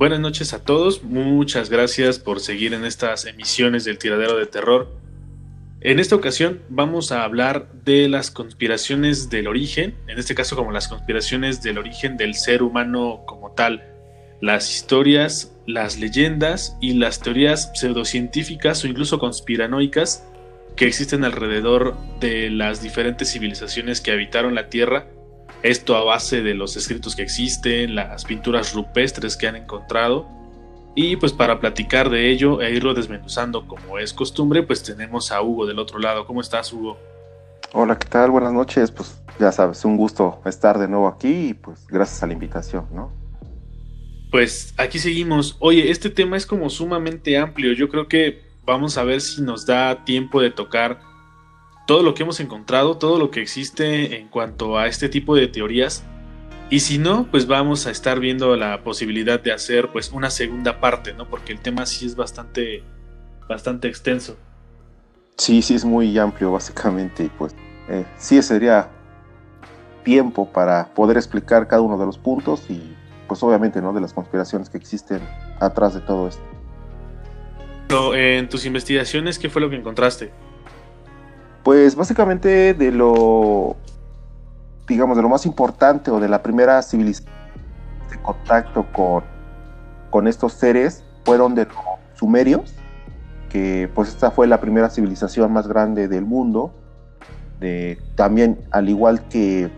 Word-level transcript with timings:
Buenas 0.00 0.20
noches 0.20 0.54
a 0.54 0.64
todos, 0.64 1.04
muchas 1.04 1.68
gracias 1.68 2.18
por 2.18 2.40
seguir 2.40 2.72
en 2.72 2.86
estas 2.86 3.26
emisiones 3.26 3.84
del 3.84 3.98
tiradero 3.98 4.38
de 4.38 4.46
terror. 4.46 4.88
En 5.82 6.00
esta 6.00 6.16
ocasión 6.16 6.62
vamos 6.70 7.12
a 7.12 7.22
hablar 7.22 7.70
de 7.84 8.08
las 8.08 8.30
conspiraciones 8.30 9.28
del 9.28 9.46
origen, 9.46 9.94
en 10.08 10.18
este 10.18 10.34
caso 10.34 10.56
como 10.56 10.72
las 10.72 10.88
conspiraciones 10.88 11.60
del 11.60 11.76
origen 11.76 12.16
del 12.16 12.34
ser 12.34 12.62
humano 12.62 13.24
como 13.26 13.52
tal, 13.52 13.84
las 14.40 14.74
historias, 14.74 15.54
las 15.66 15.98
leyendas 15.98 16.78
y 16.80 16.94
las 16.94 17.20
teorías 17.20 17.70
pseudocientíficas 17.74 18.82
o 18.82 18.86
incluso 18.86 19.18
conspiranoicas 19.18 20.26
que 20.76 20.86
existen 20.86 21.24
alrededor 21.24 21.94
de 22.20 22.48
las 22.48 22.80
diferentes 22.80 23.30
civilizaciones 23.30 24.00
que 24.00 24.12
habitaron 24.12 24.54
la 24.54 24.70
Tierra 24.70 25.08
esto 25.62 25.96
a 25.96 26.04
base 26.04 26.42
de 26.42 26.54
los 26.54 26.76
escritos 26.76 27.14
que 27.14 27.22
existen, 27.22 27.94
las 27.94 28.24
pinturas 28.24 28.74
rupestres 28.74 29.36
que 29.36 29.46
han 29.46 29.56
encontrado. 29.56 30.26
Y 30.94 31.16
pues 31.16 31.32
para 31.32 31.60
platicar 31.60 32.10
de 32.10 32.30
ello 32.30 32.60
e 32.60 32.72
irlo 32.72 32.94
desmenuzando 32.94 33.66
como 33.68 33.98
es 33.98 34.12
costumbre, 34.12 34.62
pues 34.62 34.82
tenemos 34.82 35.30
a 35.30 35.40
Hugo 35.40 35.66
del 35.66 35.78
otro 35.78 35.98
lado. 35.98 36.26
¿Cómo 36.26 36.40
estás, 36.40 36.72
Hugo? 36.72 36.98
Hola, 37.72 37.98
¿qué 37.98 38.08
tal? 38.08 38.30
Buenas 38.30 38.52
noches. 38.52 38.90
Pues 38.90 39.22
ya 39.38 39.52
sabes, 39.52 39.84
un 39.84 39.96
gusto 39.96 40.40
estar 40.44 40.78
de 40.78 40.88
nuevo 40.88 41.06
aquí 41.06 41.50
y 41.50 41.54
pues 41.54 41.86
gracias 41.86 42.22
a 42.22 42.26
la 42.26 42.32
invitación, 42.32 42.86
¿no? 42.92 43.12
Pues 44.30 44.74
aquí 44.76 44.98
seguimos. 44.98 45.56
Oye, 45.60 45.90
este 45.90 46.10
tema 46.10 46.36
es 46.36 46.46
como 46.46 46.70
sumamente 46.70 47.36
amplio. 47.38 47.72
Yo 47.72 47.88
creo 47.88 48.08
que 48.08 48.42
vamos 48.64 48.98
a 48.98 49.04
ver 49.04 49.20
si 49.20 49.42
nos 49.42 49.66
da 49.66 50.04
tiempo 50.04 50.40
de 50.40 50.50
tocar 50.50 51.00
todo 51.90 52.04
lo 52.04 52.14
que 52.14 52.22
hemos 52.22 52.38
encontrado, 52.38 52.98
todo 52.98 53.18
lo 53.18 53.32
que 53.32 53.42
existe 53.42 54.16
en 54.16 54.28
cuanto 54.28 54.78
a 54.78 54.86
este 54.86 55.08
tipo 55.08 55.34
de 55.34 55.48
teorías. 55.48 56.04
Y 56.70 56.78
si 56.78 56.98
no, 56.98 57.26
pues 57.28 57.48
vamos 57.48 57.88
a 57.88 57.90
estar 57.90 58.20
viendo 58.20 58.54
la 58.54 58.84
posibilidad 58.84 59.40
de 59.40 59.52
hacer 59.52 59.88
pues 59.88 60.12
una 60.12 60.30
segunda 60.30 60.78
parte, 60.78 61.14
¿no? 61.14 61.28
Porque 61.28 61.52
el 61.52 61.58
tema 61.58 61.86
sí 61.86 62.06
es 62.06 62.14
bastante, 62.14 62.84
bastante 63.48 63.88
extenso. 63.88 64.36
Sí, 65.36 65.62
sí 65.62 65.74
es 65.74 65.84
muy 65.84 66.16
amplio 66.16 66.52
básicamente 66.52 67.24
y 67.24 67.28
pues 67.28 67.56
eh, 67.88 68.06
sí 68.16 68.40
sería 68.40 68.88
tiempo 70.04 70.48
para 70.48 70.94
poder 70.94 71.16
explicar 71.16 71.66
cada 71.66 71.82
uno 71.82 71.98
de 71.98 72.06
los 72.06 72.18
puntos 72.18 72.70
y 72.70 72.80
pues 73.26 73.42
obviamente, 73.42 73.82
¿no? 73.82 73.92
De 73.92 74.00
las 74.00 74.12
conspiraciones 74.12 74.70
que 74.70 74.78
existen 74.78 75.20
atrás 75.58 75.94
de 75.94 76.02
todo 76.02 76.28
esto. 76.28 76.44
Pero 77.88 78.14
en 78.14 78.48
tus 78.48 78.64
investigaciones, 78.64 79.40
¿qué 79.40 79.50
fue 79.50 79.60
lo 79.60 79.68
que 79.68 79.74
encontraste? 79.74 80.30
Pues 81.62 81.94
básicamente 81.94 82.74
de 82.74 82.90
lo, 82.90 83.76
digamos, 84.88 85.16
de 85.16 85.22
lo 85.22 85.28
más 85.28 85.44
importante 85.44 86.10
o 86.10 86.18
de 86.20 86.28
la 86.28 86.42
primera 86.42 86.80
civilización 86.82 87.32
de 88.10 88.18
contacto 88.22 88.86
con, 88.92 89.22
con 90.10 90.26
estos 90.26 90.54
seres 90.54 91.04
fueron 91.24 91.54
de 91.54 91.66
los 91.66 91.76
sumerios, 92.14 92.74
que 93.50 93.90
pues 93.94 94.08
esta 94.08 94.30
fue 94.30 94.46
la 94.46 94.60
primera 94.60 94.88
civilización 94.88 95.52
más 95.52 95.68
grande 95.68 96.08
del 96.08 96.24
mundo. 96.24 96.72
De, 97.60 97.98
también 98.16 98.58
al 98.70 98.88
igual 98.88 99.28
que 99.28 99.70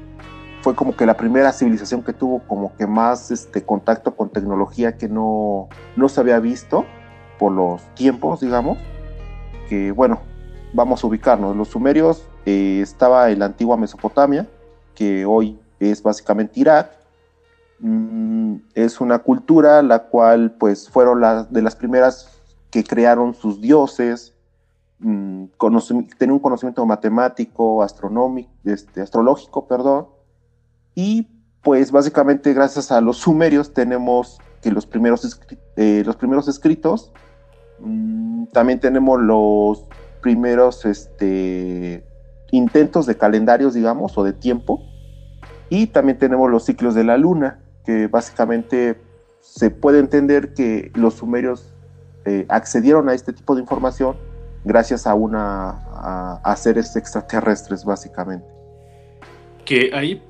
fue 0.62 0.76
como 0.76 0.96
que 0.96 1.04
la 1.04 1.16
primera 1.16 1.52
civilización 1.52 2.04
que 2.04 2.12
tuvo 2.12 2.38
como 2.46 2.76
que 2.76 2.86
más 2.86 3.32
este 3.32 3.64
contacto 3.64 4.14
con 4.14 4.30
tecnología 4.30 4.96
que 4.96 5.08
no, 5.08 5.68
no 5.96 6.08
se 6.08 6.20
había 6.20 6.38
visto 6.38 6.86
por 7.40 7.50
los 7.50 7.82
tiempos, 7.94 8.40
digamos, 8.40 8.78
que 9.68 9.90
bueno, 9.90 10.20
vamos 10.72 11.02
a 11.02 11.06
ubicarnos. 11.06 11.56
Los 11.56 11.68
sumerios 11.68 12.26
eh, 12.46 12.80
estaba 12.82 13.30
en 13.30 13.38
la 13.38 13.46
antigua 13.46 13.76
Mesopotamia, 13.76 14.48
que 14.94 15.24
hoy 15.24 15.58
es 15.78 16.02
básicamente 16.02 16.60
Irak. 16.60 16.90
Mm, 17.78 18.56
es 18.74 19.00
una 19.00 19.18
cultura 19.18 19.82
la 19.82 20.04
cual 20.04 20.52
pues 20.52 20.88
fueron 20.88 21.20
las 21.20 21.52
de 21.52 21.62
las 21.62 21.74
primeras 21.74 22.28
que 22.70 22.84
crearon 22.84 23.34
sus 23.34 23.60
dioses, 23.60 24.34
mm, 25.00 25.44
tenían 26.18 26.34
un 26.34 26.38
conocimiento 26.38 26.86
matemático, 26.86 27.82
astronómico, 27.82 28.50
este, 28.64 29.02
astrológico, 29.02 29.66
perdón, 29.66 30.06
y 30.94 31.28
pues 31.62 31.90
básicamente 31.92 32.52
gracias 32.54 32.90
a 32.90 33.00
los 33.00 33.18
sumerios 33.18 33.72
tenemos 33.74 34.38
que 34.62 34.70
los 34.70 34.86
primeros, 34.86 35.40
eh, 35.76 36.02
los 36.06 36.16
primeros 36.16 36.48
escritos, 36.48 37.12
mm, 37.80 38.46
también 38.52 38.80
tenemos 38.80 39.20
los 39.20 39.84
primeros 40.22 40.86
este, 40.86 42.04
intentos 42.50 43.06
de 43.06 43.16
calendarios, 43.16 43.74
digamos, 43.74 44.16
o 44.16 44.24
de 44.24 44.32
tiempo. 44.32 44.82
Y 45.68 45.88
también 45.88 46.18
tenemos 46.18 46.50
los 46.50 46.64
ciclos 46.64 46.94
de 46.94 47.04
la 47.04 47.18
luna, 47.18 47.60
que 47.84 48.06
básicamente 48.06 48.96
se 49.40 49.70
puede 49.70 49.98
entender 49.98 50.54
que 50.54 50.92
los 50.94 51.14
sumerios 51.14 51.74
eh, 52.24 52.46
accedieron 52.48 53.08
a 53.08 53.14
este 53.14 53.32
tipo 53.32 53.54
de 53.54 53.60
información 53.60 54.16
gracias 54.64 55.06
a 55.06 55.14
una 55.14 55.70
a, 56.42 56.56
seres 56.56 56.94
extraterrestres, 56.94 57.84
básicamente. 57.84 58.46
Que 59.64 59.90
ahí 59.92 60.22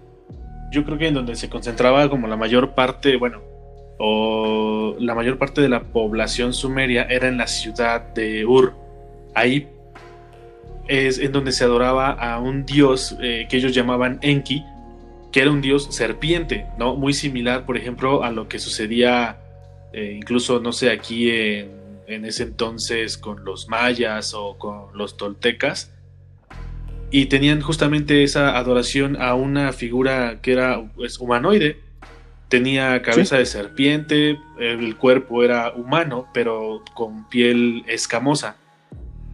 yo 0.70 0.84
creo 0.84 0.96
que 0.96 1.08
en 1.08 1.14
donde 1.14 1.36
se 1.36 1.50
concentraba 1.50 2.08
como 2.08 2.28
la 2.28 2.36
mayor 2.36 2.74
parte, 2.74 3.16
bueno, 3.16 3.40
o 3.98 4.96
la 4.98 5.14
mayor 5.14 5.38
parte 5.38 5.60
de 5.60 5.68
la 5.68 5.82
población 5.82 6.52
sumeria 6.54 7.04
era 7.04 7.28
en 7.28 7.36
la 7.36 7.46
ciudad 7.46 8.00
de 8.14 8.46
Ur. 8.46 8.74
Ahí 9.34 9.68
es 10.88 11.18
en 11.18 11.32
donde 11.32 11.52
se 11.52 11.64
adoraba 11.64 12.10
a 12.10 12.38
un 12.40 12.66
dios 12.66 13.16
eh, 13.20 13.46
que 13.48 13.56
ellos 13.56 13.74
llamaban 13.74 14.18
Enki, 14.22 14.64
que 15.30 15.40
era 15.40 15.50
un 15.50 15.60
dios 15.60 15.88
serpiente, 15.90 16.66
¿no? 16.78 16.96
Muy 16.96 17.14
similar, 17.14 17.64
por 17.64 17.76
ejemplo, 17.76 18.22
a 18.22 18.30
lo 18.30 18.48
que 18.48 18.58
sucedía 18.58 19.38
eh, 19.92 20.14
incluso, 20.16 20.60
no 20.60 20.72
sé, 20.72 20.90
aquí 20.90 21.30
en, 21.30 21.80
ese 22.06 22.42
entonces 22.42 23.16
con 23.16 23.42
los 23.44 23.68
mayas 23.68 24.34
o 24.34 24.58
con 24.58 24.96
los 24.96 25.16
toltecas. 25.16 25.92
Y 27.10 27.26
tenían 27.26 27.60
justamente 27.60 28.22
esa 28.22 28.56
adoración 28.56 29.20
a 29.20 29.34
una 29.34 29.72
figura 29.72 30.40
que 30.42 30.52
era 30.52 30.82
pues, 30.94 31.18
humanoide. 31.18 31.80
Tenía 32.48 33.00
cabeza 33.00 33.38
de 33.38 33.46
serpiente, 33.46 34.38
el 34.58 34.96
cuerpo 34.96 35.42
era 35.42 35.72
humano, 35.72 36.28
pero 36.34 36.82
con 36.94 37.28
piel 37.30 37.82
escamosa. 37.86 38.56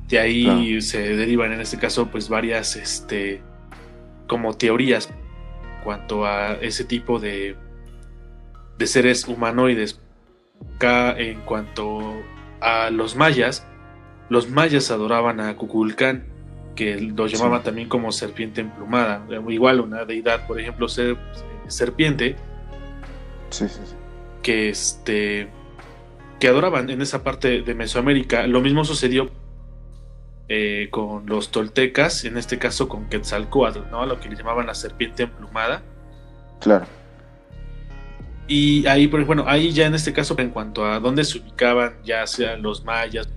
De 0.08 0.18
ahí 0.18 0.80
se 0.80 1.16
derivan 1.16 1.52
en 1.52 1.60
este 1.60 1.78
caso 1.78 2.08
pues 2.08 2.30
varias 2.30 2.76
este, 2.76 3.42
como 4.26 4.56
teorías 4.56 5.10
cuanto 5.84 6.24
a 6.24 6.54
ese 6.54 6.84
tipo 6.84 7.18
de, 7.18 7.56
de 8.78 8.86
seres 8.86 9.28
humanoides. 9.28 10.00
Acá 10.76 11.16
en 11.18 11.40
cuanto 11.42 12.14
a 12.60 12.90
los 12.90 13.16
mayas, 13.16 13.66
los 14.28 14.48
mayas 14.48 14.90
adoraban 14.90 15.40
a 15.40 15.54
Cuculcán, 15.56 16.26
que 16.74 17.00
lo 17.00 17.26
llamaban 17.26 17.62
también 17.62 17.88
como 17.88 18.10
serpiente 18.10 18.60
emplumada. 18.62 19.26
Igual 19.48 19.80
una 19.80 20.04
deidad, 20.04 20.46
por 20.46 20.58
ejemplo, 20.58 20.88
ser, 20.88 21.16
serpiente. 21.66 22.36
Sí, 23.50 23.68
sí, 23.68 23.80
sí. 23.84 23.94
Que 24.42 24.70
este 24.70 25.48
que 26.40 26.48
adoraban 26.48 26.88
en 26.88 27.02
esa 27.02 27.24
parte 27.24 27.62
de 27.62 27.74
Mesoamérica. 27.74 28.46
Lo 28.46 28.60
mismo 28.60 28.84
sucedió 28.84 29.30
eh, 30.48 30.88
con 30.90 31.26
los 31.26 31.50
toltecas, 31.50 32.24
en 32.24 32.38
este 32.38 32.58
caso 32.58 32.88
con 32.88 33.08
Quetzalcoatl, 33.08 33.90
¿no? 33.90 34.06
Lo 34.06 34.18
que 34.18 34.28
le 34.28 34.36
llamaban 34.36 34.66
la 34.66 34.74
serpiente 34.74 35.24
emplumada. 35.24 35.82
Claro. 36.60 36.86
Y 38.46 38.86
ahí, 38.86 39.08
pues, 39.08 39.26
bueno, 39.26 39.44
ahí 39.46 39.72
ya 39.72 39.86
en 39.86 39.94
este 39.94 40.14
caso, 40.14 40.34
en 40.38 40.50
cuanto 40.50 40.86
a 40.86 41.00
dónde 41.00 41.24
se 41.24 41.38
ubicaban, 41.38 41.94
ya 42.02 42.26
sean 42.26 42.62
los 42.62 42.82
mayas, 42.82 43.28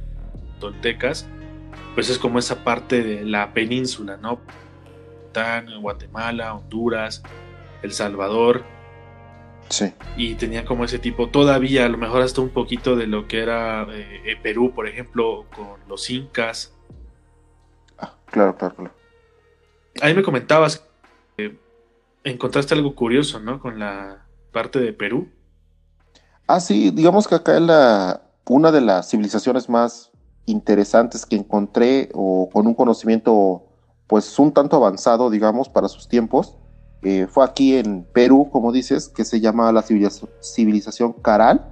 toltecas, 0.59 1.27
pues 1.95 2.09
es 2.09 2.17
como 2.17 2.39
esa 2.39 2.63
parte 2.63 3.03
de 3.03 3.25
la 3.25 3.53
península, 3.53 4.15
¿no? 4.15 4.39
Guatemala, 5.81 6.53
Honduras, 6.53 7.23
El 7.81 7.91
Salvador. 7.91 8.63
Sí. 9.69 9.93
Y 10.17 10.35
tenía 10.35 10.65
como 10.65 10.85
ese 10.85 10.99
tipo, 10.99 11.29
todavía 11.29 11.85
a 11.85 11.89
lo 11.89 11.97
mejor 11.97 12.21
hasta 12.21 12.41
un 12.41 12.49
poquito 12.49 12.95
de 12.95 13.07
lo 13.07 13.27
que 13.27 13.39
era 13.39 13.87
eh, 13.89 14.37
Perú, 14.41 14.73
por 14.73 14.87
ejemplo, 14.87 15.45
con 15.55 15.79
los 15.87 16.09
incas, 16.09 16.73
Claro, 18.31 18.55
claro, 18.55 18.75
claro. 18.75 18.93
Ahí 20.01 20.13
me 20.15 20.23
comentabas 20.23 20.87
que 21.37 21.57
encontraste 22.23 22.73
algo 22.73 22.95
curioso, 22.95 23.39
¿no? 23.39 23.59
Con 23.59 23.77
la 23.77 24.25
parte 24.51 24.79
de 24.79 24.93
Perú. 24.93 25.29
Ah, 26.47 26.59
sí, 26.59 26.91
digamos 26.91 27.27
que 27.27 27.35
acá 27.35 27.55
es 27.55 27.61
la, 27.61 28.21
una 28.47 28.71
de 28.71 28.81
las 28.81 29.09
civilizaciones 29.09 29.69
más 29.69 30.11
interesantes 30.45 31.25
que 31.25 31.35
encontré 31.35 32.09
o 32.13 32.49
con 32.51 32.67
un 32.67 32.73
conocimiento 32.73 33.63
pues 34.07 34.37
un 34.39 34.51
tanto 34.51 34.75
avanzado, 34.75 35.29
digamos, 35.29 35.69
para 35.69 35.87
sus 35.87 36.07
tiempos. 36.07 36.57
Eh, 37.03 37.27
fue 37.29 37.45
aquí 37.45 37.77
en 37.77 38.03
Perú, 38.03 38.49
como 38.51 38.71
dices, 38.71 39.07
que 39.07 39.23
se 39.23 39.39
llama 39.39 39.71
la 39.71 39.81
civilización, 39.81 41.13
Caral, 41.13 41.65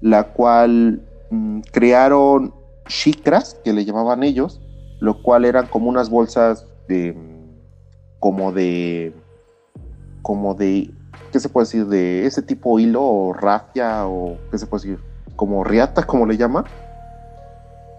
la 0.00 0.32
cual 0.32 1.02
mm, 1.30 1.60
crearon 1.72 2.54
chicras, 2.86 3.60
que 3.64 3.72
le 3.72 3.84
llamaban 3.84 4.22
ellos, 4.22 4.60
lo 5.00 5.22
cual 5.22 5.44
eran 5.44 5.66
como 5.66 5.88
unas 5.88 6.10
bolsas 6.10 6.66
de 6.88 7.16
como 8.18 8.52
de 8.52 9.14
como 10.22 10.54
de 10.54 10.90
¿qué 11.32 11.40
se 11.40 11.48
puede 11.48 11.66
decir? 11.66 11.86
De 11.86 12.26
ese 12.26 12.42
tipo 12.42 12.78
hilo 12.78 13.02
o 13.02 13.32
rafia 13.32 14.06
o 14.06 14.36
qué 14.50 14.58
se 14.58 14.66
puede 14.66 14.84
decir, 14.84 15.04
como 15.36 15.64
riata, 15.64 16.04
como 16.04 16.26
le 16.26 16.36
llama, 16.36 16.64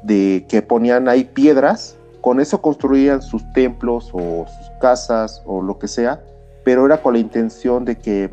de 0.04 0.46
que 0.50 0.62
ponían 0.62 1.08
ahí 1.08 1.24
piedras, 1.24 1.98
con 2.22 2.40
eso 2.40 2.62
construían 2.62 3.22
sus 3.22 3.44
templos 3.54 4.10
o 4.14 4.46
sus 4.48 4.70
casas 4.82 5.42
o 5.46 5.62
lo 5.62 5.80
que 5.80 5.88
sea, 5.88 6.22
pero 6.64 6.86
era 6.86 7.02
con 7.02 7.14
la 7.14 7.20
intención 7.20 7.86
de 7.86 7.98
que 7.98 8.30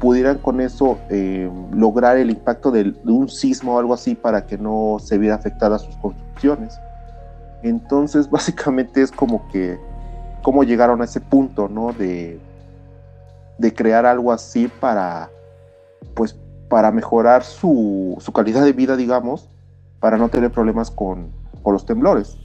pudieran 0.00 0.38
con 0.38 0.60
eso 0.60 0.98
eh, 1.10 1.50
lograr 1.72 2.16
el 2.16 2.30
impacto 2.30 2.70
de, 2.70 2.94
un 3.04 3.28
sismo 3.28 3.76
o 3.76 3.78
algo 3.78 3.94
así 3.94 4.14
para 4.14 4.46
que 4.46 4.58
no 4.58 4.98
se 5.00 5.16
viera 5.16 5.36
afectada 5.36 5.78
sus 5.78 5.96
construcciones. 5.96 6.78
Entonces, 7.62 8.30
básicamente 8.30 9.02
es 9.02 9.10
como 9.10 9.48
que, 9.48 9.78
cómo 10.42 10.64
llegaron 10.64 11.00
a 11.00 11.04
ese 11.04 11.20
punto, 11.20 11.68
¿no? 11.68 11.92
De, 11.92 12.40
de 13.58 13.74
crear 13.74 14.06
algo 14.06 14.32
así 14.32 14.68
para, 14.68 15.30
pues, 16.14 16.38
para 16.68 16.90
mejorar 16.90 17.44
su, 17.44 18.16
su 18.20 18.32
calidad 18.32 18.64
de 18.64 18.72
vida, 18.72 18.96
digamos, 18.96 19.48
para 20.00 20.16
no 20.16 20.28
tener 20.28 20.50
problemas 20.50 20.90
con, 20.90 21.30
con 21.62 21.74
los 21.74 21.86
temblores. 21.86 22.38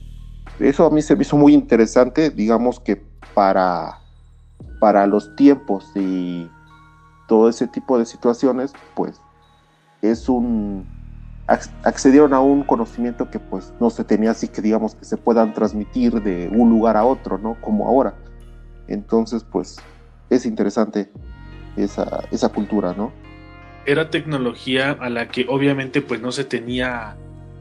Eso 0.60 0.86
a 0.86 0.90
mí 0.90 1.02
se 1.02 1.16
me 1.16 1.22
hizo 1.22 1.38
muy 1.38 1.54
interesante, 1.54 2.30
digamos 2.30 2.80
que 2.80 3.02
para, 3.34 4.00
para 4.80 5.06
los 5.08 5.36
tiempos 5.36 5.92
y 5.96 6.50
todo 7.28 7.50
ese 7.50 7.68
tipo 7.68 8.00
de 8.00 8.06
situaciones, 8.06 8.74
pues 8.96 9.22
es 10.02 10.30
un 10.30 10.97
accedieron 11.48 12.34
a 12.34 12.42
un 12.42 12.64
conocimiento 12.64 13.32
que 13.32 13.40
pues 13.40 13.74
no 13.80 13.90
se 13.90 14.04
tenía 14.04 14.32
así 14.32 14.50
que 14.50 14.62
digamos 14.62 14.96
que 14.96 15.06
se 15.06 15.16
puedan 15.16 15.54
transmitir 15.54 16.22
de 16.22 16.50
un 16.50 16.70
lugar 16.70 16.98
a 16.98 17.06
otro, 17.06 17.38
¿no? 17.38 17.56
Como 17.62 17.88
ahora. 17.88 18.16
Entonces, 18.88 19.46
pues 19.50 19.78
es 20.30 20.46
interesante 20.46 21.10
esa, 21.78 22.24
esa 22.32 22.50
cultura, 22.50 22.94
¿no? 22.94 23.14
Era 23.86 24.10
tecnología 24.10 24.98
a 25.00 25.10
la 25.10 25.30
que 25.30 25.46
obviamente 25.48 26.02
pues 26.02 26.20
no 26.22 26.34
se 26.34 26.44
tenía 26.44 27.16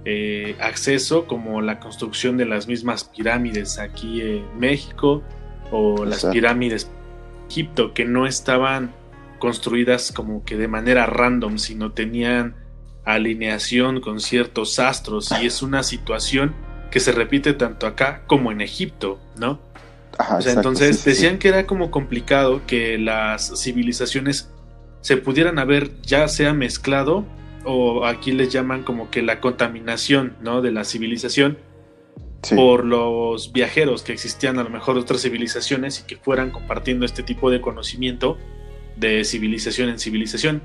eh, 0.04 0.56
acceso 0.60 1.26
como 1.26 1.60
la 1.60 1.78
construcción 1.78 2.36
de 2.36 2.46
las 2.46 2.66
mismas 2.66 3.04
pirámides 3.04 3.78
aquí 3.78 4.20
en 4.20 4.58
México 4.58 5.22
o 5.70 6.04
las 6.04 6.24
pirámides 6.26 6.86
de 6.86 7.48
Egipto 7.48 7.94
que 7.94 8.04
no 8.04 8.26
estaban 8.26 8.92
construidas 9.38 10.10
como 10.12 10.44
que 10.44 10.56
de 10.56 10.68
manera 10.68 11.06
random 11.06 11.58
sino 11.58 11.92
tenían 11.92 12.54
alineación 13.06 14.00
con 14.00 14.20
ciertos 14.20 14.78
astros 14.78 15.32
y 15.40 15.46
es 15.46 15.62
una 15.62 15.82
situación 15.82 16.54
que 16.90 17.00
se 17.00 17.12
repite 17.12 17.54
tanto 17.54 17.86
acá 17.86 18.22
como 18.26 18.52
en 18.52 18.60
Egipto, 18.60 19.18
¿no? 19.36 19.60
o 20.18 20.40
sea, 20.40 20.52
entonces 20.52 21.04
decían 21.04 21.38
que 21.38 21.48
era 21.48 21.66
como 21.66 21.90
complicado 21.90 22.62
que 22.66 22.98
las 22.98 23.52
civilizaciones 23.62 24.50
se 25.02 25.16
pudieran 25.18 25.58
haber 25.58 26.00
ya 26.02 26.26
sea 26.26 26.52
mezclado 26.52 27.24
o 27.64 28.06
aquí 28.06 28.32
les 28.32 28.50
llaman 28.50 28.82
como 28.82 29.10
que 29.10 29.22
la 29.22 29.40
contaminación, 29.40 30.36
¿no? 30.40 30.62
De 30.62 30.72
la 30.72 30.84
civilización 30.84 31.58
por 32.54 32.84
los 32.84 33.52
viajeros 33.52 34.02
que 34.02 34.12
existían 34.12 34.58
a 34.58 34.62
lo 34.62 34.70
mejor 34.70 34.94
de 34.94 35.00
otras 35.00 35.22
civilizaciones 35.22 36.00
y 36.00 36.06
que 36.06 36.16
fueran 36.16 36.50
compartiendo 36.50 37.04
este 37.04 37.22
tipo 37.22 37.50
de 37.50 37.60
conocimiento 37.60 38.38
de 38.96 39.24
civilización 39.24 39.88
en 39.88 39.98
civilización. 39.98 40.62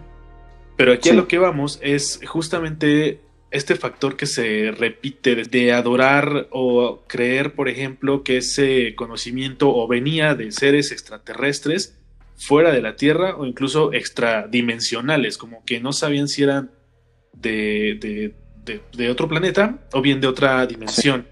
Pero 0.82 0.94
aquí 0.94 1.10
a 1.10 1.14
lo 1.14 1.28
que 1.28 1.38
vamos 1.38 1.78
es 1.84 2.20
justamente 2.26 3.22
este 3.52 3.76
factor 3.76 4.18
que 4.18 4.26
se 4.26 4.72
repite 4.72 5.36
de 5.36 5.74
adorar 5.74 6.48
o 6.50 7.04
creer, 7.06 7.54
por 7.54 7.70
ejemplo, 7.70 8.24
que 8.24 8.38
ese 8.38 8.96
conocimiento 8.96 9.72
o 9.72 9.88
venía 9.88 10.34
de 10.34 10.52
seres 10.52 10.92
extraterrestres 10.92 12.00
fuera 12.36 12.72
de 12.72 12.82
la 12.82 12.96
Tierra 12.96 13.36
o 13.36 13.46
incluso 13.46 13.94
extradimensionales, 13.94 15.38
como 15.38 15.64
que 15.66 15.80
no 15.80 15.94
sabían 15.94 16.28
si 16.28 16.42
eran 16.42 16.72
de, 17.32 18.34
de, 18.66 19.10
otro 19.12 19.28
planeta 19.30 19.88
o 19.94 20.02
bien 20.02 20.20
de 20.20 20.26
otra 20.26 20.66
dimensión. 20.66 21.28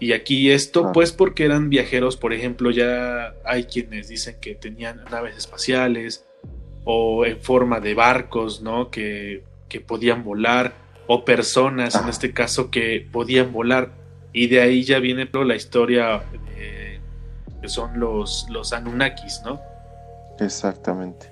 Y 0.00 0.12
aquí 0.12 0.50
esto, 0.50 0.86
ah. 0.86 0.92
pues 0.94 1.12
porque 1.12 1.44
eran 1.44 1.68
viajeros, 1.68 2.16
por 2.16 2.32
ejemplo, 2.32 2.70
ya 2.70 3.34
hay 3.44 3.64
quienes 3.64 4.08
dicen 4.08 4.36
que 4.40 4.54
tenían 4.54 5.04
naves 5.10 5.36
espaciales 5.36 6.24
o 6.90 7.26
en 7.26 7.38
forma 7.38 7.80
de 7.80 7.92
barcos, 7.92 8.62
¿no? 8.62 8.90
Que, 8.90 9.44
que 9.68 9.78
podían 9.78 10.24
volar 10.24 10.72
o 11.06 11.22
personas, 11.22 11.94
en 11.94 12.08
este 12.08 12.32
caso, 12.32 12.70
que 12.70 13.06
podían 13.12 13.52
volar. 13.52 13.90
Y 14.32 14.46
de 14.46 14.62
ahí 14.62 14.82
ya 14.84 14.98
viene 14.98 15.28
la 15.32 15.54
historia 15.54 16.22
que 17.60 17.68
son 17.68 17.98
los, 18.00 18.46
los 18.50 18.72
Anunnakis, 18.72 19.42
¿no? 19.44 19.60
Exactamente. 20.38 21.30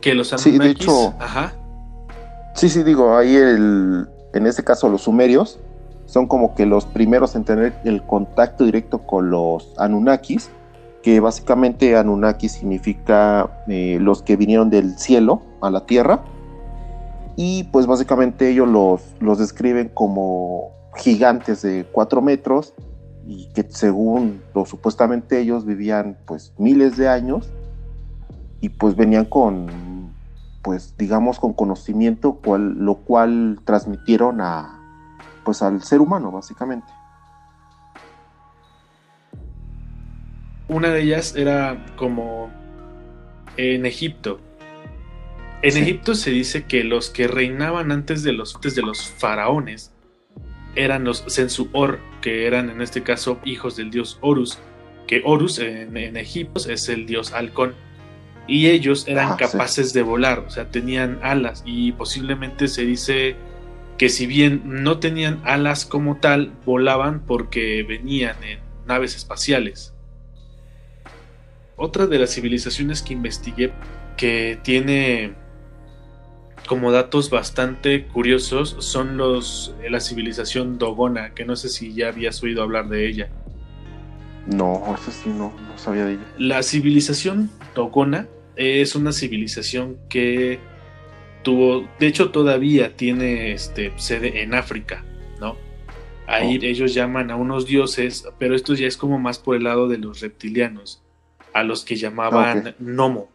Que 0.00 0.14
los 0.14 0.32
Anunnakis. 0.32 0.52
Sí, 0.52 0.58
de 0.58 0.70
hecho. 0.70 1.14
Ajá. 1.18 1.54
Sí, 2.54 2.68
sí, 2.68 2.82
digo, 2.82 3.16
ahí 3.16 3.34
el, 3.34 4.06
en 4.34 4.46
este 4.46 4.62
caso 4.62 4.88
los 4.88 5.02
sumerios 5.02 5.58
son 6.04 6.26
como 6.26 6.54
que 6.54 6.66
los 6.66 6.84
primeros 6.84 7.34
en 7.34 7.44
tener 7.44 7.72
el 7.84 8.02
contacto 8.02 8.64
directo 8.64 8.98
con 8.98 9.30
los 9.30 9.72
Anunnakis, 9.78 10.50
que 11.02 11.20
básicamente 11.20 11.96
Anunnaki 11.96 12.48
significa 12.48 13.64
eh, 13.68 13.98
los 14.00 14.22
que 14.22 14.36
vinieron 14.36 14.70
del 14.70 14.98
cielo 14.98 15.42
a 15.60 15.70
la 15.70 15.86
tierra. 15.86 16.22
Y 17.36 17.64
pues 17.64 17.86
básicamente 17.86 18.50
ellos 18.50 18.68
los, 18.68 19.02
los 19.20 19.38
describen 19.38 19.88
como 19.88 20.72
gigantes 20.96 21.62
de 21.62 21.86
cuatro 21.90 22.20
metros 22.20 22.74
y 23.26 23.48
que 23.54 23.64
según 23.70 24.42
lo 24.54 24.66
supuestamente 24.66 25.40
ellos 25.40 25.64
vivían 25.64 26.18
pues 26.26 26.52
miles 26.58 26.96
de 26.96 27.08
años. 27.08 27.50
Y 28.60 28.68
pues 28.68 28.94
venían 28.94 29.24
con 29.24 30.10
pues 30.62 30.94
digamos 30.98 31.40
con 31.40 31.54
conocimiento 31.54 32.38
lo 32.44 32.94
cual 32.96 33.60
transmitieron 33.64 34.42
a 34.42 34.78
pues 35.42 35.62
al 35.62 35.82
ser 35.82 36.02
humano 36.02 36.30
básicamente 36.30 36.86
una 40.70 40.90
de 40.90 41.02
ellas 41.02 41.36
era 41.36 41.84
como 41.96 42.50
en 43.56 43.84
Egipto 43.84 44.40
en 45.62 45.76
Egipto 45.76 46.14
se 46.14 46.30
dice 46.30 46.64
que 46.64 46.84
los 46.84 47.10
que 47.10 47.28
reinaban 47.28 47.92
antes 47.92 48.22
de 48.22 48.32
los, 48.32 48.58
de 48.62 48.82
los 48.82 49.02
faraones 49.02 49.92
eran 50.74 51.04
los 51.04 51.22
Sensuor, 51.26 52.00
que 52.22 52.46
eran 52.46 52.70
en 52.70 52.80
este 52.80 53.02
caso 53.02 53.38
hijos 53.44 53.76
del 53.76 53.90
dios 53.90 54.18
Horus, 54.22 54.58
que 55.06 55.20
Horus 55.22 55.58
en, 55.58 56.16
Egipto 56.16 56.70
es 56.70 56.88
el 56.88 57.04
dios 57.04 57.34
halcón. 57.34 57.74
Y 58.46 58.68
ellos 58.68 59.06
eran 59.06 59.32
ah, 59.32 59.36
capaces 59.38 59.92
de 59.92 60.02
volar, 60.02 60.38
o 60.40 60.50
sea, 60.50 60.70
tenían 60.70 61.20
alas 61.22 61.62
y 61.66 61.92
posiblemente 61.92 62.66
se 62.66 62.84
dice 62.86 63.36
que 63.98 64.08
si 64.08 64.26
bien 64.26 64.62
no 64.64 64.98
tenían 64.98 65.42
alas 65.44 65.84
como 65.84 66.16
tal, 66.16 66.54
volaban 66.64 67.20
porque 67.26 67.84
venían 67.86 68.42
en 68.42 68.60
naves 68.86 69.14
espaciales. 69.14 69.94
Otra 71.82 72.06
de 72.06 72.18
las 72.18 72.34
civilizaciones 72.34 73.00
que 73.00 73.14
investigué 73.14 73.72
que 74.18 74.58
tiene 74.62 75.32
como 76.68 76.92
datos 76.92 77.30
bastante 77.30 78.06
curiosos 78.06 78.76
son 78.80 79.16
los 79.16 79.74
la 79.88 79.98
civilización 79.98 80.76
Dogona, 80.76 81.32
que 81.32 81.46
no 81.46 81.56
sé 81.56 81.70
si 81.70 81.94
ya 81.94 82.08
habías 82.08 82.42
oído 82.42 82.62
hablar 82.62 82.90
de 82.90 83.08
ella. 83.08 83.30
No, 84.46 84.94
eso 84.94 85.10
sí 85.10 85.30
no, 85.30 85.54
no 85.58 85.78
sabía 85.78 86.04
de 86.04 86.12
ella. 86.12 86.26
La 86.36 86.62
civilización 86.62 87.50
Dogona 87.74 88.28
es 88.56 88.94
una 88.94 89.10
civilización 89.12 89.96
que 90.10 90.58
tuvo, 91.42 91.88
de 91.98 92.06
hecho 92.08 92.30
todavía 92.30 92.94
tiene 92.94 93.52
este, 93.52 93.90
sede 93.96 94.42
en 94.42 94.52
África, 94.52 95.02
¿no? 95.40 95.56
Ahí 96.26 96.58
oh. 96.60 96.62
ellos 96.62 96.92
llaman 96.92 97.30
a 97.30 97.36
unos 97.36 97.64
dioses, 97.64 98.28
pero 98.38 98.54
esto 98.54 98.74
ya 98.74 98.86
es 98.86 98.98
como 98.98 99.18
más 99.18 99.38
por 99.38 99.56
el 99.56 99.64
lado 99.64 99.88
de 99.88 99.96
los 99.96 100.20
reptilianos, 100.20 101.02
a 101.52 101.62
los 101.62 101.84
que 101.84 101.96
llamaban 101.96 102.74
Nomo. 102.78 103.30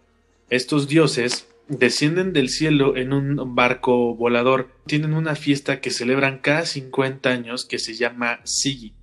Estos 0.50 0.88
dioses 0.88 1.48
descienden 1.67 2.34
del 2.34 2.50
cielo 2.50 2.95
en 2.95 3.13
un 3.13 3.55
barco 3.55 4.15
volador. 4.15 4.69
Tienen 4.86 5.13
una 5.13 5.36
fiesta 5.36 5.81
que 5.81 5.89
celebran 5.89 6.39
cada 6.39 6.65
50 6.65 7.29
años 7.29 7.65
que 7.65 7.79
se 7.79 7.95
llama 7.95 8.39
Sigi, 8.43 8.93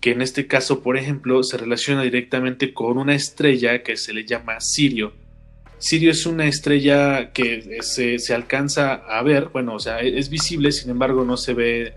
que 0.00 0.10
en 0.10 0.22
este 0.22 0.46
caso, 0.46 0.82
por 0.82 0.96
ejemplo, 0.96 1.42
se 1.42 1.56
relaciona 1.56 2.02
directamente 2.02 2.74
con 2.74 2.98
una 2.98 3.14
estrella 3.14 3.82
que 3.82 3.96
se 3.96 4.12
le 4.12 4.24
llama 4.24 4.60
Sirio. 4.60 5.14
Sirio 5.78 6.12
es 6.12 6.26
una 6.26 6.46
estrella 6.46 7.32
que 7.32 7.78
se, 7.82 8.18
se 8.18 8.34
alcanza 8.34 8.94
a 8.94 9.22
ver, 9.22 9.48
bueno, 9.48 9.74
o 9.74 9.80
sea, 9.80 10.00
es 10.00 10.28
visible, 10.28 10.70
sin 10.70 10.90
embargo, 10.90 11.24
no 11.24 11.36
se 11.36 11.54
ve 11.54 11.94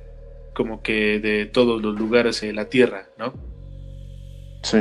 como 0.55 0.81
que 0.81 1.19
de 1.19 1.45
todos 1.45 1.81
los 1.81 2.00
lugares 2.00 2.41
de 2.41 2.53
la 2.53 2.69
Tierra, 2.69 3.09
¿no? 3.19 3.33
Sí. 4.63 4.79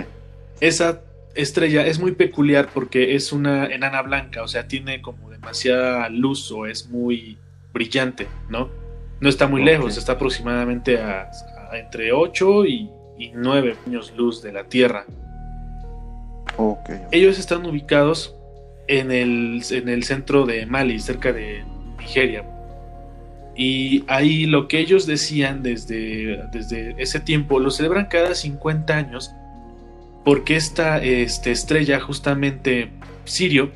Esa 0.60 1.02
estrella 1.34 1.86
es 1.86 1.98
muy 1.98 2.12
peculiar 2.12 2.68
porque 2.72 3.14
es 3.14 3.32
una 3.32 3.66
enana 3.66 4.02
blanca, 4.02 4.42
o 4.42 4.48
sea, 4.48 4.68
tiene 4.68 5.02
como 5.02 5.30
demasiada 5.30 6.08
luz 6.08 6.50
o 6.52 6.66
es 6.66 6.88
muy 6.88 7.38
brillante, 7.72 8.28
¿no? 8.48 8.70
No 9.20 9.28
está 9.28 9.46
muy 9.46 9.62
lejos, 9.62 9.96
está 9.96 10.12
aproximadamente 10.12 11.00
a, 11.00 11.30
entre 11.72 12.12
8 12.12 12.66
y, 12.66 12.90
9 13.32 13.76
años 13.86 14.12
luz 14.16 14.42
de 14.42 14.52
la 14.52 14.64
Tierra. 14.64 15.06
Ellos 17.10 17.38
están 17.38 17.64
ubicados 17.64 18.36
en 18.86 19.10
el, 19.10 19.62
en 19.70 19.88
el 19.88 20.04
centro 20.04 20.46
de 20.46 20.66
Mali, 20.66 21.00
cerca 21.00 21.32
de 21.32 21.64
Nigeria. 21.98 22.44
Y 23.56 24.04
ahí 24.08 24.46
lo 24.46 24.66
que 24.66 24.78
ellos 24.78 25.06
decían 25.06 25.62
desde, 25.62 26.44
desde 26.52 26.94
ese 26.98 27.20
tiempo 27.20 27.60
lo 27.60 27.70
celebran 27.70 28.06
cada 28.06 28.34
50 28.34 28.96
años 28.96 29.32
porque 30.24 30.56
esta 30.56 31.02
este, 31.02 31.52
estrella, 31.52 32.00
justamente 32.00 32.90
Sirio, 33.24 33.70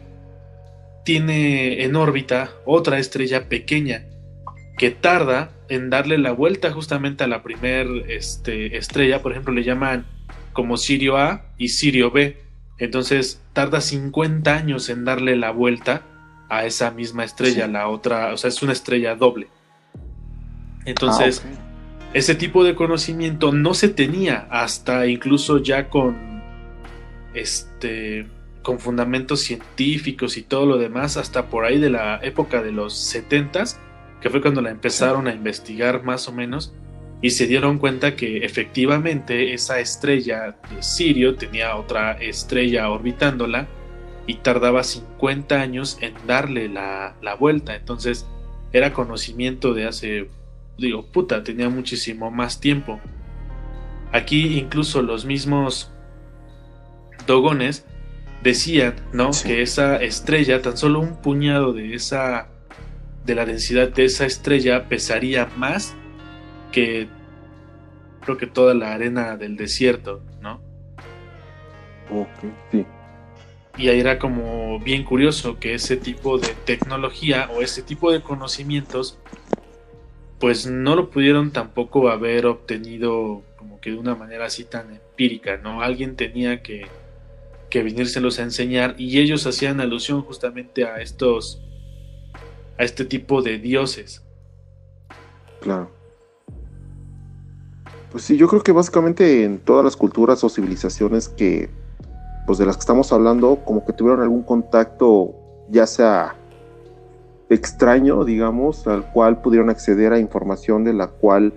tiene 1.05 1.85
en 1.85 1.97
órbita 1.97 2.51
otra 2.65 2.99
estrella 2.99 3.49
pequeña 3.49 4.05
que 4.79 4.91
tarda 4.91 5.51
en 5.69 5.91
darle 5.91 6.19
la 6.19 6.33
vuelta 6.33 6.71
justamente 6.73 7.25
a 7.25 7.27
la 7.27 7.43
primer 7.43 7.87
este, 8.09 8.77
estrella. 8.79 9.23
Por 9.23 9.33
ejemplo, 9.33 9.53
le 9.53 9.65
llaman 9.65 10.07
como 10.53 10.77
Sirio 10.77 11.19
A 11.19 11.47
y 11.59 11.69
Sirio 11.69 12.11
B. 12.11 12.39
Entonces 12.79 13.43
tarda 13.53 13.81
50 13.81 14.55
años 14.55 14.89
en 14.89 15.05
darle 15.05 15.37
la 15.37 15.51
vuelta 15.51 16.03
a 16.49 16.65
esa 16.65 16.91
misma 16.91 17.25
estrella, 17.25 17.67
la 17.67 17.89
otra, 17.89 18.33
o 18.33 18.37
sea, 18.39 18.49
es 18.49 18.63
una 18.63 18.73
estrella 18.73 19.15
doble. 19.15 19.49
Entonces, 20.87 21.45
ah, 21.45 22.09
ese 22.15 22.35
tipo 22.35 22.65
de 22.65 22.75
conocimiento 22.75 23.53
no 23.53 23.75
se 23.75 23.89
tenía 23.89 24.47
hasta 24.51 25.07
incluso 25.07 25.59
ya 25.59 25.91
con 25.91 26.38
este 27.41 28.27
con 28.63 28.79
fundamentos 28.79 29.41
científicos 29.41 30.37
y 30.37 30.43
todo 30.43 30.67
lo 30.67 30.79
demás 30.79 31.17
hasta 31.17 31.47
por 31.47 31.65
ahí 31.65 31.79
de 31.79 31.91
la 31.91 32.21
época 32.23 32.63
de 32.63 32.73
los 32.73 32.95
70 32.95 33.65
que 34.21 34.31
fue 34.31 34.43
cuando 34.43 34.61
la 34.61 34.71
empezaron 34.71 35.27
a 35.29 35.33
investigar 35.33 36.03
más 36.03 36.29
o 36.29 36.33
menos 36.33 36.75
y 37.21 37.31
se 37.31 37.47
dieron 37.47 37.79
cuenta 37.79 38.15
que 38.15 38.39
efectivamente 38.39 39.53
esa 39.53 39.81
estrella 39.81 40.57
de 40.71 40.83
Sirio 40.83 41.35
tenía 41.35 41.77
otra 41.77 42.13
estrella 42.13 42.91
orbitándola 42.91 43.67
y 44.27 44.35
tardaba 44.35 44.85
50 44.85 45.61
años 45.61 45.99
en 46.01 46.15
darle 46.27 46.69
la, 46.69 47.17
vuelta. 47.41 47.75
Entonces 47.75 48.27
era 48.73 48.93
conocimiento 48.93 49.75
de 49.75 49.87
hace, 49.87 50.31
digo, 50.77 51.07
puta, 51.07 51.43
tenía 51.43 51.69
muchísimo 51.69 52.31
más 52.31 52.61
tiempo. 52.61 53.01
Aquí 54.13 54.59
incluso 54.59 55.03
los 55.03 55.25
mismos 55.25 55.91
dogones 57.29 57.85
decían, 58.43 58.97
¿no? 59.13 59.31
Que 59.45 59.63
esa 59.63 59.97
estrella, 59.97 60.61
tan 60.63 60.77
solo 60.77 60.99
un 60.99 61.21
puñado 61.23 61.73
de 61.73 61.95
esa, 61.95 62.49
de 63.25 63.35
la 63.37 63.45
densidad 63.45 63.91
de 63.91 64.05
esa 64.05 64.27
estrella 64.27 64.89
pesaría 64.89 65.49
más 65.57 65.95
que 66.73 67.09
creo 68.21 68.37
que 68.37 68.47
toda 68.47 68.75
la 68.75 68.93
arena 68.93 69.37
del 69.37 69.57
desierto, 69.57 70.23
¿no? 70.41 70.61
Ok, 72.11 72.53
sí. 72.73 72.87
Y 73.77 73.89
ahí 73.89 74.01
era 74.01 74.19
como 74.19 74.81
bien 74.81 75.05
curioso 75.05 75.59
que 75.61 75.75
ese 75.75 75.97
tipo 75.97 76.39
de 76.39 76.49
tecnología 76.65 77.49
o 77.55 77.61
ese 77.63 77.83
tipo 77.83 78.11
de 78.11 78.23
conocimientos, 78.23 79.19
pues 80.41 80.67
no 80.67 80.97
lo 80.97 81.11
pudieron 81.11 81.53
tampoco 81.53 82.09
haber 82.09 82.47
obtenido 82.47 83.43
como 83.57 83.81
que 83.81 83.91
de 83.91 83.99
una 83.99 84.17
manera 84.17 84.47
así 84.47 84.65
tan 84.65 84.91
empírica, 84.91 85.59
¿no? 85.59 85.81
Alguien 85.81 86.17
tenía 86.17 86.63
que, 86.63 86.89
que 87.71 87.83
venírselos 87.83 88.39
a 88.39 88.43
enseñar 88.43 88.95
y 88.99 89.19
ellos 89.19 89.47
hacían 89.47 89.81
alusión 89.81 90.23
justamente 90.23 90.85
a 90.85 91.01
estos, 91.01 91.63
a 92.79 92.85
este 92.85 93.05
tipo 93.05 93.43
de 93.43 93.59
dioses. 93.59 94.23
Claro. 95.61 95.91
Pues 98.11 98.25
sí, 98.25 98.37
yo 98.37 98.49
creo 98.49 98.63
que 98.63 98.73
básicamente 98.73 99.45
en 99.45 99.59
todas 99.59 99.85
las 99.85 99.97
culturas 99.97 100.43
o 100.43 100.49
civilizaciones 100.49 101.29
que, 101.29 101.69
pues 102.47 102.59
de 102.59 102.65
las 102.65 102.77
que 102.77 102.81
estamos 102.81 103.13
hablando, 103.13 103.61
como 103.65 103.85
que 103.85 103.93
tuvieron 103.93 104.23
algún 104.23 104.43
contacto, 104.43 105.35
ya 105.69 105.87
sea 105.87 106.35
extraño, 107.51 108.25
digamos, 108.25 108.87
al 108.87 109.13
cual 109.13 109.43
pudieron 109.43 109.69
acceder 109.69 110.13
a 110.13 110.19
información 110.19 110.85
de 110.85 110.95
la 110.95 111.09
cual 111.09 111.53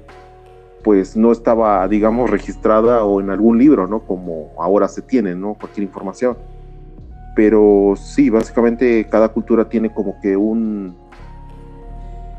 pues 0.84 1.16
no 1.16 1.32
estaba, 1.32 1.88
digamos, 1.88 2.30
registrada 2.30 3.04
o 3.04 3.22
en 3.22 3.30
algún 3.30 3.58
libro, 3.58 3.88
¿no? 3.88 4.02
Como 4.02 4.52
ahora 4.60 4.88
se 4.88 5.02
tiene, 5.02 5.36
¿no? 5.36 5.56
Cualquier 5.56 5.84
información. 5.84 6.38
Pero 7.36 7.94
sí, 7.96 8.30
básicamente 8.30 9.08
cada 9.10 9.30
cultura 9.30 9.70
tiene 9.70 9.94
como 9.94 10.20
que 10.22 10.36
un, 10.36 10.96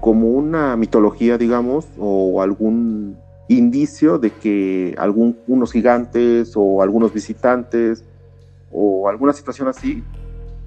como 0.01 0.29
una 0.29 0.77
mitología, 0.77 1.39
digamos, 1.39 1.87
o 1.99 2.43
algún 2.43 3.17
indicio 3.49 4.19
de 4.19 4.31
que 4.31 4.95
algunos 4.99 5.73
gigantes 5.73 6.53
o 6.57 6.83
algunos 6.83 7.13
visitantes 7.13 8.05
o 8.71 9.09
alguna 9.09 9.33
situación 9.33 9.69
así 9.69 10.03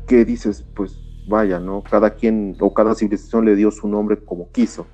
que 0.08 0.24
dices, 0.24 0.64
pues 0.76 1.00
vaya, 1.28 1.60
¿no? 1.60 1.84
Cada 1.84 2.12
quien 2.12 2.56
o 2.60 2.74
cada 2.74 2.96
civilización 2.96 3.46
le 3.46 3.56
dio 3.56 3.72
su 3.72 3.88
nombre 3.88 4.18
como 4.24 4.52
quiso. 4.52 4.86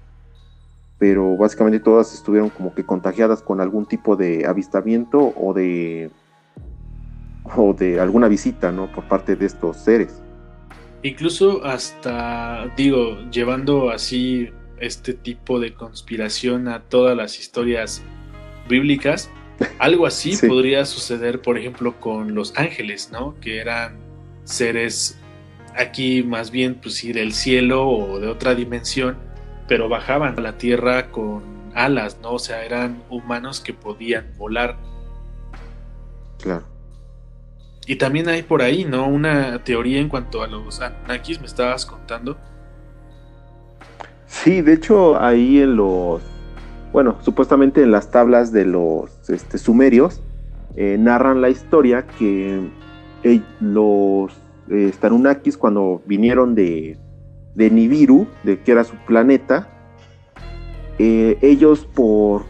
Pero 1.02 1.36
básicamente 1.36 1.80
todas 1.80 2.14
estuvieron 2.14 2.52
como 2.52 2.76
que 2.76 2.86
contagiadas 2.86 3.42
con 3.42 3.60
algún 3.60 3.88
tipo 3.88 4.16
de 4.16 4.46
avistamiento 4.46 5.34
o 5.36 5.52
de 5.52 6.12
o 7.56 7.74
de 7.74 8.00
alguna 8.00 8.28
visita, 8.28 8.72
¿no? 8.72 8.86
Por 8.92 9.06
parte 9.08 9.36
de 9.36 9.48
estos 9.48 9.78
seres. 9.78 10.22
Incluso 11.02 11.66
hasta, 11.66 12.72
digo, 12.78 13.18
llevando 13.32 13.90
así 13.90 14.52
este 14.80 15.16
tipo 15.16 15.60
de 15.60 15.74
conspiración 15.74 16.68
a 16.68 16.84
todas 16.84 17.18
las 17.18 17.40
historias 17.40 18.04
bíblicas. 18.70 19.32
Algo 19.80 20.06
así 20.06 20.38
podría 20.48 20.86
suceder, 20.86 21.42
por 21.42 21.58
ejemplo, 21.58 22.00
con 22.00 22.36
los 22.36 22.56
ángeles, 22.58 23.10
¿no? 23.12 23.34
Que 23.42 23.60
eran 23.60 23.98
seres 24.44 25.18
aquí 25.76 26.22
más 26.22 26.52
bien, 26.52 26.76
pues 26.76 26.94
sí, 26.94 27.12
del 27.12 27.34
cielo 27.34 27.90
o 27.90 28.20
de 28.20 28.28
otra 28.28 28.54
dimensión, 28.54 29.18
pero 29.72 29.88
bajaban 29.88 30.38
a 30.38 30.42
la 30.42 30.58
tierra 30.58 31.12
con 31.12 31.44
alas, 31.74 32.18
¿no? 32.22 32.34
O 32.34 32.40
sea, 32.40 32.66
eran 32.66 33.02
humanos 33.10 33.62
que 33.62 33.74
podían 33.74 34.26
volar. 34.38 34.76
Claro. 36.42 36.66
Y 37.88 37.96
también 37.96 38.28
hay 38.28 38.44
por 38.44 38.64
ahí, 38.64 38.84
¿no? 38.84 39.08
Una 39.08 39.64
teoría 39.64 40.02
en 40.02 40.10
cuanto 40.10 40.44
a 40.44 40.48
los 40.48 40.82
Anunnakis, 40.82 41.40
me 41.40 41.46
estabas 41.46 41.86
contando, 41.86 42.36
Sí, 44.28 44.62
de 44.62 44.74
hecho 44.74 45.18
ahí 45.22 45.62
en 45.62 45.78
los, 45.78 46.22
bueno, 46.92 47.20
supuestamente 47.22 47.82
en 47.82 47.92
las 47.92 48.12
tablas 48.12 48.52
de 48.52 48.66
los 48.66 49.30
este, 49.30 49.58
sumerios 49.58 50.20
eh, 50.76 50.98
narran 51.00 51.40
la 51.40 51.50
historia 51.50 52.06
que 52.20 52.60
eh, 53.24 53.42
los 53.62 54.34
eh, 54.70 54.92
cuando 55.58 56.02
vinieron 56.06 56.56
de, 56.56 56.98
de 57.56 57.70
Nibiru, 57.70 58.28
de 58.44 58.60
que 58.60 58.72
era 58.72 58.84
su 58.84 58.96
planeta, 59.06 59.68
eh, 61.00 61.38
ellos 61.42 61.86
por, 61.86 62.44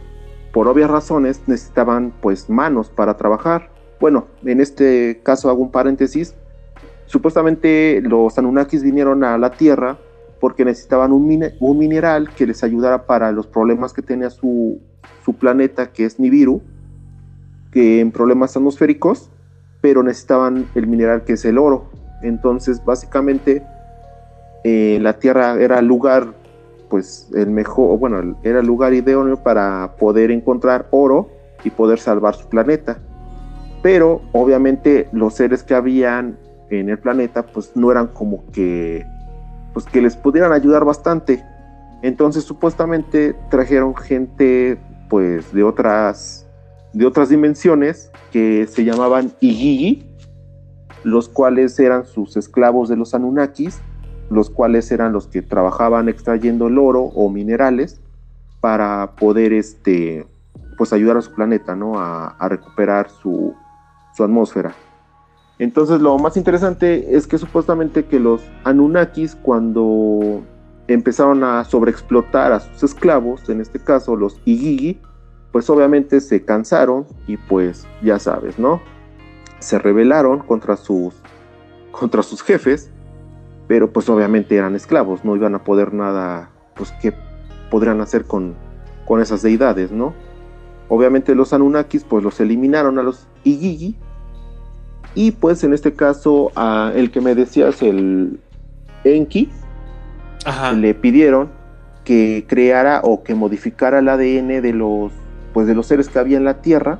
por 0.52 0.68
obvias 0.68 0.90
razones 0.90 1.42
necesitaban 1.46 2.12
pues 2.20 2.50
manos 2.50 2.90
para 2.90 3.16
trabajar. 3.16 3.70
Bueno, 4.00 4.26
en 4.44 4.60
este 4.60 5.20
caso 5.22 5.48
hago 5.48 5.62
un 5.62 5.70
paréntesis. 5.70 6.34
Supuestamente 7.06 8.00
los 8.02 8.38
Anunnakis 8.38 8.82
vinieron 8.82 9.24
a 9.24 9.38
la 9.38 9.50
Tierra 9.50 9.98
porque 10.42 10.64
necesitaban 10.64 11.12
un, 11.12 11.28
mineral 11.78 12.30
que 12.34 12.48
les 12.48 12.64
ayudara 12.64 13.06
para 13.06 13.30
los 13.30 13.46
problemas 13.46 13.92
que 13.92 14.02
tenía 14.02 14.28
su, 14.28 14.80
planeta, 15.38 15.92
que 15.92 16.04
es 16.04 16.18
Nibiru, 16.18 16.60
que 17.70 18.00
en 18.00 18.10
problemas 18.10 18.56
atmosféricos, 18.56 19.30
pero 19.80 20.02
necesitaban 20.02 20.66
el 20.74 20.88
mineral 20.88 21.22
que 21.22 21.34
es 21.34 21.44
el 21.44 21.58
oro. 21.58 21.92
Entonces, 22.22 22.84
básicamente, 22.84 23.62
eh, 24.64 24.98
la 25.00 25.18
Tierra 25.18 25.54
era 25.60 25.78
el 25.78 25.86
lugar, 25.86 26.34
pues 26.88 27.28
el 27.34 27.50
mejor, 27.50 27.98
bueno, 27.98 28.36
era 28.42 28.60
el 28.60 28.66
lugar 28.66 28.94
idóneo 28.94 29.42
para 29.42 29.96
poder 29.98 30.30
encontrar 30.30 30.86
oro 30.90 31.30
y 31.64 31.70
poder 31.70 31.98
salvar 31.98 32.34
su 32.34 32.48
planeta. 32.48 32.98
Pero 33.82 34.22
obviamente 34.32 35.08
los 35.12 35.34
seres 35.34 35.62
que 35.62 35.74
habían 35.74 36.38
en 36.70 36.88
el 36.88 36.98
planeta, 36.98 37.44
pues 37.44 37.72
no 37.74 37.90
eran 37.90 38.08
como 38.08 38.44
que 38.52 39.04
pues 39.72 39.86
que 39.86 40.02
les 40.02 40.16
pudieran 40.16 40.52
ayudar 40.52 40.84
bastante. 40.84 41.44
Entonces 42.02 42.44
supuestamente 42.44 43.34
trajeron 43.50 43.96
gente 43.96 44.78
pues 45.08 45.52
de 45.52 45.62
otras 45.62 46.46
de 46.92 47.06
otras 47.06 47.30
dimensiones 47.30 48.10
que 48.30 48.66
se 48.66 48.84
llamaban 48.84 49.32
Igigi, 49.40 50.06
los 51.04 51.28
cuales 51.28 51.78
eran 51.78 52.04
sus 52.04 52.36
esclavos 52.36 52.88
de 52.88 52.96
los 52.96 53.14
Anunnakis, 53.14 53.80
los 54.32 54.50
cuales 54.50 54.90
eran 54.90 55.12
los 55.12 55.26
que 55.26 55.42
trabajaban 55.42 56.08
extrayendo 56.08 56.68
el 56.68 56.78
oro 56.78 57.02
o 57.02 57.30
minerales 57.30 58.00
para 58.60 59.12
poder 59.16 59.52
este 59.52 60.26
pues 60.78 60.92
ayudar 60.92 61.16
a 61.16 61.22
su 61.22 61.32
planeta, 61.32 61.76
¿no? 61.76 61.94
A, 61.96 62.48
recuperar 62.48 63.10
su, 63.10 63.54
su 64.14 64.24
atmósfera. 64.24 64.74
Entonces 65.58 66.00
lo 66.00 66.18
más 66.18 66.36
interesante 66.36 67.16
es 67.16 67.26
que 67.26 67.38
supuestamente 67.38 68.06
que 68.06 68.18
los 68.18 68.42
Anunnakis 68.64 69.36
cuando 69.36 70.42
empezaron 70.88 71.44
a 71.44 71.64
sobreexplotar 71.64 72.52
a 72.52 72.60
sus 72.60 72.82
esclavos, 72.82 73.48
en 73.48 73.60
este 73.60 73.78
caso 73.78 74.16
los 74.16 74.40
Igigi, 74.44 75.00
pues 75.52 75.68
obviamente 75.70 76.20
se 76.20 76.44
cansaron 76.44 77.06
y 77.26 77.36
pues 77.36 77.86
ya 78.02 78.18
sabes, 78.18 78.58
¿no? 78.58 78.80
Se 79.58 79.78
rebelaron 79.78 80.40
contra 80.40 80.76
sus 80.76 81.14
contra 81.92 82.22
sus 82.22 82.42
jefes 82.42 82.90
pero 83.72 83.90
pues 83.90 84.06
obviamente 84.10 84.54
eran 84.54 84.76
esclavos, 84.76 85.24
no 85.24 85.34
iban 85.34 85.54
a 85.54 85.64
poder 85.64 85.94
nada, 85.94 86.50
pues 86.74 86.92
qué 87.00 87.14
podrían 87.70 88.02
hacer 88.02 88.26
con, 88.26 88.54
con 89.06 89.22
esas 89.22 89.40
deidades, 89.40 89.90
¿no? 89.90 90.12
Obviamente 90.90 91.34
los 91.34 91.54
Anunnakis 91.54 92.04
pues 92.04 92.22
los 92.22 92.38
eliminaron 92.38 92.98
a 92.98 93.02
los 93.02 93.26
Igigi 93.44 93.96
y 95.14 95.30
pues 95.30 95.64
en 95.64 95.72
este 95.72 95.94
caso 95.94 96.52
a 96.54 96.92
el 96.94 97.10
que 97.10 97.22
me 97.22 97.34
decías 97.34 97.80
el 97.80 98.40
Enki 99.04 99.48
le 100.76 100.92
pidieron 100.92 101.48
que 102.04 102.44
creara 102.46 103.00
o 103.02 103.22
que 103.22 103.34
modificara 103.34 104.00
el 104.00 104.08
ADN 104.10 104.60
de 104.60 104.74
los 104.74 105.12
pues 105.54 105.66
de 105.66 105.74
los 105.74 105.86
seres 105.86 106.10
que 106.10 106.18
había 106.18 106.36
en 106.36 106.44
la 106.44 106.60
Tierra, 106.60 106.98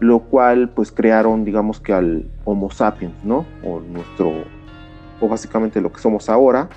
lo 0.00 0.20
cual 0.20 0.70
pues 0.70 0.90
crearon 0.90 1.44
digamos 1.44 1.80
que 1.80 1.92
al 1.92 2.30
Homo 2.46 2.70
sapiens, 2.70 3.22
¿no? 3.24 3.44
O 3.62 3.80
nuestro 3.80 4.56
o 5.20 5.28
básicamente 5.28 5.80
lo 5.80 5.92
que 5.92 6.00
somos 6.00 6.28
ahora, 6.28 6.68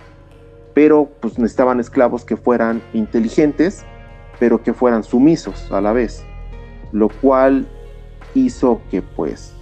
pero 0.73 1.09
pues 1.19 1.37
necesitaban 1.37 1.79
esclavos 1.79 2.25
que 2.25 2.37
fueran 2.37 2.81
inteligentes, 2.93 3.85
pero 4.39 4.63
que 4.63 4.73
fueran 4.73 5.03
sumisos 5.03 5.71
a 5.71 5.81
la 5.81 5.93
vez, 5.93 6.23
lo 6.91 7.09
cual 7.09 7.67
hizo 8.33 8.81
que 8.89 9.01
pues 9.01 9.53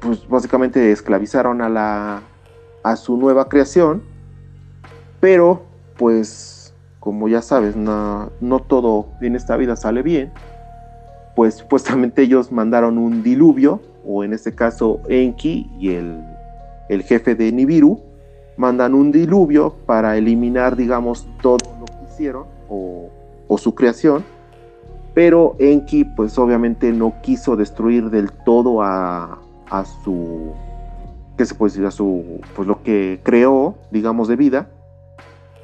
pues 0.00 0.28
básicamente 0.28 0.92
esclavizaron 0.92 1.60
a 1.60 1.68
la 1.68 2.22
a 2.82 2.96
su 2.96 3.16
nueva 3.16 3.48
creación, 3.48 4.02
pero 5.20 5.62
pues 5.96 6.74
como 7.00 7.28
ya 7.28 7.42
sabes, 7.42 7.76
no, 7.76 8.30
no 8.40 8.60
todo 8.60 9.08
en 9.20 9.36
esta 9.36 9.56
vida 9.56 9.76
sale 9.76 10.02
bien, 10.02 10.32
pues 11.36 11.54
supuestamente 11.58 12.22
ellos 12.22 12.52
mandaron 12.52 12.98
un 12.98 13.22
diluvio, 13.22 13.80
o 14.04 14.24
en 14.24 14.32
este 14.32 14.54
caso 14.54 15.00
Enki 15.08 15.70
y 15.78 15.90
el 15.90 16.22
el 16.88 17.02
jefe 17.02 17.34
de 17.34 17.52
Nibiru, 17.52 18.00
mandan 18.56 18.94
un 18.94 19.12
diluvio 19.12 19.74
para 19.86 20.16
eliminar, 20.16 20.76
digamos, 20.76 21.26
todo 21.40 21.58
lo 21.78 21.86
que 21.86 22.12
hicieron 22.12 22.46
o, 22.68 23.10
su 23.56 23.74
creación, 23.74 24.24
pero 25.14 25.56
Enki, 25.58 26.04
pues 26.04 26.38
obviamente 26.38 26.92
no 26.92 27.14
quiso 27.22 27.56
destruir 27.56 28.10
del 28.10 28.30
todo 28.30 28.82
a, 28.82 29.40
a 29.70 29.84
su, 29.84 30.52
¿qué 31.36 31.44
se 31.44 31.54
puede 31.54 31.72
decir? 31.72 31.86
A 31.86 31.90
su, 31.90 32.40
pues 32.54 32.68
lo 32.68 32.82
que 32.82 33.20
creó, 33.22 33.76
digamos, 33.90 34.28
de 34.28 34.36
vida, 34.36 34.70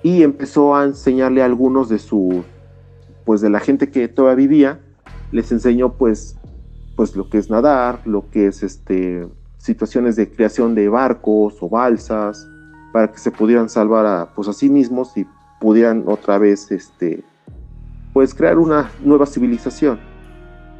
y 0.02 0.22
empezó 0.22 0.74
a 0.74 0.84
enseñarle 0.84 1.42
a 1.42 1.46
algunos 1.46 1.88
de 1.88 1.98
su, 1.98 2.44
pues 3.24 3.40
de 3.40 3.50
la 3.50 3.60
gente 3.60 3.90
que 3.90 4.08
todavía 4.08 4.46
vivía, 4.46 4.80
les 5.32 5.50
enseñó 5.50 5.94
pues, 5.94 6.36
pues 6.96 7.16
lo 7.16 7.28
que 7.28 7.38
es 7.38 7.50
nadar, 7.50 8.00
lo 8.04 8.30
que 8.30 8.46
es 8.46 8.62
este, 8.62 9.26
situaciones 9.64 10.14
de 10.16 10.30
creación 10.30 10.74
de 10.74 10.90
barcos 10.90 11.56
o 11.62 11.70
balsas 11.70 12.46
para 12.92 13.10
que 13.10 13.16
se 13.16 13.30
pudieran 13.30 13.70
salvar 13.70 14.04
a, 14.04 14.28
pues, 14.34 14.46
a 14.46 14.52
sí 14.52 14.68
mismos 14.68 15.16
y 15.16 15.26
pudieran 15.58 16.04
otra 16.06 16.36
vez 16.36 16.70
este, 16.70 17.24
pues, 18.12 18.34
crear 18.34 18.58
una 18.58 18.90
nueva 19.02 19.24
civilización. 19.24 19.98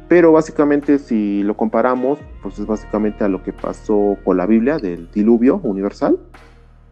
Pero 0.07 0.31
básicamente 0.33 0.99
si 0.99 1.41
lo 1.41 1.57
comparamos, 1.57 2.19
pues 2.43 2.59
es 2.59 2.67
básicamente 2.67 3.23
a 3.23 3.27
lo 3.27 3.41
que 3.41 3.51
pasó 3.53 4.17
con 4.23 4.37
la 4.37 4.45
Biblia 4.45 4.77
del 4.77 5.09
diluvio 5.11 5.59
universal. 5.63 6.19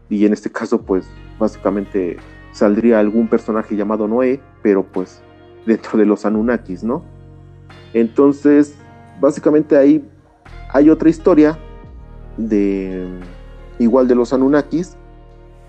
Y 0.09 0.25
en 0.25 0.33
este 0.33 0.51
caso, 0.51 0.81
pues 0.81 1.07
básicamente 1.37 2.17
saldría 2.53 2.97
algún 2.97 3.27
personaje 3.27 3.75
llamado 3.75 4.07
Noé, 4.07 4.41
pero 4.63 4.83
pues 4.83 5.21
dentro 5.67 5.99
de 5.99 6.07
los 6.07 6.25
Anunnakis, 6.25 6.83
¿no? 6.83 7.03
Entonces, 7.93 8.75
básicamente 9.21 9.77
ahí 9.77 10.03
hay 10.71 10.89
otra 10.89 11.07
historia 11.07 11.55
de 12.37 13.07
igual 13.79 14.07
de 14.07 14.15
los 14.15 14.33
Anunnakis, 14.33 14.95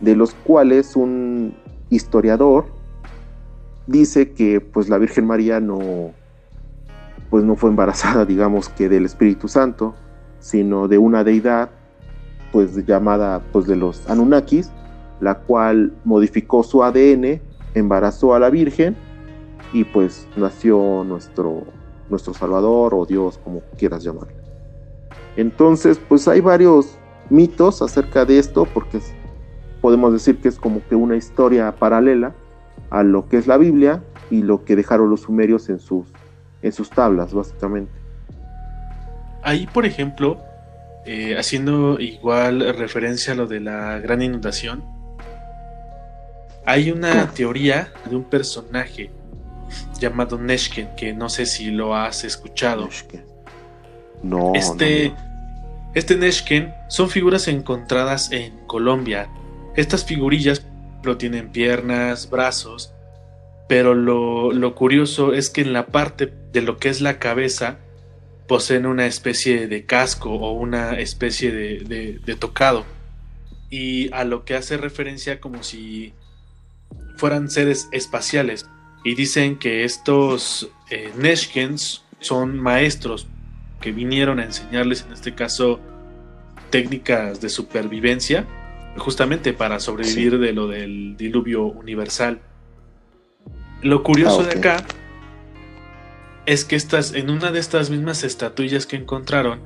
de 0.00 0.16
los 0.16 0.34
cuales 0.34 0.96
un 0.96 1.54
historiador 1.90 2.66
dice 3.86 4.32
que 4.32 4.60
pues 4.60 4.88
la 4.88 4.98
Virgen 4.98 5.26
María 5.26 5.60
no 5.60 6.12
pues 7.30 7.44
no 7.44 7.56
fue 7.56 7.70
embarazada, 7.70 8.24
digamos 8.26 8.68
que 8.68 8.88
del 8.88 9.04
Espíritu 9.04 9.48
Santo, 9.48 9.94
sino 10.40 10.88
de 10.88 10.98
una 10.98 11.24
deidad 11.24 11.70
pues 12.52 12.86
llamada 12.86 13.42
pues 13.52 13.66
de 13.66 13.76
los 13.76 14.08
Anunnakis, 14.08 14.70
la 15.20 15.38
cual 15.38 15.92
modificó 16.04 16.62
su 16.62 16.84
ADN, 16.84 17.40
embarazó 17.74 18.34
a 18.34 18.38
la 18.38 18.50
Virgen 18.50 18.96
y 19.72 19.84
pues 19.84 20.28
nació 20.36 21.02
nuestro 21.04 21.64
nuestro 22.10 22.34
Salvador 22.34 22.94
o 22.94 23.06
Dios, 23.06 23.38
como 23.42 23.62
quieras 23.78 24.04
llamarlo. 24.04 24.43
Entonces, 25.36 26.00
pues 26.08 26.28
hay 26.28 26.40
varios 26.40 26.96
mitos 27.30 27.82
acerca 27.82 28.24
de 28.24 28.38
esto, 28.38 28.66
porque 28.66 29.00
podemos 29.80 30.12
decir 30.12 30.38
que 30.38 30.48
es 30.48 30.58
como 30.58 30.86
que 30.88 30.94
una 30.94 31.16
historia 31.16 31.74
paralela 31.74 32.34
a 32.90 33.02
lo 33.02 33.28
que 33.28 33.36
es 33.36 33.46
la 33.46 33.56
Biblia 33.56 34.02
y 34.30 34.42
lo 34.42 34.64
que 34.64 34.76
dejaron 34.76 35.10
los 35.10 35.22
sumerios 35.22 35.68
en 35.68 35.78
sus, 35.78 36.06
en 36.62 36.72
sus 36.72 36.90
tablas, 36.90 37.34
básicamente. 37.34 37.92
Ahí, 39.42 39.66
por 39.66 39.84
ejemplo, 39.84 40.38
eh, 41.04 41.36
haciendo 41.36 42.00
igual 42.00 42.60
referencia 42.76 43.34
a 43.34 43.36
lo 43.36 43.46
de 43.46 43.60
la 43.60 43.98
gran 43.98 44.22
inundación, 44.22 44.82
hay 46.64 46.90
una 46.90 47.30
teoría 47.30 47.92
de 48.08 48.16
un 48.16 48.24
personaje 48.24 49.10
llamado 49.98 50.38
Neshken, 50.38 50.96
que 50.96 51.12
no 51.12 51.28
sé 51.28 51.44
si 51.44 51.70
lo 51.70 51.94
has 51.94 52.24
escuchado. 52.24 52.88
No. 54.22 54.52
Este, 54.54 55.12
este 55.94 56.16
Neshken 56.16 56.74
son 56.88 57.08
figuras 57.08 57.46
encontradas 57.46 58.32
en 58.32 58.66
Colombia. 58.66 59.28
Estas 59.76 60.04
figurillas 60.04 60.66
no 61.04 61.16
tienen 61.16 61.50
piernas, 61.52 62.30
brazos, 62.30 62.92
pero 63.68 63.94
lo, 63.94 64.74
curioso 64.74 65.32
es 65.32 65.50
que 65.50 65.60
en 65.60 65.72
la 65.72 65.86
parte 65.86 66.32
de 66.52 66.62
lo 66.62 66.78
que 66.78 66.88
es 66.88 67.00
la 67.00 67.18
cabeza 67.18 67.78
poseen 68.48 68.86
una 68.86 69.06
especie 69.06 69.68
de 69.68 69.86
casco 69.86 70.30
o 70.30 70.52
una 70.52 70.98
especie 70.98 71.52
de, 71.52 72.36
tocado. 72.38 72.84
Y 73.70 74.12
a 74.12 74.24
lo 74.24 74.44
que 74.44 74.54
hace 74.54 74.76
referencia 74.76 75.40
como 75.40 75.62
si 75.62 76.12
fueran 77.16 77.50
seres 77.50 77.88
espaciales. 77.92 78.66
Y 79.04 79.14
dicen 79.14 79.58
que 79.58 79.84
estos 79.84 80.70
eh, 80.90 81.12
Neshkens 81.16 82.02
son 82.20 82.58
maestros 82.58 83.28
que 83.84 83.92
vinieron 83.92 84.40
a 84.40 84.44
enseñarles, 84.44 85.04
en 85.06 85.12
este 85.12 85.34
caso, 85.34 85.78
técnicas 86.70 87.42
de 87.42 87.50
supervivencia, 87.50 88.46
justamente 88.96 89.52
para 89.52 89.78
sobrevivir 89.78 90.38
de 90.38 90.54
lo 90.54 90.68
del 90.68 91.18
diluvio 91.18 91.66
universal. 91.66 92.40
Lo 93.82 94.02
curioso 94.02 94.40
ah, 94.40 94.44
de 94.44 94.58
acá 94.58 94.86
es 96.46 96.64
que 96.64 96.76
estas, 96.76 97.12
en 97.12 97.28
una 97.28 97.52
de 97.52 97.58
estas 97.58 97.90
mismas 97.90 98.24
estatuillas 98.24 98.86
que 98.86 98.96
encontraron, 98.96 99.60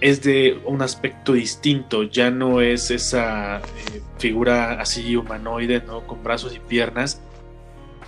es 0.00 0.20
de 0.22 0.60
un 0.64 0.82
aspecto 0.82 1.34
distinto, 1.34 2.02
ya 2.02 2.32
no 2.32 2.60
es 2.60 2.90
esa 2.90 3.58
eh, 3.58 4.02
figura 4.18 4.80
así 4.80 5.14
humanoide, 5.14 5.80
¿no? 5.86 6.08
Con 6.08 6.24
brazos 6.24 6.56
y 6.56 6.58
piernas. 6.58 7.22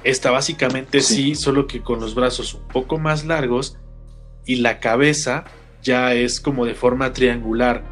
Esta 0.02 0.32
básicamente 0.32 1.02
sí, 1.02 1.36
solo 1.36 1.68
que 1.68 1.82
con 1.82 2.00
los 2.00 2.16
brazos 2.16 2.54
un 2.54 2.66
poco 2.66 2.98
más 2.98 3.24
largos 3.24 3.78
y 4.46 4.56
la 4.56 4.80
cabeza 4.80 5.44
ya 5.82 6.14
es 6.14 6.40
como 6.40 6.66
de 6.66 6.74
forma 6.74 7.12
triangular, 7.12 7.82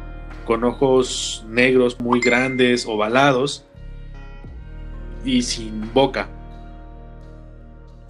con 0.45 0.63
ojos 0.63 1.45
negros 1.47 1.99
muy 1.99 2.19
grandes, 2.19 2.85
ovalados 2.85 3.65
y 5.23 5.43
sin 5.43 5.93
boca. 5.93 6.27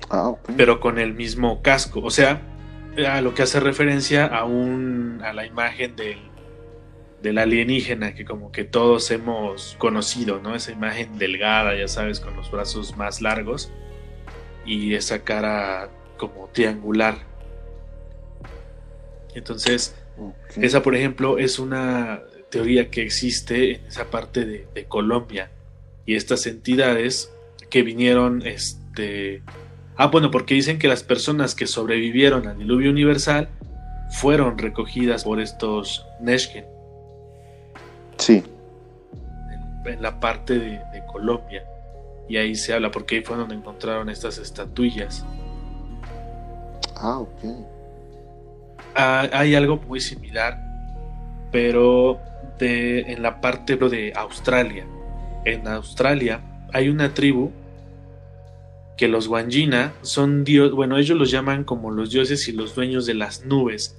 Ah, 0.10 0.34
Pero 0.58 0.80
con 0.80 1.00
el 1.00 1.14
mismo 1.14 1.62
casco, 1.62 2.02
o 2.02 2.12
sea, 2.12 2.42
a 3.08 3.22
lo 3.22 3.34
que 3.34 3.44
hace 3.44 3.60
referencia 3.60 4.26
a 4.26 4.46
un 4.46 5.22
a 5.24 5.34
la 5.34 5.46
imagen 5.46 5.96
del, 5.96 6.20
del 7.22 7.38
alienígena 7.38 8.14
que 8.14 8.26
como 8.26 8.52
que 8.52 8.64
todos 8.64 9.10
hemos 9.12 9.76
conocido, 9.80 10.40
¿no? 10.40 10.56
Esa 10.56 10.72
imagen 10.72 11.18
delgada, 11.18 11.76
ya 11.76 11.88
sabes, 11.88 12.20
con 12.20 12.36
los 12.36 12.52
brazos 12.52 12.96
más 12.98 13.22
largos 13.22 13.72
y 14.66 14.94
esa 14.94 15.24
cara 15.24 15.90
como 16.18 16.50
triangular. 16.54 17.33
Entonces, 19.36 19.96
esa, 20.62 20.84
por 20.84 20.96
ejemplo, 20.96 21.38
es 21.38 21.60
una 21.60 22.22
teoría 22.50 22.90
que 22.90 23.02
existe 23.02 23.76
en 23.76 23.86
esa 23.88 24.06
parte 24.06 24.46
de, 24.46 24.86
Colombia. 24.86 25.50
Y 26.06 26.16
estas 26.16 26.46
entidades 26.46 27.32
que 27.70 27.82
vinieron, 27.82 28.46
este... 28.46 29.42
Ah, 29.96 30.08
bueno, 30.08 30.32
porque 30.32 30.54
dicen 30.54 30.80
que 30.80 30.88
las 30.88 31.04
personas 31.04 31.56
que 31.56 31.68
sobrevivieron 31.68 32.48
al 32.48 32.58
diluvio 32.58 32.92
universal 32.92 33.50
fueron 34.12 34.58
recogidas 34.58 35.24
por 35.24 35.40
estos 35.40 36.06
Neshken. 36.20 36.66
Sí. 38.18 38.44
En, 39.86 40.02
la 40.02 40.20
parte 40.20 40.60
de, 40.60 40.70
de, 40.94 41.04
Colombia. 41.12 41.64
Y 42.30 42.38
ahí 42.38 42.56
se 42.56 42.74
habla, 42.74 42.92
porque 42.92 43.16
ahí 43.16 43.24
fue 43.24 43.38
donde 43.38 43.56
encontraron 43.56 44.10
estas 44.10 44.38
estatuillas. 44.38 45.26
Ah, 46.96 47.20
ok. 47.20 47.73
Ah, 48.96 49.28
hay 49.34 49.56
algo 49.56 49.78
muy 49.78 50.00
similar, 50.00 50.60
pero 51.52 52.20
de, 52.60 53.00
en 53.02 53.22
la 53.22 53.42
parte 53.42 53.76
de 53.76 54.14
Australia. 54.16 54.86
en 55.46 55.68
Australia 55.68 56.42
hay 56.72 56.90
una 56.90 57.14
tribu 57.14 57.52
que 58.98 59.08
los 59.08 59.28
Wangina 59.28 59.94
son 60.02 60.44
dios, 60.44 60.72
bueno, 60.72 60.98
ellos 60.98 61.18
los 61.18 61.32
llaman 61.32 61.64
como 61.64 61.92
los 61.92 62.12
dioses 62.12 62.48
y 62.48 62.52
los 62.52 62.76
dueños 62.76 63.06
de 63.06 63.16
las 63.16 63.46
nubes, 63.46 63.98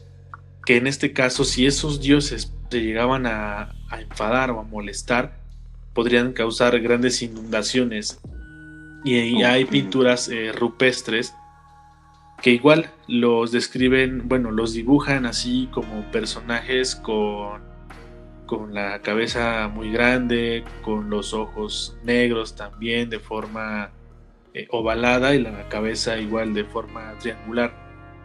que 0.64 0.76
en 0.76 0.86
este 0.86 1.12
caso 1.12 1.44
si 1.44 1.66
esos 1.66 2.00
dioses 2.00 2.52
se 2.70 2.80
llegaban 2.80 3.26
a, 3.26 3.74
enfadar 4.00 4.50
o 4.50 4.60
a 4.60 4.64
molestar, 4.64 5.38
podrían 5.92 6.32
causar 6.32 6.80
grandes 6.80 7.22
inundaciones. 7.22 8.20
Y, 9.04 9.42
hay 9.42 9.66
pinturas 9.66 10.28
eh, 10.28 10.50
rupestres 10.52 11.34
que 12.44 12.50
igual 12.50 12.90
los 13.08 13.52
describen, 13.52 14.28
bueno, 14.28 14.50
los 14.50 14.74
dibujan 14.74 15.24
así 15.24 15.66
como 15.72 16.02
personajes 16.12 16.94
con, 16.94 17.62
con 18.44 18.74
la 18.74 19.00
cabeza 19.00 19.66
muy 19.68 19.90
grande, 19.90 20.62
con 20.82 21.08
los 21.08 21.32
ojos 21.32 21.96
negros 22.04 22.54
también 22.54 23.08
de 23.08 23.18
forma 23.18 23.92
eh, 24.52 24.66
ovalada 24.68 25.34
y 25.34 25.40
la 25.40 25.70
cabeza 25.70 26.18
igual 26.18 26.52
de 26.52 26.66
forma 26.66 27.14
triangular. 27.18 27.72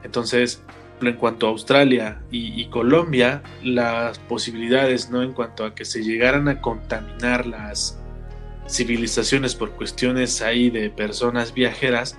Entonces, 0.04 0.62
en 1.00 1.14
cuanto 1.14 1.48
a 1.48 1.52
Australia 1.52 2.22
y, 2.30 2.66
Colombia, 2.66 3.42
las 3.64 4.20
posibilidades, 4.20 5.10
¿no? 5.10 5.24
En 5.24 5.32
cuanto 5.32 5.64
a 5.64 5.74
que 5.74 5.86
se 5.86 6.04
llegaran 6.04 6.50
a 6.50 6.60
contaminar 6.60 7.46
las 7.46 7.98
civilizaciones 8.68 9.56
por 9.56 9.72
cuestiones 9.72 10.42
ahí 10.42 10.70
de 10.70 10.90
personas 10.90 11.54
viajeras, 11.54 12.18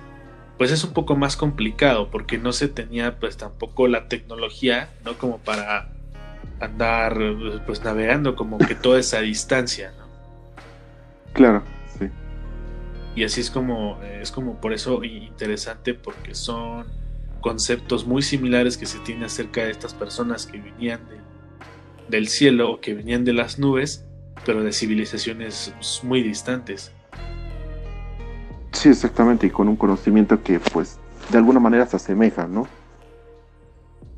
pues 0.61 0.69
es 0.69 0.83
un 0.83 0.93
poco 0.93 1.15
más 1.15 1.37
complicado 1.37 2.11
porque 2.11 2.37
no 2.37 2.53
se 2.53 2.67
tenía 2.67 3.17
pues 3.17 3.35
tampoco 3.35 3.87
la 3.87 4.07
tecnología, 4.07 4.89
¿no? 5.03 5.17
Como 5.17 5.39
para 5.39 5.89
andar 6.59 7.17
pues 7.65 7.83
navegando 7.83 8.35
como 8.35 8.59
que 8.59 8.75
toda 8.75 8.99
esa 8.99 9.21
distancia, 9.21 9.91
¿no? 9.97 10.05
Claro, 11.33 11.63
sí. 11.97 12.05
Y 13.15 13.23
así 13.23 13.41
es 13.41 13.49
como 13.49 13.99
es 14.03 14.29
como 14.29 14.61
por 14.61 14.71
eso 14.71 15.03
interesante 15.03 15.95
porque 15.95 16.35
son 16.35 16.85
conceptos 17.39 18.05
muy 18.05 18.21
similares 18.21 18.77
que 18.77 18.85
se 18.85 18.99
tiene 18.99 19.25
acerca 19.25 19.63
de 19.63 19.71
estas 19.71 19.95
personas 19.95 20.45
que 20.45 20.59
venían 20.59 21.01
del 22.07 22.27
cielo 22.27 22.73
o 22.73 22.79
que 22.79 22.93
venían 22.93 23.25
de 23.25 23.33
las 23.33 23.57
nubes, 23.57 24.05
pero 24.45 24.61
de 24.61 24.73
civilizaciones 24.73 25.73
muy 26.03 26.21
distantes. 26.21 26.93
Sí, 28.71 28.89
exactamente, 28.89 29.47
y 29.47 29.49
con 29.49 29.67
un 29.67 29.75
conocimiento 29.75 30.41
que 30.41 30.59
pues 30.59 30.97
de 31.29 31.37
alguna 31.37 31.59
manera 31.59 31.85
se 31.85 31.97
asemeja, 31.97 32.47
¿no? 32.47 32.67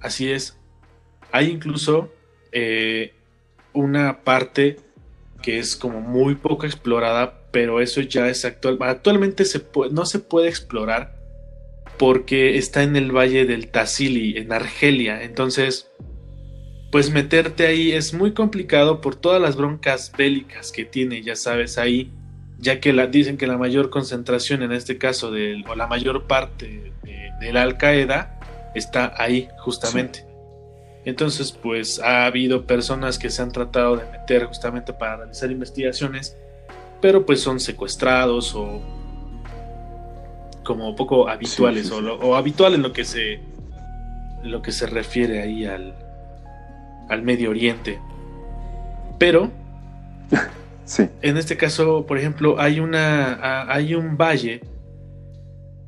Así 0.02 0.32
es. 0.32 0.58
Hay 1.32 1.50
incluso 1.50 2.12
eh, 2.52 3.14
una 3.74 4.20
parte 4.20 4.78
que 5.42 5.60
es 5.60 5.76
como 5.76 6.02
muy 6.02 6.36
poco 6.36 6.66
explorada, 6.66 7.42
pero 7.52 7.82
eso 7.82 8.02
ya 8.02 8.28
es 8.28 8.46
actual. 8.46 8.78
Actualmente 8.82 9.46
se 9.46 9.66
no 9.92 10.06
se 10.06 10.20
puede 10.20 10.50
explorar 10.50 11.16
porque 11.98 12.58
está 12.58 12.84
en 12.84 12.96
el 12.96 13.12
valle 13.12 13.46
del 13.46 13.68
Tassili, 13.70 14.38
en 14.38 14.52
Argelia. 14.52 15.24
Entonces, 15.24 15.92
pues 16.92 17.12
meterte 17.12 17.66
ahí 17.68 17.92
es 17.92 18.14
muy 18.14 18.34
complicado 18.34 19.02
por 19.02 19.16
todas 19.16 19.42
las 19.42 19.56
broncas 19.56 20.12
bélicas 20.18 20.72
que 20.72 20.86
tiene, 20.86 21.24
ya 21.24 21.36
sabes, 21.36 21.78
ahí, 21.78 22.12
ya 22.64 22.80
que 22.80 22.94
la, 22.94 23.08
dicen 23.08 23.38
que 23.38 23.46
la 23.46 23.58
mayor 23.58 23.90
concentración 23.90 24.64
en 24.64 24.72
este 24.72 24.98
caso, 24.98 25.32
de, 25.32 25.64
o 25.68 25.76
la 25.76 25.86
mayor 25.86 26.26
parte 26.28 26.94
de, 27.04 27.54
la 27.54 27.62
Al 27.62 27.78
Qaeda, 27.78 28.40
está 28.74 29.14
ahí 29.18 29.50
justamente. 29.58 30.26
Entonces, 31.04 31.52
pues 31.52 32.00
ha 32.00 32.26
habido 32.26 32.66
personas 32.66 33.20
que 33.20 33.30
se 33.30 33.42
han 33.42 33.52
tratado 33.52 33.98
de 33.98 34.06
meter 34.10 34.46
justamente 34.46 34.94
para 34.94 35.18
realizar 35.18 35.52
investigaciones, 35.52 36.38
pero 37.02 37.26
pues 37.26 37.42
son 37.42 37.60
secuestrados 37.60 38.56
o 38.56 38.82
como 40.64 40.96
poco 40.96 41.28
habituales 41.28 41.92
O, 41.92 42.38
habitual 42.38 42.76
en 42.76 42.82
lo 42.82 42.94
que 42.94 43.04
se 43.04 43.42
lo 44.44 44.62
que 44.62 44.72
se 44.72 44.88
refiere 44.88 45.42
ahí 45.42 45.66
al, 45.66 45.94
al 47.10 47.22
Medio 47.22 47.50
Oriente. 47.50 48.00
Pero 49.20 49.52
en 51.22 51.38
este 51.38 51.58
caso, 51.58 52.06
por 52.06 52.18
ejemplo, 52.18 52.60
hay 52.60 52.80
una 52.80 53.72
hay 53.72 53.96
un 53.96 54.18
valle 54.18 54.62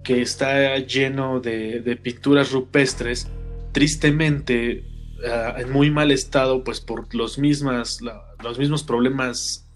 que 0.03 0.21
está 0.21 0.77
lleno 0.77 1.39
de, 1.39 1.99
pinturas 2.01 2.51
rupestres, 2.51 3.27
tristemente 3.71 4.83
ah, 5.27 5.55
en 5.57 5.71
muy 5.71 5.91
mal 5.91 6.11
estado, 6.11 6.63
pues 6.63 6.79
por 6.79 7.13
los 7.13 7.37
mismas 7.37 7.99
los 8.43 8.59
mismos 8.59 8.83
problemas 8.83 9.67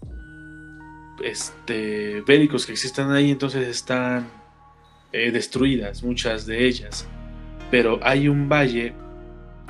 este, 1.22 2.22
bélicos 2.26 2.66
que 2.66 2.72
existen 2.72 3.10
ahí, 3.10 3.30
entonces 3.30 3.68
están 3.68 4.30
eh, 5.12 5.30
destruidas, 5.30 6.02
muchas 6.02 6.46
de 6.46 6.66
ellas. 6.66 7.06
Pero 7.70 8.00
hay 8.02 8.28
un 8.28 8.48
valle 8.48 8.94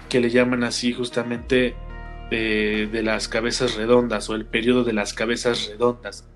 que 0.09 0.21
le 0.21 0.31
llaman 0.31 0.65
así 0.65 0.93
justamente 0.93 1.75
de, 2.31 3.03
las 3.03 3.29
cabezas 3.29 3.77
redondas 3.77 4.31
o 4.31 4.35
el 4.35 4.47
periodo 4.47 4.85
de 4.85 4.93
las 4.93 5.13
cabezas 5.13 5.69
redondas. 5.69 6.29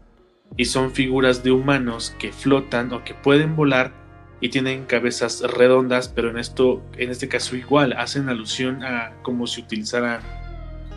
Y 0.57 0.66
son 0.66 0.92
figuras 0.92 1.42
de 1.42 1.52
humanos 1.52 2.14
que 2.18 2.33
flotan 2.33 2.92
o 2.92 3.04
que 3.04 3.14
pueden 3.14 3.57
volar 3.57 3.92
y 4.40 4.50
tienen 4.50 4.85
cabezas 4.85 5.40
redondas, 5.40 6.09
pero 6.09 6.30
en 6.30 6.38
esto, 6.38 6.83
en 6.98 7.11
este 7.11 7.28
caso 7.28 7.57
igual, 7.57 7.94
hacen 7.94 8.28
alusión 8.28 8.85
a 8.85 9.14
como 9.22 9.46
si 9.46 9.62
utilizaran 9.62 10.20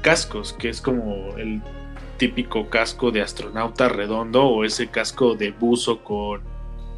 cascos, 0.02 0.54
que 0.54 0.70
es 0.70 0.82
como 0.82 1.38
el 1.38 1.62
típico 2.18 2.70
casco 2.70 3.12
de 3.12 3.22
astronauta 3.22 3.90
redondo 3.90 4.46
o 4.46 4.66
ese 4.66 4.88
casco 4.88 5.36
de 5.36 5.52
buzo 5.52 6.04
con 6.04 6.42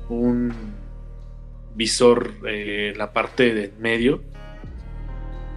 un 0.09 0.53
visor 1.75 2.33
eh, 2.47 2.93
la 2.97 3.13
parte 3.13 3.53
de 3.53 3.73
medio, 3.79 4.23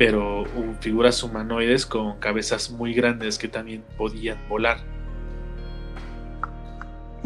pero 0.04 0.44
figuras 0.80 1.22
humanoides 1.22 1.86
con 1.86 2.18
cabezas 2.18 2.72
muy 2.72 2.92
grandes 2.92 3.38
que 3.38 3.46
también 3.46 3.84
podían 3.96 4.36
volar. 4.48 4.78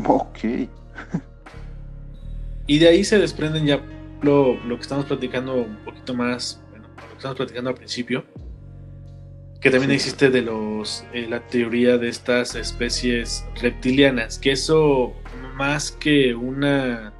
Ok. 0.04 0.68
y 2.66 2.78
de 2.78 2.86
ahí 2.86 3.02
se 3.02 3.18
desprenden 3.18 3.64
ya 3.64 3.80
lo, 4.20 4.58
que 4.68 4.74
estamos 4.82 5.06
platicando 5.06 5.54
un 5.54 5.78
poquito 5.86 6.12
más, 6.12 6.62
bueno, 6.68 6.88
lo 6.88 7.08
que 7.08 7.14
estamos 7.14 7.38
platicando 7.38 7.70
al 7.70 7.76
principio, 7.76 8.26
que 9.58 9.70
también 9.70 9.92
existe 9.92 10.28
de 10.28 10.42
los 10.42 11.02
eh, 11.14 11.26
la 11.30 11.40
teoría 11.48 11.96
de 11.96 12.10
estas 12.10 12.56
especies 12.56 13.46
reptilianas, 13.58 14.38
que 14.38 14.52
eso 14.52 15.14
más 15.54 15.92
que 15.92 16.34
una 16.34 17.14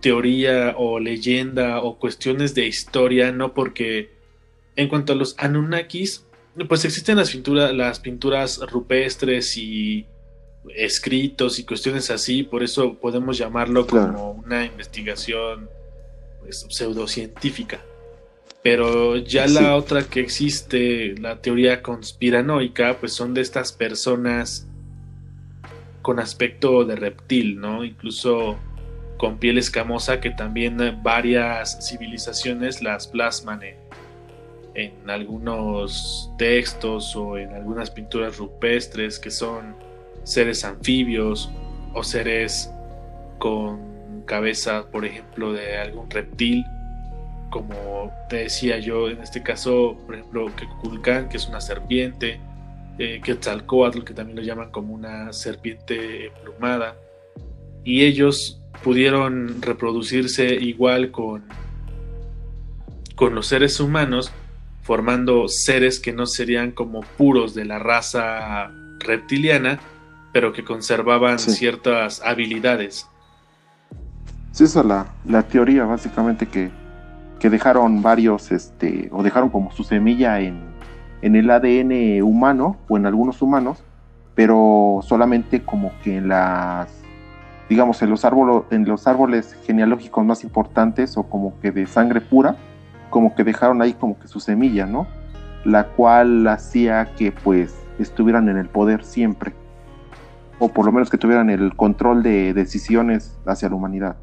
teoría 0.00 0.76
o 0.78 1.00
leyenda 1.00 1.80
o 1.80 1.98
cuestiones 1.98 2.54
de 2.54 2.68
historia, 2.68 3.32
no 3.32 3.52
porque 3.52 4.15
en 4.76 4.88
cuanto 4.88 5.12
a 5.12 5.16
los 5.16 5.34
Anunnakis, 5.38 6.24
pues 6.68 6.84
existen 6.84 7.16
las, 7.16 7.30
pinturas 7.30 7.74
las 7.74 8.00
pinturas 8.00 8.60
rupestres 8.70 9.56
y 9.56 10.06
escritos 10.74 11.58
y 11.58 11.64
cuestiones 11.64 12.10
así, 12.10 12.42
por 12.42 12.62
eso 12.62 12.94
podemos 12.94 13.38
llamarlo 13.38 13.86
como 13.86 14.32
una 14.32 14.64
investigación 14.64 15.68
pues, 16.40 16.66
pseudocientífica. 16.68 17.80
Pero 18.62 19.16
ya 19.16 19.46
la 19.46 19.76
otra 19.76 20.02
que 20.02 20.20
existe, 20.20 21.14
la 21.20 21.40
teoría 21.40 21.82
conspiranoica, 21.82 22.98
pues 22.98 23.12
son 23.12 23.32
de 23.32 23.40
estas 23.40 23.72
personas 23.72 24.66
con 26.02 26.18
aspecto 26.18 26.84
de 26.84 26.96
reptil, 26.96 27.60
¿no? 27.60 27.84
Incluso 27.84 28.58
con 29.18 29.38
piel 29.38 29.58
escamosa 29.58 30.20
que 30.20 30.30
también 30.30 30.78
varias 31.02 31.88
civilizaciones 31.88 32.82
las 32.82 33.06
plasman 33.06 33.62
en, 33.62 33.85
algunos 35.06 36.30
textos 36.38 37.16
o 37.16 37.38
en 37.38 37.54
algunas 37.54 37.90
pinturas 37.90 38.36
rupestres 38.36 39.18
que 39.18 39.30
son 39.30 39.74
seres 40.24 40.64
anfibios 40.64 41.50
o 41.94 42.02
seres 42.02 42.70
con 43.38 44.22
cabeza, 44.26 44.86
por 44.90 45.04
ejemplo, 45.04 45.52
de 45.52 45.78
algún 45.78 46.10
reptil, 46.10 46.64
como 47.50 48.12
te 48.28 48.36
decía 48.36 48.78
yo, 48.78 49.08
en 49.08 49.22
este 49.22 49.42
caso, 49.42 49.96
por 50.04 50.16
ejemplo, 50.16 50.46
Kekulkan, 50.56 51.28
que 51.28 51.36
es 51.36 51.46
una 51.48 51.60
serpiente, 51.60 52.40
eh, 52.98 53.20
Quetzalcoatl, 53.22 54.02
que 54.02 54.14
también 54.14 54.36
lo 54.36 54.42
llaman 54.42 54.70
como 54.70 54.94
una 54.94 55.32
serpiente 55.32 56.26
emplumada, 56.26 56.96
y 57.84 58.04
ellos 58.04 58.60
pudieron 58.82 59.62
reproducirse 59.62 60.54
igual 60.54 61.12
con, 61.12 61.44
con 63.14 63.34
los 63.34 63.46
seres 63.46 63.78
humanos, 63.80 64.32
formando 64.86 65.48
seres 65.48 65.98
que 65.98 66.12
no 66.12 66.26
serían 66.26 66.70
como 66.70 67.00
puros 67.00 67.54
de 67.54 67.64
la 67.64 67.80
raza 67.80 68.70
reptiliana, 69.00 69.80
pero 70.32 70.52
que 70.52 70.62
conservaban 70.62 71.40
ciertas 71.40 72.22
habilidades. 72.24 73.08
esa 74.52 74.64
es 74.64 74.86
la, 74.86 75.06
la 75.24 75.42
teoría, 75.42 75.84
básicamente, 75.86 76.46
que, 76.46 76.70
que, 77.40 77.50
dejaron 77.50 78.00
varios, 78.00 78.52
este, 78.52 79.08
o 79.10 79.24
dejaron 79.24 79.50
como 79.50 79.72
su 79.72 79.82
semilla 79.82 80.38
en, 80.38 80.60
en 81.20 81.34
el 81.34 81.50
ADN 81.50 82.22
humano, 82.22 82.76
o 82.88 82.96
en 82.96 83.06
algunos 83.06 83.42
humanos, 83.42 83.82
pero 84.36 85.00
solamente 85.02 85.62
como 85.62 85.90
que 86.04 86.18
en 86.18 86.28
las, 86.28 86.92
digamos, 87.68 88.00
en 88.02 88.10
los, 88.10 88.24
árboles, 88.24 88.62
en 88.70 88.84
los 88.84 89.08
árboles 89.08 89.56
genealógicos 89.66 90.24
más 90.24 90.44
importantes 90.44 91.16
o 91.16 91.24
como 91.24 91.58
que 91.58 91.72
de 91.72 91.86
sangre 91.86 92.20
pura, 92.20 92.56
como 93.16 93.34
que 93.34 93.44
dejaron 93.44 93.80
ahí 93.80 93.94
como 93.94 94.18
que 94.18 94.28
su 94.28 94.40
semilla, 94.40 94.84
¿no? 94.84 95.06
La 95.64 95.86
cual 95.86 96.46
hacía 96.48 97.14
que 97.16 97.32
pues 97.32 97.74
estuvieran 97.98 98.50
en 98.50 98.58
el 98.58 98.68
poder 98.68 99.04
siempre, 99.04 99.54
o 100.58 100.68
por 100.68 100.84
lo 100.84 100.92
menos 100.92 101.08
que 101.08 101.16
tuvieran 101.16 101.48
el 101.48 101.74
control 101.76 102.22
de 102.22 102.52
decisiones 102.52 103.38
hacia 103.46 103.70
la 103.70 103.74
humanidad. 103.74 104.16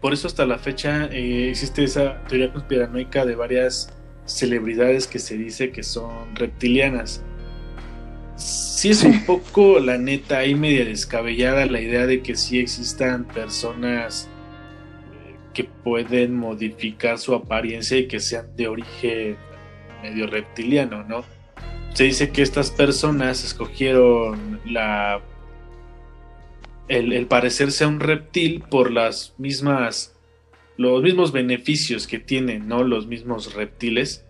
Por 0.00 0.12
eso 0.12 0.28
hasta 0.28 0.46
la 0.46 0.58
fecha 0.58 1.06
eh, 1.06 1.50
existe 1.50 1.82
esa 1.82 2.22
teoría 2.28 2.52
conspiranoica 2.52 3.26
de 3.26 3.34
varias 3.34 3.92
celebridades 4.24 5.08
que 5.08 5.18
se 5.18 5.36
dice 5.36 5.72
que 5.72 5.82
son 5.82 6.36
reptilianas. 6.36 7.24
Sí 8.36 8.90
es 8.90 9.02
un 9.02 9.24
poco, 9.24 9.80
la 9.80 9.98
neta, 9.98 10.38
ahí 10.38 10.54
media 10.54 10.84
descabellada 10.84 11.66
la 11.66 11.80
idea 11.80 12.06
de 12.06 12.22
que 12.22 12.36
sí 12.36 12.60
existan 12.60 13.24
personas 13.24 14.28
que 15.52 15.64
pueden 15.64 16.34
modificar 16.34 17.18
su 17.18 17.34
apariencia 17.34 17.98
y 17.98 18.08
que 18.08 18.20
sean 18.20 18.56
de 18.56 18.68
origen 18.68 19.36
medio 20.02 20.26
reptiliano, 20.26 21.04
¿no? 21.04 21.24
Se 21.94 22.04
dice 22.04 22.30
que 22.30 22.42
estas 22.42 22.70
personas 22.70 23.44
escogieron 23.44 24.60
la 24.64 25.20
el, 26.88 27.26
parecerse 27.26 27.84
a 27.84 27.88
un 27.88 28.00
reptil 28.00 28.62
por 28.68 28.90
las 28.90 29.34
mismas 29.38 30.14
los 30.76 31.02
mismos 31.02 31.32
beneficios 31.32 32.06
que 32.06 32.18
tienen, 32.18 32.66
¿no? 32.66 32.82
Los 32.82 33.06
mismos 33.06 33.54
reptiles, 33.54 34.24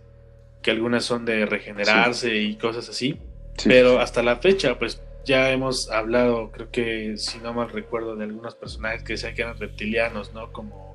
que 0.61 0.71
algunas 0.71 1.05
son 1.05 1.25
de 1.25 1.45
regenerarse 1.45 2.37
y 2.37 2.55
cosas 2.57 2.89
así. 2.89 3.17
Pero 3.63 3.99
hasta 3.99 4.21
la 4.23 4.37
fecha, 4.37 4.77
pues 4.77 5.01
ya 5.25 5.51
hemos 5.51 5.89
hablado, 5.89 6.51
creo 6.51 6.69
que 6.69 7.17
si 7.17 7.39
no 7.39 7.53
mal 7.53 7.69
recuerdo, 7.69 8.15
de 8.15 8.25
algunos 8.25 8.55
personajes 8.55 9.03
que 9.03 9.13
decían 9.13 9.35
que 9.35 9.41
eran 9.41 9.57
reptilianos, 9.57 10.33
¿no? 10.33 10.51
Como 10.51 10.92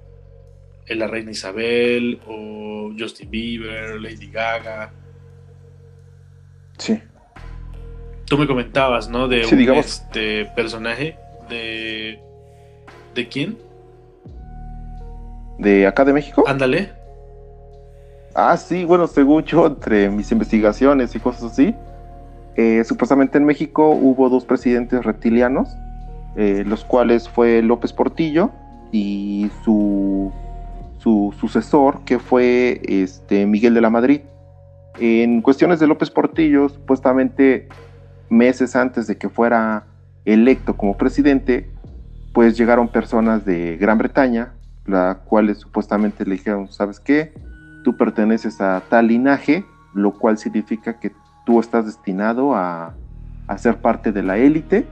la 0.94 1.06
reina 1.06 1.30
Isabel 1.30 2.20
o 2.26 2.92
Justin 2.98 3.30
Bieber, 3.30 4.00
Lady 4.00 4.30
Gaga. 4.30 4.92
Sí. 6.78 7.00
Tú 8.26 8.38
me 8.38 8.46
comentabas, 8.46 9.08
¿no? 9.08 9.28
De 9.28 9.46
un 9.46 9.60
este 9.78 10.44
personaje 10.56 11.16
de... 11.48 12.20
¿De 13.14 13.28
quién? 13.28 13.58
¿De 15.58 15.86
acá 15.86 16.04
de 16.04 16.12
México? 16.12 16.44
Ándale. 16.46 16.92
Ah, 18.34 18.56
sí, 18.56 18.84
bueno, 18.84 19.06
según 19.06 19.42
yo, 19.44 19.66
entre 19.66 20.08
mis 20.10 20.30
investigaciones 20.30 21.14
y 21.16 21.18
cosas 21.18 21.52
así, 21.52 21.74
eh, 22.56 22.84
supuestamente 22.84 23.38
en 23.38 23.44
México 23.44 23.90
hubo 23.90 24.28
dos 24.28 24.44
presidentes 24.44 25.04
reptilianos, 25.04 25.76
eh, 26.36 26.64
los 26.66 26.84
cuales 26.84 27.28
fue 27.28 27.62
López 27.62 27.92
Portillo 27.92 28.50
y 28.92 29.50
su, 29.64 30.32
su 30.98 31.34
sucesor, 31.38 32.04
que 32.04 32.18
fue 32.18 32.80
este, 32.84 33.46
Miguel 33.46 33.74
de 33.74 33.80
la 33.80 33.90
Madrid. 33.90 34.20
En 35.00 35.42
cuestiones 35.42 35.80
de 35.80 35.86
López 35.86 36.10
Portillo, 36.10 36.68
supuestamente 36.68 37.68
meses 38.28 38.76
antes 38.76 39.06
de 39.06 39.16
que 39.16 39.28
fuera 39.28 39.86
electo 40.24 40.76
como 40.76 40.96
presidente, 40.96 41.70
pues 42.32 42.56
llegaron 42.58 42.88
personas 42.88 43.44
de 43.44 43.76
Gran 43.76 43.98
Bretaña, 43.98 44.54
las 44.86 45.18
cuales 45.18 45.58
supuestamente 45.58 46.24
le 46.24 46.32
dijeron, 46.32 46.68
¿sabes 46.68 47.00
qué? 47.00 47.32
Tú 47.84 47.96
perteneces 47.96 48.60
a 48.60 48.82
tal 48.88 49.08
linaje, 49.08 49.64
lo 49.94 50.12
cual 50.12 50.38
significa 50.38 50.98
que 50.98 51.12
tú 51.46 51.60
estás 51.60 51.86
destinado 51.86 52.54
a, 52.54 52.94
ser 53.56 53.78
parte 53.78 54.12
de 54.12 54.22
la 54.22 54.36
élite 54.36 54.86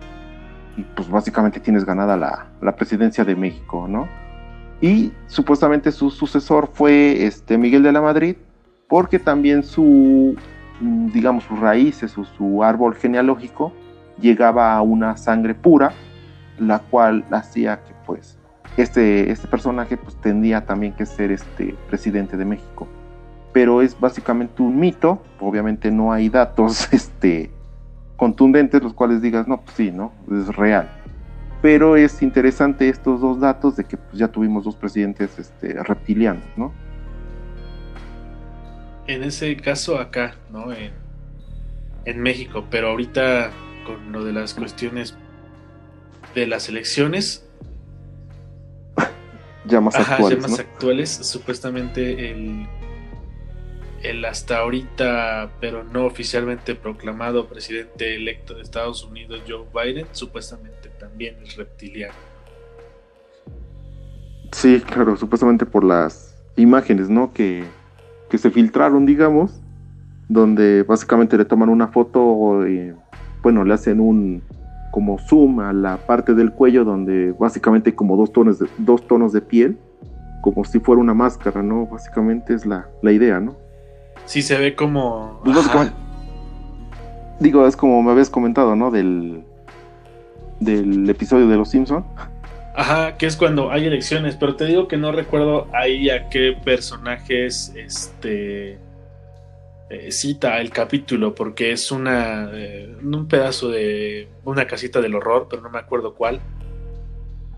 y 0.78 0.82
pues 0.82 1.10
básicamente 1.10 1.60
tienes 1.60 1.84
ganada 1.84 2.16
la, 2.16 2.46
la, 2.62 2.74
presidencia 2.74 3.22
de 3.22 3.36
México, 3.36 3.86
¿no? 3.86 4.08
Y 4.80 5.12
supuestamente 5.26 5.90
su 5.92 6.10
sucesor 6.10 6.68
fue 6.72 7.24
este 7.24 7.56
Miguel 7.56 7.82
de 7.82 7.92
la 7.92 8.02
Madrid, 8.02 8.36
porque 8.88 9.18
también 9.18 9.62
su, 9.62 10.36
digamos, 10.80 11.44
sus 11.44 11.58
raíces 11.58 12.16
o 12.18 12.24
su 12.24 12.62
árbol 12.62 12.94
genealógico 12.94 13.72
llegaba 14.20 14.74
a 14.74 14.82
una 14.82 15.16
sangre 15.16 15.54
pura, 15.54 15.92
la 16.58 16.78
cual 16.78 17.24
hacía 17.30 17.82
que 17.84 17.92
pues 18.06 18.38
este, 18.76 19.30
este 19.30 19.48
personaje 19.48 19.96
pues 19.96 20.16
tendría 20.16 20.64
también 20.64 20.92
que 20.92 21.06
ser 21.06 21.30
este 21.30 21.74
presidente 21.88 22.36
de 22.36 22.44
México. 22.44 22.86
Pero 23.52 23.80
es 23.80 23.98
básicamente 23.98 24.62
un 24.62 24.78
mito, 24.78 25.22
obviamente 25.40 25.90
no 25.90 26.12
hay 26.12 26.28
datos 26.28 26.88
este, 26.92 27.50
contundentes 28.16 28.82
los 28.82 28.92
cuales 28.92 29.22
digas, 29.22 29.48
no, 29.48 29.60
pues 29.62 29.76
sí, 29.76 29.90
¿no? 29.90 30.12
Es 30.30 30.54
real. 30.54 30.90
Pero 31.66 31.96
es 31.96 32.22
interesante 32.22 32.88
estos 32.88 33.20
dos 33.20 33.40
datos 33.40 33.74
de 33.74 33.82
que 33.82 33.96
pues, 33.96 34.16
ya 34.16 34.28
tuvimos 34.28 34.62
dos 34.62 34.76
presidentes 34.76 35.36
este, 35.36 35.82
reptilianos, 35.82 36.44
¿no? 36.56 36.72
En 39.08 39.24
ese 39.24 39.56
caso 39.56 39.98
acá, 39.98 40.36
¿no? 40.52 40.72
En, 40.72 40.92
en 42.04 42.22
México, 42.22 42.64
pero 42.70 42.90
ahorita 42.90 43.50
con 43.84 44.12
lo 44.12 44.22
de 44.22 44.32
las 44.32 44.54
cuestiones 44.54 45.16
de 46.36 46.46
las 46.46 46.68
elecciones. 46.68 47.44
ya 49.64 49.80
más 49.80 49.96
actuales. 49.96 50.38
Ya 50.38 50.48
más 50.48 50.60
actuales. 50.60 51.10
Supuestamente 51.10 52.30
el, 52.30 52.68
el 54.04 54.24
hasta 54.24 54.58
ahorita, 54.58 55.50
pero 55.60 55.82
no 55.82 56.06
oficialmente 56.06 56.76
proclamado 56.76 57.48
presidente 57.48 58.14
electo 58.14 58.54
de 58.54 58.62
Estados 58.62 59.02
Unidos, 59.02 59.42
Joe 59.48 59.66
Biden, 59.74 60.06
supuestamente 60.12 60.85
también 61.16 61.36
es 61.42 61.56
reptiliano. 61.56 62.12
Sí, 64.52 64.82
claro, 64.86 65.16
supuestamente 65.16 65.64
por 65.64 65.82
las 65.82 66.36
imágenes, 66.56 67.08
¿no? 67.08 67.32
Que, 67.32 67.64
que 68.28 68.36
se 68.36 68.50
filtraron, 68.50 69.06
digamos, 69.06 69.62
donde 70.28 70.82
básicamente 70.82 71.38
le 71.38 71.46
toman 71.46 71.70
una 71.70 71.88
foto. 71.88 72.68
y 72.68 72.92
bueno, 73.42 73.64
le 73.64 73.72
hacen 73.72 73.98
un 73.98 74.42
como 74.92 75.18
zoom 75.18 75.60
a 75.60 75.72
la 75.72 75.96
parte 75.96 76.34
del 76.34 76.52
cuello 76.52 76.84
donde 76.84 77.32
básicamente 77.38 77.90
hay 77.90 77.96
como 77.96 78.16
dos 78.16 78.32
tonos 78.32 78.58
de, 78.58 78.66
dos 78.76 79.06
tonos 79.06 79.32
de 79.32 79.40
piel, 79.40 79.78
como 80.42 80.64
si 80.64 80.80
fuera 80.80 81.00
una 81.00 81.14
máscara, 81.14 81.62
¿no? 81.62 81.86
Básicamente 81.86 82.52
es 82.52 82.66
la, 82.66 82.86
idea, 83.02 83.40
¿no? 83.40 83.56
Sí, 84.26 84.42
se 84.42 84.58
ve 84.58 84.76
como... 84.76 85.40
Pues 85.44 85.56
digo, 87.40 87.66
es 87.66 87.74
como 87.74 88.02
me 88.02 88.10
habías 88.10 88.28
comentado, 88.28 88.76
¿no? 88.76 88.90
Del, 88.90 89.45
del 90.60 91.08
episodio 91.08 91.48
de 91.48 91.56
Los 91.56 91.70
Simpson. 91.70 92.04
Ajá, 92.74 93.16
que 93.16 93.26
es 93.26 93.36
cuando 93.36 93.70
hay 93.70 93.86
elecciones, 93.86 94.36
pero 94.36 94.54
te 94.54 94.66
digo 94.66 94.86
que 94.86 94.98
no 94.98 95.10
recuerdo 95.10 95.66
ahí 95.72 96.10
a 96.10 96.28
qué 96.28 96.52
personajes 96.62 97.72
este 97.74 98.78
eh, 99.88 100.10
cita 100.10 100.60
el 100.60 100.70
capítulo 100.70 101.34
porque 101.34 101.72
es 101.72 101.90
una 101.90 102.50
eh, 102.52 102.94
un 103.02 103.28
pedazo 103.28 103.70
de 103.70 104.28
una 104.44 104.66
casita 104.66 105.00
del 105.00 105.14
horror, 105.14 105.46
pero 105.48 105.62
no 105.62 105.70
me 105.70 105.78
acuerdo 105.78 106.14
cuál. 106.14 106.40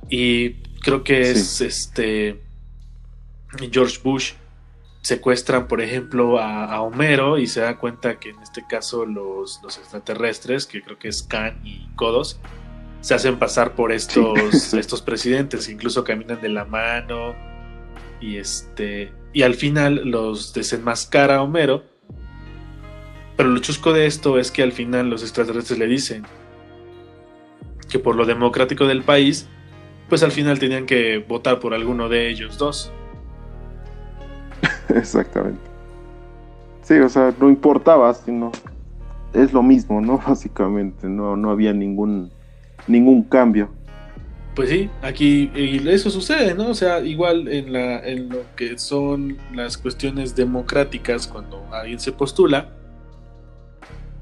Y 0.08 0.54
creo 0.82 1.02
que 1.02 1.32
es 1.32 1.60
este 1.60 2.40
George 3.72 3.98
Bush 4.04 4.34
secuestran, 5.02 5.68
por 5.68 5.80
ejemplo, 5.80 6.38
a, 6.38 6.80
Homero 6.80 7.38
y 7.38 7.46
se 7.46 7.60
da 7.60 7.78
cuenta 7.78 8.18
que 8.20 8.30
en 8.30 8.40
este 8.40 8.64
caso 8.68 9.06
los, 9.06 9.60
los, 9.62 9.78
extraterrestres, 9.78 10.66
que 10.66 10.82
creo 10.82 10.98
que 10.98 11.08
es 11.08 11.22
Khan 11.22 11.60
y 11.64 11.88
Kodos, 11.96 12.38
se 13.08 13.14
hacen 13.14 13.38
pasar 13.38 13.74
por 13.74 13.90
estos, 13.90 14.74
estos 14.74 15.00
presidentes, 15.00 15.70
incluso 15.70 16.04
caminan 16.04 16.42
de 16.42 16.50
la 16.50 16.66
mano 16.66 17.34
y 18.20 18.36
este 18.36 19.10
y 19.32 19.42
al 19.42 19.54
final 19.54 20.02
los 20.04 20.52
desenmascara 20.52 21.36
a 21.36 21.42
Homero 21.42 21.84
pero 23.38 23.48
lo 23.48 23.60
chusco 23.60 23.94
de 23.94 24.04
esto 24.04 24.38
es 24.38 24.50
que 24.50 24.62
al 24.62 24.72
final 24.72 25.08
los 25.08 25.22
extraterrestres 25.22 25.78
le 25.78 25.86
dicen 25.86 26.24
que 27.88 27.98
por 27.98 28.14
lo 28.14 28.26
democrático 28.26 28.84
del 28.86 29.02
país, 29.04 29.48
pues 30.10 30.22
al 30.22 30.32
final 30.32 30.58
tenían 30.58 30.84
que 30.84 31.18
votar 31.18 31.60
por 31.60 31.72
alguno 31.72 32.10
de 32.10 32.28
ellos 32.28 32.58
dos. 32.58 32.92
Exactamente. 34.88 35.60
Sí, 36.82 36.98
o 36.98 37.08
sea, 37.08 37.32
no 37.40 37.48
importaba, 37.48 38.12
sino 38.12 38.52
es 39.32 39.54
lo 39.54 39.62
mismo, 39.62 40.02
¿no? 40.02 40.18
Básicamente, 40.28 41.08
no, 41.08 41.36
no 41.36 41.50
había 41.50 41.72
ningún, 41.72 42.32
ningún 42.88 43.22
cambio. 43.22 43.70
Pues 44.54 44.70
sí, 44.70 44.90
aquí 45.02 45.52
y 45.54 45.88
eso 45.88 46.10
sucede, 46.10 46.52
¿no? 46.54 46.70
O 46.70 46.74
sea, 46.74 47.00
igual 47.00 47.46
en, 47.46 47.72
la, 47.72 48.00
en 48.00 48.28
lo 48.28 48.42
que 48.56 48.76
son 48.76 49.38
las 49.54 49.78
cuestiones 49.78 50.34
democráticas, 50.34 51.28
cuando 51.28 51.64
alguien 51.72 52.00
se 52.00 52.10
postula, 52.10 52.72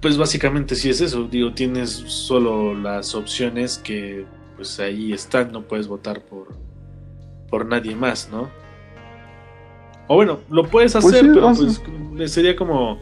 pues 0.03 0.19
básicamente 0.19 0.75
sí 0.75 0.91
es 0.91 1.01
eso, 1.01 1.27
digo, 1.27 1.55
tienes 1.55 1.91
solo 1.91 2.75
las 2.75 3.15
opciones 3.15 3.79
que 3.79 4.27
pues 4.57 4.79
ahí 4.79 5.13
están, 5.13 5.53
no 5.53 5.63
puedes 5.63 5.89
votar 5.89 6.21
por, 6.21 6.49
por 7.49 7.65
nadie 7.65 7.95
más, 7.95 8.29
¿no? 8.31 8.51
O 10.09 10.17
bueno, 10.17 10.41
lo 10.51 10.67
puedes 10.69 10.93
pues 10.93 11.07
hacer, 11.07 11.33
pero 11.33 11.53
pues 12.15 12.31
sería 12.31 12.55
como 12.55 12.99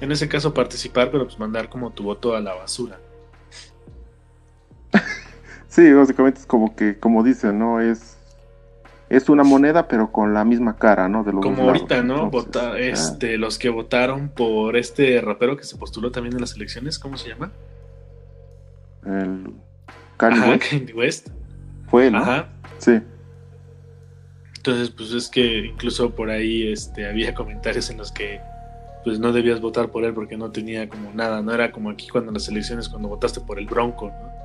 en 0.00 0.12
ese 0.12 0.28
caso 0.28 0.54
participar, 0.54 1.10
pero 1.10 1.24
pues 1.24 1.38
mandar 1.38 1.68
como 1.68 1.90
tu 1.90 2.04
voto 2.04 2.34
a 2.34 2.40
la 2.40 2.54
basura. 2.54 2.98
Sí, 5.70 5.90
básicamente 5.92 6.40
es 6.40 6.46
como 6.46 6.76
que, 6.76 6.98
como 6.98 7.24
dicen, 7.24 7.58
¿no? 7.58 7.80
Es 7.80 8.18
es 9.10 9.28
una 9.28 9.42
moneda, 9.42 9.88
pero 9.88 10.12
con 10.12 10.32
la 10.32 10.44
misma 10.44 10.76
cara, 10.76 11.08
¿no? 11.08 11.24
De 11.24 11.32
como 11.32 11.64
ahorita, 11.64 12.02
¿no? 12.04 12.30
Vota, 12.30 12.78
este, 12.78 13.38
los 13.38 13.58
que 13.58 13.68
votaron 13.68 14.28
por 14.28 14.76
este 14.76 15.20
rapero 15.20 15.56
que 15.56 15.64
se 15.64 15.76
postuló 15.76 16.12
también 16.12 16.36
en 16.36 16.40
las 16.40 16.54
elecciones, 16.54 16.96
¿cómo 16.96 17.18
se 17.18 17.28
llama? 17.28 17.50
El 19.04 19.52
Kanye 20.16 20.92
West. 20.94 21.30
Fue 21.88 22.06
él, 22.06 22.14
Ajá. 22.14 22.50
Sí. 22.78 23.00
Entonces, 24.58 24.90
pues 24.90 25.12
es 25.12 25.28
que 25.28 25.66
incluso 25.66 26.14
por 26.14 26.30
ahí 26.30 26.70
este, 26.70 27.08
había 27.08 27.34
comentarios 27.34 27.90
en 27.90 27.98
los 27.98 28.12
que 28.12 28.40
pues 29.02 29.18
no 29.18 29.32
debías 29.32 29.60
votar 29.60 29.88
por 29.88 30.04
él 30.04 30.14
porque 30.14 30.36
no 30.36 30.52
tenía 30.52 30.88
como 30.88 31.12
nada, 31.12 31.42
no 31.42 31.52
era 31.52 31.72
como 31.72 31.90
aquí 31.90 32.06
cuando 32.08 32.30
en 32.30 32.34
las 32.34 32.46
elecciones 32.48 32.88
cuando 32.88 33.08
votaste 33.08 33.40
por 33.40 33.58
el 33.58 33.66
Bronco, 33.66 34.08
¿no? 34.08 34.39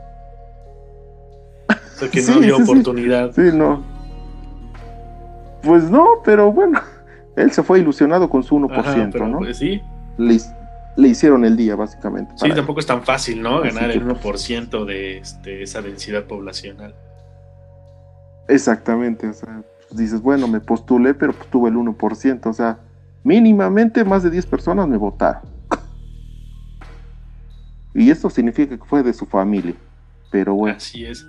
O 1.95 1.97
sea 1.97 2.10
que 2.10 2.21
no 2.21 2.34
había 2.34 2.55
oportunidad. 2.58 3.31
Sí, 3.31 3.41
no. 3.53 3.81
Pues 5.63 5.89
no, 5.89 6.05
pero 6.25 6.51
bueno, 6.51 6.81
él 7.38 7.51
se 7.51 7.63
fue 7.63 7.79
ilusionado 7.79 8.29
con 8.29 8.43
su 8.43 8.58
1%, 8.58 9.29
¿no? 9.29 9.39
Pues 9.39 9.58
sí. 9.58 9.81
Le, 10.17 11.08
hicieron 11.08 11.45
el 11.45 11.55
día, 11.55 11.75
básicamente. 11.75 12.34
Sí, 12.36 12.49
tampoco 12.49 12.81
es 12.81 12.86
tan 12.86 13.03
fácil, 13.03 13.41
¿no? 13.41 13.62
Ganar 13.62 13.91
el 13.91 14.05
1% 14.05 14.86
de 14.86 15.17
este, 15.17 15.63
esa 15.63 15.81
densidad 15.81 16.25
poblacional. 16.25 16.93
Exactamente, 18.47 19.27
o 19.27 19.34
sea, 19.34 19.63
pues 19.88 19.97
dices, 19.97 20.21
bueno, 20.21 20.47
me 20.47 20.60
postulé, 20.60 21.13
pero 21.13 21.34
pues 21.34 21.49
tuve 21.49 21.69
el 21.69 21.75
1%, 21.75 22.45
o 22.45 22.53
sea, 22.53 22.77
mínimamente 23.23 24.03
más 24.03 24.21
de 24.21 24.29
10 24.29 24.45
personas 24.45 24.88
me 24.88 24.97
votaron. 24.97 25.41
y 27.95 28.12
esto 28.12 28.29
significa 28.29 28.77
que 28.77 28.86
fue 28.86 29.01
de 29.01 29.13
su 29.13 29.25
familia, 29.25 29.73
pero 30.29 30.53
bueno. 30.53 30.77
Así 30.77 31.05
es. 31.05 31.25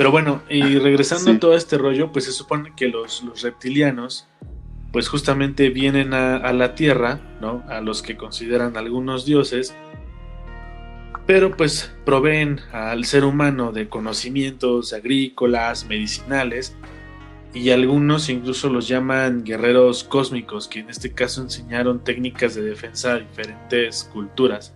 Pero 0.00 0.12
bueno, 0.12 0.40
y 0.48 0.78
regresando 0.78 1.30
a 1.30 1.38
todo 1.38 1.54
este 1.54 1.76
rollo, 1.76 2.10
pues 2.10 2.24
se 2.24 2.32
supone 2.32 2.72
que 2.74 2.88
los, 2.88 3.22
reptilianos, 3.42 4.26
pues 4.92 5.10
justamente 5.10 5.68
vienen 5.68 6.14
a, 6.14 6.50
la 6.54 6.74
Tierra, 6.74 7.20
¿no? 7.42 7.62
A 7.68 7.82
los 7.82 8.00
que 8.00 8.16
consideran 8.16 8.78
algunos 8.78 9.26
dioses, 9.26 9.74
pero 11.26 11.54
pues 11.54 11.94
proveen 12.06 12.60
al 12.72 13.04
ser 13.04 13.26
humano 13.26 13.72
de 13.72 13.90
conocimientos 13.90 14.94
agrícolas, 14.94 15.84
medicinales, 15.84 16.74
y 17.52 17.68
algunos 17.68 18.30
incluso 18.30 18.70
los 18.70 18.88
llaman 18.88 19.44
guerreros 19.44 20.02
cósmicos, 20.02 20.66
que 20.66 20.78
en 20.78 20.88
este 20.88 21.12
caso 21.12 21.42
enseñaron 21.42 22.02
técnicas 22.02 22.54
de 22.54 22.62
defensa 22.62 23.12
a 23.12 23.18
diferentes 23.18 24.04
culturas. 24.04 24.74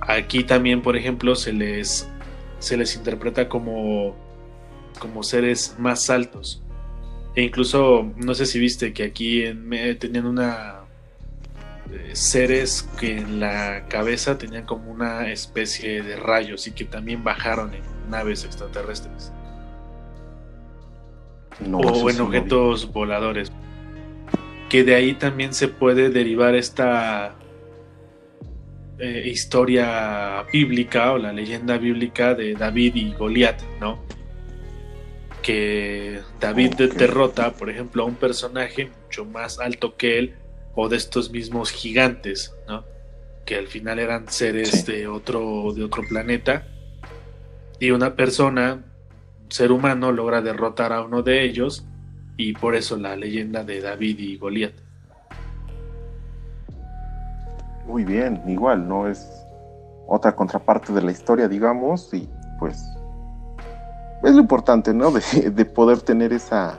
Aquí 0.00 0.42
también, 0.42 0.82
por 0.82 0.96
ejemplo, 0.96 1.36
se 1.36 1.52
les, 1.52 2.08
se 2.58 2.76
les 2.76 2.96
interpreta 2.96 3.48
como 3.48 4.23
como 4.98 5.22
seres 5.22 5.76
más 5.78 6.10
altos. 6.10 6.62
E 7.34 7.42
incluso, 7.42 8.12
no 8.16 8.34
sé 8.34 8.46
si 8.46 8.58
viste 8.58 8.92
que 8.92 9.04
aquí 9.04 9.44
en, 9.44 9.68
tenían 9.98 10.26
una... 10.26 10.80
Eh, 11.92 12.10
seres 12.14 12.88
que 12.98 13.18
en 13.18 13.40
la 13.40 13.86
cabeza 13.88 14.38
tenían 14.38 14.64
como 14.64 14.90
una 14.90 15.30
especie 15.30 16.02
de 16.02 16.16
rayos 16.16 16.66
y 16.66 16.72
que 16.72 16.84
también 16.84 17.22
bajaron 17.22 17.74
en 17.74 17.82
naves 18.08 18.44
extraterrestres. 18.44 19.32
o 21.72 22.10
en 22.10 22.20
objetos 22.20 22.92
voladores. 22.92 23.52
Que 24.68 24.82
de 24.82 24.94
ahí 24.94 25.14
también 25.14 25.54
se 25.54 25.68
puede 25.68 26.10
derivar 26.10 26.54
esta 26.54 27.36
eh, 28.98 29.24
historia 29.26 30.44
bíblica 30.52 31.12
o 31.12 31.18
la 31.18 31.32
leyenda 31.32 31.78
bíblica 31.78 32.34
de 32.34 32.54
David 32.54 32.94
y 32.94 33.12
Goliat, 33.12 33.60
¿no? 33.80 33.98
Que 35.44 36.22
David 36.40 36.92
derrota, 36.96 37.52
por 37.52 37.68
ejemplo, 37.68 38.02
a 38.02 38.06
un 38.06 38.14
personaje 38.14 38.90
mucho 39.04 39.26
más 39.26 39.58
alto 39.60 39.94
que 39.94 40.18
él 40.18 40.34
o 40.74 40.88
de 40.88 40.96
estos 40.96 41.30
mismos 41.30 41.70
gigantes, 41.70 42.54
¿no? 42.66 42.82
Que 43.44 43.56
al 43.56 43.66
final 43.66 43.98
eran 43.98 44.26
seres 44.28 44.86
de 44.86 45.06
otro 45.06 45.74
de 45.74 45.84
otro 45.84 46.02
planeta 46.08 46.66
y 47.78 47.90
una 47.90 48.16
persona, 48.16 48.84
un 49.42 49.52
ser 49.52 49.70
humano, 49.70 50.12
logra 50.12 50.40
derrotar 50.40 50.94
a 50.94 51.02
uno 51.02 51.22
de 51.22 51.44
ellos 51.44 51.84
y 52.38 52.54
por 52.54 52.74
eso 52.74 52.96
la 52.96 53.14
leyenda 53.14 53.64
de 53.64 53.82
David 53.82 54.18
y 54.20 54.38
Goliat. 54.38 54.72
Muy 57.86 58.02
bien, 58.04 58.42
igual, 58.48 58.88
no 58.88 59.06
es 59.08 59.28
otra 60.06 60.34
contraparte 60.34 60.90
de 60.94 61.02
la 61.02 61.12
historia, 61.12 61.48
digamos, 61.48 62.14
y 62.14 62.26
pues 62.58 62.93
es 64.24 64.34
lo 64.34 64.40
importante, 64.40 64.94
¿no? 64.94 65.10
De, 65.10 65.64
poder 65.74 66.00
tener 66.00 66.32
esa, 66.32 66.78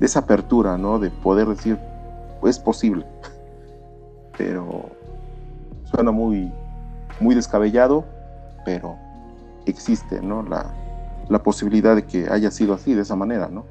esa 0.00 0.20
apertura, 0.20 0.78
¿no? 0.78 0.98
De 0.98 1.10
poder 1.10 1.48
decir, 1.48 1.78
es 2.44 2.58
posible. 2.58 3.04
Pero 4.36 4.90
suena 5.90 6.10
muy, 6.10 6.50
muy 7.20 7.34
descabellado, 7.34 8.04
pero 8.64 8.96
existe, 9.66 10.20
¿no? 10.22 10.42
La, 10.42 10.74
la 11.28 11.42
posibilidad 11.42 11.94
de 11.94 12.04
que 12.04 12.26
haya 12.30 12.50
sido 12.50 12.74
así, 12.74 12.94
de 12.94 13.02
esa 13.02 13.16
manera, 13.16 13.48
¿no? 13.48 13.66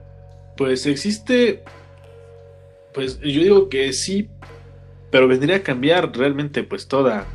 Pues 0.55 0.85
existe, 0.85 1.63
pues 2.93 3.19
yo 3.19 3.41
digo 3.41 3.69
que 3.69 3.91
sí, 3.93 4.29
pero 5.09 5.27
vendría 5.27 5.57
a 5.57 5.63
cambiar 5.63 6.15
realmente 6.15 6.63
pues 6.63 6.87
toda 6.87 7.25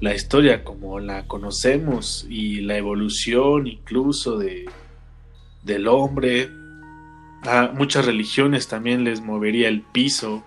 la 0.00 0.14
historia 0.14 0.64
como 0.64 0.98
la 0.98 1.26
conocemos 1.26 2.26
y 2.28 2.60
la 2.60 2.76
evolución 2.76 3.66
incluso 3.66 4.38
de, 4.38 4.66
del 5.62 5.88
hombre. 5.88 6.50
A 7.44 7.70
muchas 7.72 8.04
religiones 8.04 8.68
también 8.68 9.04
les 9.04 9.20
movería 9.20 9.68
el 9.68 9.82
piso. 9.82 10.42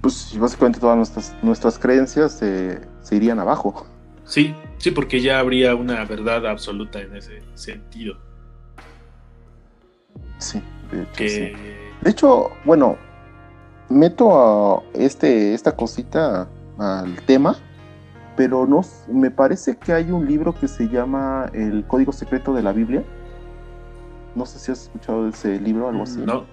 Pues 0.00 0.36
básicamente 0.38 0.80
todas 0.80 0.96
nuestras, 0.96 1.34
nuestras 1.42 1.78
creencias 1.78 2.38
se, 2.38 2.80
irían 3.10 3.38
abajo. 3.38 3.86
Sí, 4.24 4.54
sí, 4.78 4.90
porque 4.90 5.20
ya 5.20 5.38
habría 5.38 5.74
una 5.74 6.04
verdad 6.04 6.46
absoluta 6.46 7.00
en 7.00 7.16
ese 7.16 7.42
sentido. 7.54 8.18
Sí, 10.38 10.62
de 10.90 11.02
hecho, 11.02 11.58
De 12.02 12.10
hecho 12.10 12.50
bueno, 12.64 12.98
meto 13.88 14.78
a 14.78 14.82
este, 14.94 15.54
esta 15.54 15.74
cosita 15.74 16.48
al 16.78 17.14
tema 17.22 17.56
pero 18.36 18.66
no, 18.66 18.80
me 19.08 19.30
parece 19.30 19.76
que 19.76 19.92
hay 19.92 20.10
un 20.10 20.26
libro 20.26 20.54
que 20.54 20.66
se 20.66 20.88
llama 20.88 21.50
El 21.52 21.84
Código 21.86 22.12
Secreto 22.12 22.52
de 22.52 22.62
la 22.62 22.72
Biblia. 22.72 23.04
No 24.34 24.44
sé 24.46 24.58
si 24.58 24.72
has 24.72 24.82
escuchado 24.82 25.28
ese 25.28 25.60
libro, 25.60 25.88
algo 25.88 26.02
así. 26.02 26.20
No. 26.20 26.44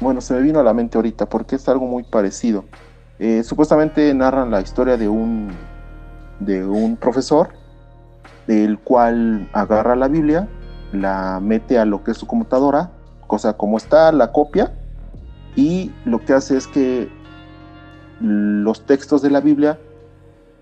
Bueno, 0.00 0.20
se 0.20 0.34
me 0.34 0.40
vino 0.40 0.60
a 0.60 0.62
la 0.62 0.72
mente 0.72 0.98
ahorita 0.98 1.28
porque 1.28 1.56
es 1.56 1.68
algo 1.68 1.86
muy 1.86 2.04
parecido. 2.04 2.64
Eh, 3.18 3.42
supuestamente 3.42 4.12
narran 4.14 4.50
la 4.50 4.60
historia 4.60 4.96
de 4.96 5.08
un, 5.08 5.50
de 6.40 6.64
un 6.64 6.96
profesor, 6.96 7.50
del 8.46 8.78
cual 8.78 9.48
agarra 9.52 9.96
la 9.96 10.08
Biblia, 10.08 10.48
la 10.92 11.40
mete 11.40 11.78
a 11.78 11.84
lo 11.84 12.04
que 12.04 12.12
es 12.12 12.16
su 12.16 12.26
computadora, 12.26 12.90
cosa 13.26 13.56
como 13.56 13.76
está, 13.76 14.12
la 14.12 14.32
copia, 14.32 14.72
y 15.56 15.92
lo 16.04 16.20
que 16.20 16.32
hace 16.32 16.56
es 16.56 16.66
que 16.66 17.08
los 18.20 18.86
textos 18.86 19.22
de 19.22 19.30
la 19.30 19.40
Biblia 19.40 19.78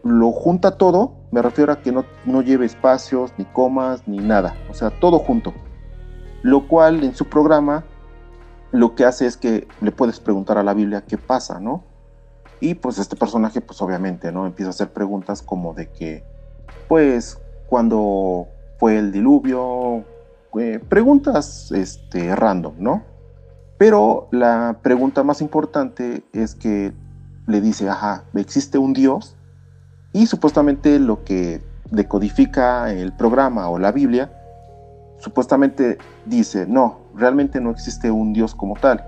lo 0.02 0.32
junta 0.32 0.76
todo, 0.78 1.12
me 1.30 1.42
refiero 1.42 1.72
a 1.72 1.82
que 1.82 1.92
no, 1.92 2.04
no 2.24 2.42
lleve 2.42 2.66
espacios, 2.66 3.32
ni 3.36 3.44
comas, 3.44 4.06
ni 4.06 4.18
nada, 4.18 4.54
o 4.70 4.74
sea, 4.74 4.90
todo 4.90 5.18
junto. 5.18 5.52
Lo 6.42 6.66
cual 6.68 7.04
en 7.04 7.14
su 7.14 7.26
programa 7.26 7.84
lo 8.72 8.94
que 8.94 9.04
hace 9.04 9.26
es 9.26 9.36
que 9.36 9.66
le 9.80 9.92
puedes 9.92 10.20
preguntar 10.20 10.58
a 10.58 10.62
la 10.62 10.74
Biblia 10.74 11.04
qué 11.06 11.18
pasa, 11.18 11.60
¿no? 11.60 11.84
Y 12.60 12.74
pues 12.74 12.98
este 12.98 13.16
personaje, 13.16 13.60
pues 13.60 13.80
obviamente, 13.82 14.30
¿no? 14.32 14.46
Empieza 14.46 14.68
a 14.68 14.70
hacer 14.70 14.92
preguntas 14.92 15.42
como 15.42 15.74
de 15.74 15.88
que, 15.88 16.22
pues, 16.88 17.38
cuando 17.66 18.46
fue 18.78 18.98
el 18.98 19.12
diluvio, 19.12 20.04
eh, 20.58 20.78
preguntas 20.88 21.72
este, 21.72 22.34
random, 22.36 22.74
¿no? 22.78 23.02
Pero 23.78 24.28
la 24.30 24.78
pregunta 24.82 25.22
más 25.22 25.40
importante 25.40 26.22
es 26.32 26.54
que 26.54 26.92
le 27.46 27.60
dice, 27.60 27.88
ajá, 27.88 28.24
existe 28.34 28.76
un 28.78 28.92
Dios 28.92 29.36
y 30.12 30.26
supuestamente 30.26 30.98
lo 30.98 31.24
que 31.24 31.62
decodifica 31.90 32.92
el 32.92 33.12
programa 33.12 33.68
o 33.68 33.78
la 33.78 33.92
Biblia, 33.92 34.32
supuestamente 35.18 35.98
dice, 36.26 36.66
no, 36.66 37.00
realmente 37.14 37.60
no 37.60 37.70
existe 37.70 38.10
un 38.10 38.32
Dios 38.32 38.54
como 38.54 38.74
tal, 38.74 39.04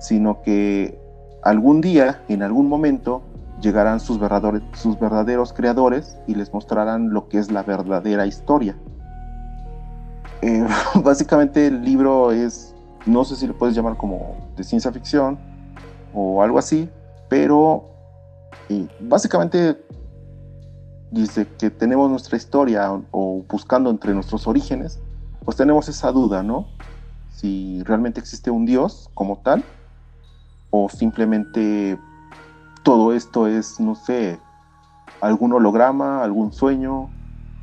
sino 0.00 0.42
que 0.42 0.98
algún 1.42 1.80
día, 1.80 2.22
en 2.28 2.42
algún 2.42 2.68
momento, 2.68 3.22
llegarán 3.60 4.00
sus 4.00 4.18
verdaderos, 4.18 4.62
sus 4.74 4.98
verdaderos 4.98 5.52
creadores 5.52 6.18
y 6.26 6.34
les 6.34 6.52
mostrarán 6.52 7.10
lo 7.10 7.28
que 7.28 7.38
es 7.38 7.50
la 7.50 7.62
verdadera 7.62 8.26
historia. 8.26 8.76
Eh, 10.42 10.66
básicamente 11.02 11.66
el 11.66 11.84
libro 11.84 12.32
es, 12.32 12.74
no 13.06 13.24
sé 13.24 13.36
si 13.36 13.46
lo 13.46 13.56
puedes 13.56 13.74
llamar 13.74 13.96
como 13.96 14.36
de 14.56 14.64
ciencia 14.64 14.92
ficción 14.92 15.38
o 16.14 16.42
algo 16.42 16.58
así, 16.58 16.88
Pero 17.28 17.84
y 18.68 18.88
básicamente 19.00 19.76
dice 21.16 21.46
que 21.58 21.70
tenemos 21.70 22.10
nuestra 22.10 22.36
historia 22.36 22.90
o, 23.10 23.44
buscando 23.48 23.90
entre 23.90 24.14
nuestros 24.14 24.46
orígenes, 24.46 24.98
pues 25.44 25.56
tenemos 25.56 25.88
esa 25.88 26.12
duda, 26.12 26.42
¿no? 26.42 26.66
Si 27.30 27.82
realmente 27.84 28.20
existe 28.20 28.50
un 28.50 28.66
Dios 28.66 29.10
como 29.14 29.38
tal, 29.38 29.64
o 30.70 30.88
simplemente 30.88 31.98
todo 32.82 33.12
esto 33.12 33.46
es, 33.46 33.80
no 33.80 33.94
sé, 33.94 34.38
algún 35.20 35.52
holograma, 35.52 36.22
algún 36.22 36.52
sueño 36.52 37.10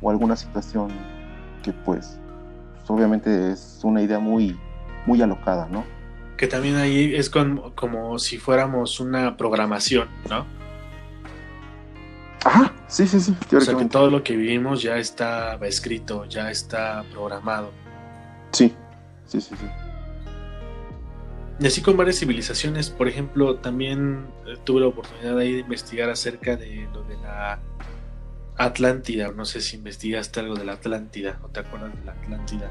o 0.00 0.10
alguna 0.10 0.36
situación 0.36 0.90
que 1.62 1.72
pues, 1.72 2.18
pues 2.74 2.90
obviamente 2.90 3.52
es 3.52 3.80
una 3.82 4.02
idea 4.02 4.18
muy, 4.18 4.58
muy 5.06 5.22
alocada, 5.22 5.68
¿no? 5.70 5.84
Que 6.36 6.46
también 6.46 6.76
ahí 6.76 7.14
es 7.14 7.30
como 7.30 8.18
si 8.18 8.38
fuéramos 8.38 9.00
una 9.00 9.36
programación, 9.36 10.08
¿no? 10.28 10.63
Ajá, 12.44 12.74
sí, 12.88 13.06
sí, 13.06 13.20
sí. 13.20 13.34
O 13.56 13.60
sea 13.60 13.76
que 13.76 13.86
todo 13.86 14.10
lo 14.10 14.22
que 14.22 14.36
vivimos 14.36 14.82
ya 14.82 14.98
está 14.98 15.54
escrito, 15.62 16.26
ya 16.26 16.50
está 16.50 17.04
programado. 17.10 17.72
Sí, 18.52 18.74
sí, 19.26 19.40
sí, 19.40 19.54
sí. 19.58 19.66
Y 21.58 21.66
así 21.66 21.82
con 21.82 21.96
varias 21.96 22.18
civilizaciones, 22.18 22.90
por 22.90 23.08
ejemplo, 23.08 23.56
también 23.56 24.26
eh, 24.46 24.56
tuve 24.64 24.80
la 24.80 24.88
oportunidad 24.88 25.38
ahí 25.38 25.52
de 25.52 25.60
investigar 25.60 26.10
acerca 26.10 26.56
de 26.56 26.88
lo 26.92 27.02
de 27.04 27.16
la 27.18 27.60
Atlántida, 28.56 29.32
no 29.32 29.44
sé 29.44 29.60
si 29.60 29.76
investigaste 29.76 30.40
algo 30.40 30.54
de 30.54 30.64
la 30.64 30.74
Atlántida, 30.74 31.40
o 31.42 31.48
te 31.48 31.60
acuerdas 31.60 31.96
de 31.98 32.04
la 32.04 32.12
Atlántida. 32.12 32.70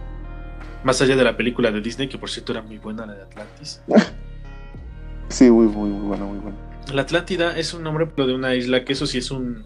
Más 0.83 1.01
allá 1.01 1.15
de 1.15 1.23
la 1.23 1.35
película 1.35 1.71
de 1.71 1.81
Disney, 1.81 2.09
que 2.09 2.17
por 2.17 2.29
cierto 2.29 2.51
era 2.51 2.61
muy 2.61 2.77
buena, 2.77 3.05
la 3.05 3.13
de 3.13 3.23
Atlantis. 3.23 3.81
sí, 5.29 5.49
muy, 5.49 5.67
muy, 5.67 5.89
muy 5.89 6.07
buena, 6.07 6.25
muy 6.25 6.39
buena. 6.39 6.72
La 6.91 7.03
Atlántida 7.03 7.57
es 7.57 7.73
un 7.73 7.83
nombre 7.83 8.07
de 8.15 8.33
una 8.33 8.55
isla 8.55 8.83
que 8.83 8.93
eso 8.93 9.07
sí 9.07 9.19
es 9.19 9.31
un, 9.31 9.65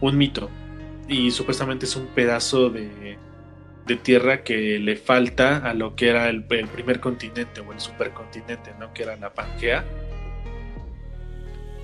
un 0.00 0.16
mito. 0.16 0.48
Y 1.08 1.30
supuestamente 1.30 1.86
es 1.86 1.96
un 1.96 2.06
pedazo 2.06 2.70
de, 2.70 3.18
de 3.86 3.96
tierra 3.96 4.44
que 4.44 4.78
le 4.78 4.96
falta 4.96 5.58
a 5.58 5.74
lo 5.74 5.96
que 5.96 6.08
era 6.08 6.28
el, 6.28 6.44
primer 6.44 7.00
continente 7.00 7.60
o 7.60 7.72
el 7.72 7.80
supercontinente, 7.80 8.72
¿no? 8.78 8.92
Que 8.94 9.02
era 9.02 9.16
la 9.16 9.34
Pangea. 9.34 9.84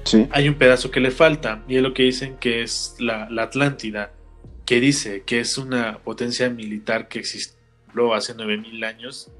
Sí. 0.04 0.28
Hay 0.30 0.48
un 0.48 0.54
pedazo 0.54 0.92
que 0.92 1.00
le 1.00 1.10
falta 1.10 1.64
y 1.66 1.76
es 1.76 1.82
lo 1.82 1.92
que 1.92 2.04
dicen 2.04 2.36
que 2.36 2.62
es 2.62 2.94
la, 3.00 3.28
la 3.28 3.44
Atlántida, 3.44 4.12
que 4.64 4.80
dice 4.80 5.24
que 5.26 5.40
es 5.40 5.58
una 5.58 5.98
potencia 5.98 6.48
militar 6.48 7.08
que 7.08 7.18
existió 7.18 7.56
hace 8.14 8.34
9000 8.34 8.84
años, 8.84 9.32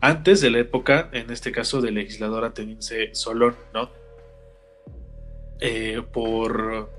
antes 0.00 0.42
de 0.42 0.50
la 0.50 0.58
época, 0.58 1.08
en 1.12 1.30
este 1.30 1.50
caso, 1.50 1.80
del 1.80 1.94
legislador 1.94 2.44
ateniense 2.44 3.14
Solón, 3.14 3.56
¿no? 3.72 3.90
Eh, 5.60 6.02
por, 6.12 6.90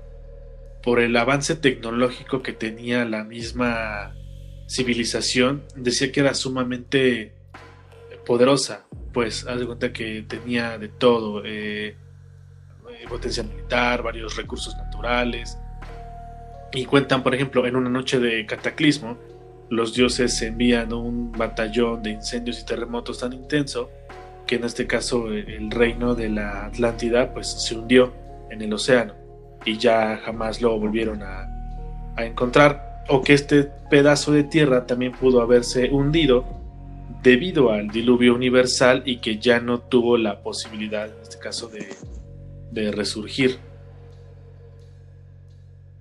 por 0.82 1.00
el 1.00 1.16
avance 1.16 1.56
tecnológico 1.56 2.42
que 2.42 2.52
tenía 2.52 3.04
la 3.04 3.24
misma 3.24 4.14
civilización, 4.68 5.64
decía 5.76 6.10
que 6.10 6.20
era 6.20 6.34
sumamente 6.34 7.32
poderosa, 8.24 8.86
pues 9.12 9.46
haz 9.46 9.60
de 9.60 9.66
cuenta 9.66 9.92
que 9.92 10.24
tenía 10.26 10.78
de 10.78 10.88
todo, 10.88 11.42
eh, 11.44 11.88
eh, 11.88 13.06
potencia 13.08 13.42
militar, 13.42 14.02
varios 14.02 14.36
recursos 14.36 14.74
naturales, 14.76 15.58
y 16.72 16.84
cuentan, 16.84 17.22
por 17.22 17.34
ejemplo, 17.34 17.66
en 17.66 17.76
una 17.76 17.88
noche 17.88 18.18
de 18.18 18.44
cataclismo, 18.46 19.16
los 19.70 19.94
dioses 19.94 20.40
envían 20.42 20.92
un 20.92 21.32
batallón 21.32 22.02
de 22.02 22.10
incendios 22.10 22.60
y 22.60 22.66
terremotos 22.66 23.20
tan 23.20 23.32
intenso 23.32 23.90
que 24.46 24.56
en 24.56 24.64
este 24.64 24.86
caso 24.86 25.28
el 25.32 25.70
reino 25.70 26.14
de 26.14 26.28
la 26.28 26.66
Atlántida 26.66 27.34
pues 27.34 27.48
se 27.48 27.74
hundió 27.74 28.12
en 28.50 28.62
el 28.62 28.72
océano 28.72 29.26
y 29.66 29.76
ya 29.76 30.16
jamás 30.24 30.62
lo 30.62 30.78
volvieron 30.78 31.22
a, 31.22 31.52
encontrar 32.18 33.04
o 33.08 33.20
que 33.20 33.34
este 33.34 33.64
pedazo 33.90 34.32
de 34.32 34.42
tierra 34.42 34.86
también 34.86 35.12
pudo 35.12 35.42
haberse 35.42 35.90
hundido 35.90 36.46
debido 37.22 37.70
al 37.70 37.88
diluvio 37.88 38.34
universal 38.34 39.02
y 39.04 39.18
que 39.18 39.38
ya 39.38 39.60
no 39.60 39.80
tuvo 39.80 40.16
la 40.16 40.42
posibilidad 40.42 41.06
en 41.06 41.20
este 41.20 41.38
caso 41.38 41.68
de, 41.68 42.92
resurgir. 42.92 43.58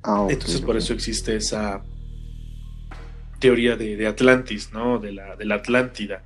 Ah, 0.04 0.28
Entonces 0.30 0.62
por 0.62 0.78
eso 0.78 0.94
existe 0.94 1.36
esa 1.36 1.84
teoría 3.40 3.76
de, 3.76 4.08
Atlantis, 4.08 4.72
¿no? 4.72 5.00
De 5.00 5.12
la, 5.12 5.36
de 5.36 5.46
la 5.46 5.56
Atlántida. 5.56 6.24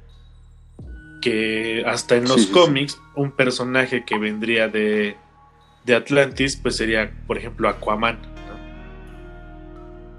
Que 1.21 1.83
hasta 1.85 2.15
en 2.15 2.25
los 2.25 2.45
cómics, 2.47 2.99
un 3.15 3.31
personaje 3.31 4.05
que 4.05 4.17
vendría 4.19 4.67
de, 4.67 5.15
de 5.89 5.95
Atlantis, 5.95 6.55
pues 6.55 6.75
sería, 6.75 7.11
por 7.25 7.37
ejemplo, 7.37 7.67
Aquaman. 7.67 8.19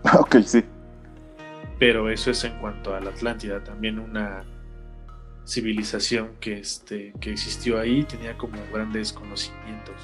¿no? 0.05 0.21
Ok, 0.21 0.39
sí. 0.45 0.65
Pero 1.79 2.11
eso 2.11 2.33
es 2.33 2.43
en 2.43 2.59
cuanto 2.59 2.93
a 2.93 3.01
la 3.01 3.11
Atlántida, 3.11 3.63
también 3.63 4.01
una 4.01 4.43
civilización 5.47 6.33
que, 6.41 6.59
este, 6.59 7.13
que 7.21 7.31
existió 7.31 7.79
ahí, 7.79 8.03
tenía 8.03 8.37
como 8.37 8.59
grandes 8.73 9.13
conocimientos. 9.13 9.95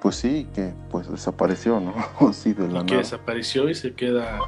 Pues 0.00 0.16
sí, 0.16 0.48
que 0.54 0.72
pues 0.90 1.10
desapareció, 1.10 1.80
¿no? 1.80 2.32
sí, 2.32 2.54
de 2.54 2.66
la 2.66 2.86
que 2.86 2.96
desapareció 2.96 3.68
y 3.68 3.74
se 3.74 3.92
queda 3.92 4.38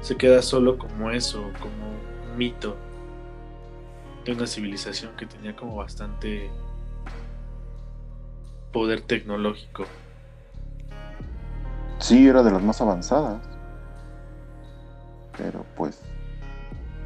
se 0.00 0.16
queda 0.16 0.40
solo 0.40 0.78
como 0.78 1.10
eso, 1.10 1.50
como 1.60 2.30
un 2.30 2.38
mito 2.38 2.76
de 4.24 4.32
una 4.32 4.46
civilización 4.46 5.14
que 5.16 5.26
tenía 5.26 5.54
como 5.54 5.76
bastante 5.76 6.50
poder 8.72 9.02
tecnológico. 9.02 9.84
Sí, 11.98 12.28
era 12.28 12.42
de 12.42 12.50
las 12.50 12.62
más 12.62 12.80
avanzadas. 12.80 13.40
Pero 15.36 15.64
pues 15.76 16.02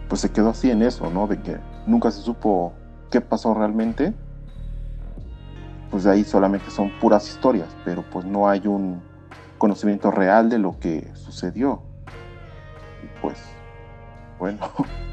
pues 0.08 0.20
se 0.20 0.30
quedó 0.30 0.50
así 0.50 0.70
en 0.70 0.82
eso, 0.82 1.10
¿no? 1.10 1.26
De 1.26 1.40
que 1.40 1.56
nunca 1.86 2.10
se 2.10 2.20
supo 2.20 2.74
qué 3.10 3.20
pasó 3.20 3.54
realmente 3.54 4.14
pues 5.92 6.04
de 6.04 6.10
ahí 6.10 6.24
solamente 6.24 6.70
son 6.70 6.90
puras 6.98 7.28
historias, 7.28 7.68
pero 7.84 8.02
pues 8.10 8.24
no 8.24 8.48
hay 8.48 8.66
un 8.66 9.02
conocimiento 9.58 10.10
real 10.10 10.48
de 10.48 10.58
lo 10.58 10.78
que 10.80 11.06
sucedió. 11.14 11.82
Y 13.04 13.20
pues, 13.20 13.38
bueno, 14.38 14.58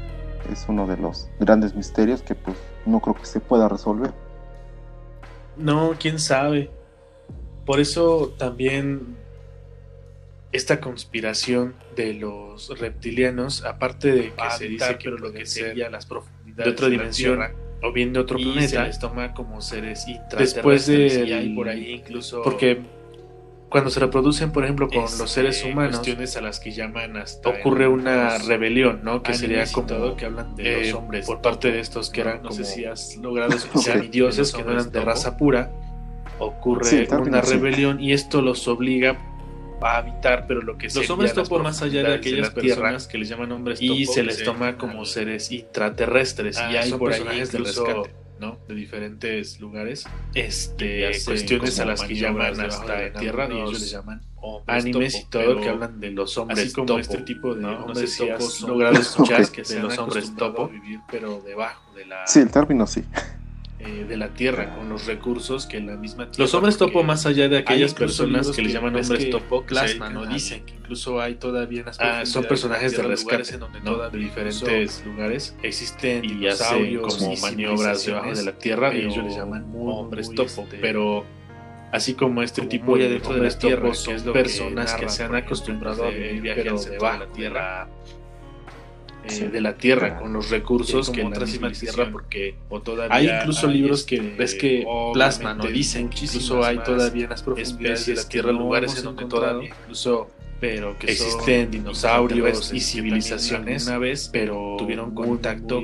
es 0.50 0.64
uno 0.70 0.86
de 0.86 0.96
los 0.96 1.28
grandes 1.38 1.74
misterios 1.74 2.22
que 2.22 2.34
pues 2.34 2.56
no 2.86 3.00
creo 3.00 3.14
que 3.14 3.26
se 3.26 3.40
pueda 3.40 3.68
resolver. 3.68 4.14
No, 5.56 5.96
quién 5.98 6.18
sabe. 6.18 6.70
Por 7.66 7.80
eso 7.80 8.34
también 8.38 9.16
esta 10.52 10.80
conspiración 10.80 11.74
de 11.94 12.14
los 12.14 12.78
reptilianos, 12.78 13.64
aparte 13.64 14.12
de 14.12 14.32
que 14.32 14.50
se 14.56 14.68
dice 14.68 14.98
que 14.98 15.10
lo 15.10 15.32
que 15.32 15.46
sería 15.46 15.90
las 15.90 16.06
profundidades 16.06 16.64
de 16.64 16.70
otra 16.70 16.88
dimensión, 16.88 17.40
o 17.82 17.92
bien 17.92 18.12
de 18.12 18.20
otro 18.20 18.36
planeta. 18.36 18.68
Se 18.68 18.88
les 18.88 18.98
toma 18.98 19.32
como 19.32 19.60
seres 19.60 20.06
Después 20.36 20.86
de 20.86 21.24
y 21.26 21.32
hay 21.32 21.54
por 21.54 21.68
ahí 21.68 21.92
incluso 21.92 22.42
porque 22.42 22.82
cuando 23.70 23.88
se 23.88 24.00
reproducen, 24.00 24.50
por 24.50 24.64
ejemplo, 24.64 24.88
con 24.88 25.04
los 25.04 25.30
seres 25.30 25.58
este, 25.58 25.70
humanos, 25.70 25.98
cuestiones 25.98 26.36
a 26.36 26.40
las 26.40 26.58
que 26.58 26.72
llaman 26.72 27.16
hasta 27.16 27.48
ocurre 27.48 27.86
una 27.86 28.36
rebelión, 28.38 29.00
¿no? 29.04 29.22
Que 29.22 29.32
sería 29.32 29.64
como 29.70 29.86
todo, 29.86 30.16
que 30.16 30.26
hablan 30.26 30.56
de 30.56 30.78
los 30.78 30.88
eh, 30.88 30.94
hombres 30.94 31.26
por 31.26 31.40
parte 31.40 31.70
de 31.70 31.78
estos 31.78 32.10
que 32.10 32.20
eran, 32.20 32.42
no 32.42 32.50
sé 32.50 32.64
si 32.64 32.84
has 32.84 33.16
logrado 33.16 33.52
escuchar, 33.56 34.10
dioses 34.10 34.52
que 34.52 34.64
no 34.64 34.72
eran 34.72 34.90
de 34.90 35.00
raza 35.00 35.36
pura. 35.36 35.70
Ocurre 36.40 37.06
una 37.10 37.42
rebelión 37.42 38.00
y 38.00 38.12
esto 38.12 38.42
los 38.42 38.66
obliga 38.66 39.18
a 39.82 39.98
habitar, 39.98 40.46
pero 40.48 40.62
lo 40.62 40.76
que 40.76 40.88
los 40.88 41.08
hombres 41.08 41.32
topo 41.32 41.58
más 41.60 41.80
allá 41.80 42.02
de 42.02 42.14
aquellas 42.14 42.50
personas 42.50 43.06
que 43.06 43.18
les 43.18 43.28
llaman 43.28 43.52
hombres 43.52 43.78
topo 43.78 43.92
y 43.92 44.04
se 44.04 44.22
les 44.22 44.42
toma 44.42 44.76
como 44.76 45.04
seres 45.04 45.52
intraterrestres 45.52 46.56
y 46.56 46.60
ah, 46.60 46.80
hay 46.82 46.90
por 46.90 47.10
personajes 47.10 47.52
de 47.52 47.58
rescate 47.58 48.19
¿no? 48.40 48.58
de 48.66 48.74
diferentes 48.74 49.60
lugares. 49.60 50.06
Este 50.34 51.10
cuestiones 51.24 51.78
a 51.78 51.84
las 51.84 52.02
que 52.02 52.14
llaman 52.14 52.60
hasta 52.60 53.02
la 53.02 53.12
tierra 53.12 53.48
y 53.50 53.52
ellos 53.52 53.80
les 53.80 53.90
llaman 53.90 54.22
animes 54.66 55.14
y 55.14 55.24
todo 55.26 55.60
que 55.60 55.68
hablan 55.68 56.00
de 56.00 56.10
los 56.10 56.36
hombres 56.38 56.58
así 56.58 56.72
como 56.72 56.86
topo, 56.86 57.00
este 57.00 57.18
tipo 57.18 57.54
de 57.54 57.62
no, 57.62 57.94
sé 57.94 58.06
si 58.06 58.28
has 58.28 58.60
logrado 58.62 58.96
escuchar 59.00 59.48
que 59.50 59.62
de 59.62 59.80
los 59.80 59.98
hombres 59.98 60.34
topo. 60.34 60.68
vivir 60.68 61.00
pero 61.10 61.40
debajo 61.40 61.92
de 61.94 62.06
la 62.06 62.26
sí 62.26 62.40
el 62.40 62.50
término 62.50 62.86
sí 62.86 63.04
eh, 63.82 64.04
de 64.06 64.16
la 64.18 64.28
tierra 64.28 64.74
con 64.76 64.90
los 64.90 65.06
recursos 65.06 65.64
que 65.64 65.80
la 65.80 65.96
misma 65.96 66.30
tierra. 66.30 66.44
Los 66.44 66.54
hombres 66.54 66.76
topo, 66.76 67.02
más 67.02 67.24
allá 67.24 67.48
de 67.48 67.56
aquellas 67.56 67.94
personas 67.94 68.50
que, 68.50 68.60
les 68.60 68.74
llaman 68.74 68.94
hombres 68.94 69.30
topo, 69.30 69.64
plasma, 69.64 70.10
¿no? 70.10 70.26
Dicen 70.26 70.66
que 70.66 70.74
incluso 70.74 71.18
hay 71.18 71.36
todavía 71.36 71.84
ah, 71.98 72.26
son 72.26 72.44
personajes 72.44 72.94
de 72.94 73.02
rescate 73.02 73.54
en 73.54 73.60
donde 73.60 73.80
¿no? 73.80 74.10
de 74.10 74.18
diferentes 74.18 75.02
lugares 75.06 75.56
existen 75.62 76.24
y 76.24 76.46
hacen 76.46 77.00
como 77.00 77.36
maniobras 77.36 78.04
debajo 78.04 78.34
de 78.34 78.44
la 78.44 78.52
tierra 78.52 78.94
y 78.94 79.06
ellos 79.06 79.24
les 79.24 79.36
llaman 79.36 79.64
hombres 79.74 80.28
topo, 80.34 80.62
este, 80.62 80.76
pero 80.78 81.24
así 81.90 82.14
como 82.14 82.42
este 82.42 82.62
tipo 82.66 82.98
de 82.98 83.08
dentro 83.08 83.34
de 83.34 83.40
la 83.40 83.58
tierra, 83.58 83.90
que 83.90 84.14
es 84.14 84.22
personas 84.24 84.94
que 84.94 85.08
se 85.08 85.24
han 85.24 85.34
acostumbrado 85.34 86.04
a 86.04 86.10
vivir 86.10 86.54
debajo 86.54 86.84
de 86.84 86.98
la 86.98 87.32
tierra 87.32 87.88
eh, 89.22 89.50
de 89.52 89.60
la 89.60 89.74
Tierra, 89.74 90.18
con 90.18 90.32
los 90.32 90.48
recursos 90.48 91.10
que 91.10 91.22
otra 91.22 91.44
la 91.44 91.72
Tierra, 91.72 92.08
porque 92.10 92.54
hay 93.10 93.28
incluso 93.28 93.66
libros 93.66 94.04
que 94.04 94.16
este, 94.16 94.34
ves 94.36 94.54
que 94.54 94.86
plasman 95.12 95.60
o 95.60 95.66
dicen 95.66 96.08
que 96.08 96.24
incluso 96.24 96.64
hay 96.64 96.78
todavía 96.78 97.24
en 97.24 97.30
las 97.30 97.42
profundidades 97.42 98.06
de 98.06 98.14
la 98.14 98.28
Tierra 98.28 98.52
lugares 98.52 98.96
en 98.96 99.04
donde 99.04 99.26
todavía 99.26 99.68
incluso 99.68 100.28
pero 100.58 100.98
que 100.98 101.12
existen 101.12 101.70
dinosaurios 101.70 102.72
y 102.72 102.80
civilizaciones 102.80 103.86
una 103.86 103.98
vez, 103.98 104.28
pero 104.30 104.76
tuvieron 104.78 105.14
contacto 105.14 105.82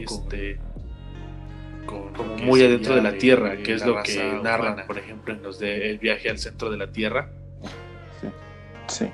con, 1.87 2.13
como 2.13 2.37
muy 2.37 2.63
adentro 2.63 2.95
de 2.95 3.03
la 3.03 3.17
Tierra, 3.17 3.57
que 3.59 3.75
es 3.75 3.85
lo 3.85 4.03
que 4.03 4.39
narran, 4.43 4.87
por 4.87 4.99
ejemplo, 4.99 5.33
en 5.33 5.43
los 5.43 5.59
de 5.59 5.91
El 5.91 5.99
viaje 5.99 6.29
al 6.29 6.39
centro 6.39 6.71
de 6.71 6.77
la 6.77 6.91
Tierra. 6.91 7.31
Sí. 8.21 8.29
sí. 8.89 9.07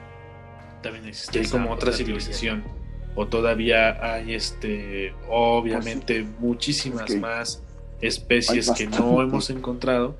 También 0.83 1.07
existe 1.07 1.39
hay 1.39 1.47
como 1.47 1.71
otra 1.71 1.93
civilización 1.93 2.82
o 3.15 3.27
todavía 3.27 3.99
hay 4.15 4.35
este 4.35 5.15
obviamente 5.29 6.23
pues 6.23 6.41
muchísimas 6.41 7.15
más 7.17 7.63
especies 8.01 8.71
que 8.71 8.87
no 8.87 9.23
hemos 9.23 9.51
encontrado 9.51 10.17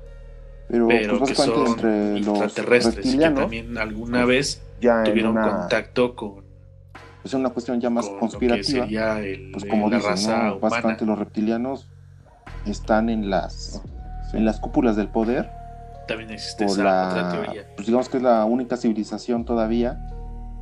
pero, 0.67 1.19
pues, 1.19 1.31
que 1.31 1.35
son 1.35 1.67
entre 1.67 2.17
extraterrestres 2.17 3.15
que 3.15 3.29
también 3.29 3.77
alguna 3.77 4.25
vez 4.25 4.61
ya 4.79 5.03
tuvieron 5.03 5.35
contacto 5.35 6.15
con 6.15 6.43
es 7.23 7.33
una 7.33 7.49
cuestión 7.51 7.79
ya 7.79 7.89
más 7.89 8.07
conspirativa. 8.09 8.85
pues 9.53 9.65
como 9.69 9.89
la 9.89 9.99
raza 9.99 10.51
básicamente 10.53 11.05
los 11.05 11.17
reptilianos 11.17 11.87
están 12.65 13.09
en 13.09 13.29
las 13.29 13.81
en 14.33 14.45
las 14.45 14.59
cúpulas 14.59 14.95
del 14.95 15.09
poder 15.09 15.49
también 16.07 16.31
existe 16.31 16.65
esa 16.65 16.73
otra 16.73 17.31
teoría. 17.31 17.65
pues 17.75 17.87
digamos 17.87 18.09
que 18.09 18.17
es 18.17 18.23
la 18.23 18.43
única 18.45 18.77
civilización 18.77 19.45
todavía 19.45 19.99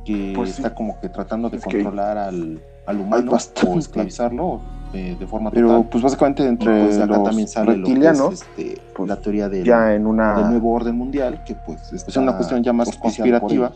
que 0.04 0.32
pues 0.34 0.50
está 0.50 0.74
como 0.74 1.00
que 1.00 1.08
tratando 1.08 1.48
de 1.50 1.58
controlar 1.58 2.18
al, 2.18 2.62
al, 2.86 3.00
humano 3.00 3.32
o 3.66 3.78
esclavizarlo 3.78 4.60
eh, 4.92 5.16
de 5.18 5.26
forma 5.26 5.50
total. 5.50 5.64
Pero 5.66 5.90
pues 5.90 6.02
básicamente 6.02 6.46
entre 6.46 6.84
pues, 6.84 6.98
acá 6.98 7.22
también 7.22 7.48
sale 7.48 7.74
reptilianos, 7.74 8.34
este, 8.34 8.80
pues, 8.94 9.08
la 9.08 9.16
teoría 9.16 9.48
del, 9.48 9.64
ya 9.64 9.94
en 9.94 10.06
una... 10.06 10.36
del 10.38 10.50
nuevo 10.50 10.72
orden 10.72 10.96
mundial, 10.96 11.42
que 11.44 11.54
pues 11.54 11.92
es 11.92 12.16
una 12.16 12.36
cuestión 12.36 12.62
ya 12.62 12.72
más 12.72 12.96
conspirativa. 12.96 13.72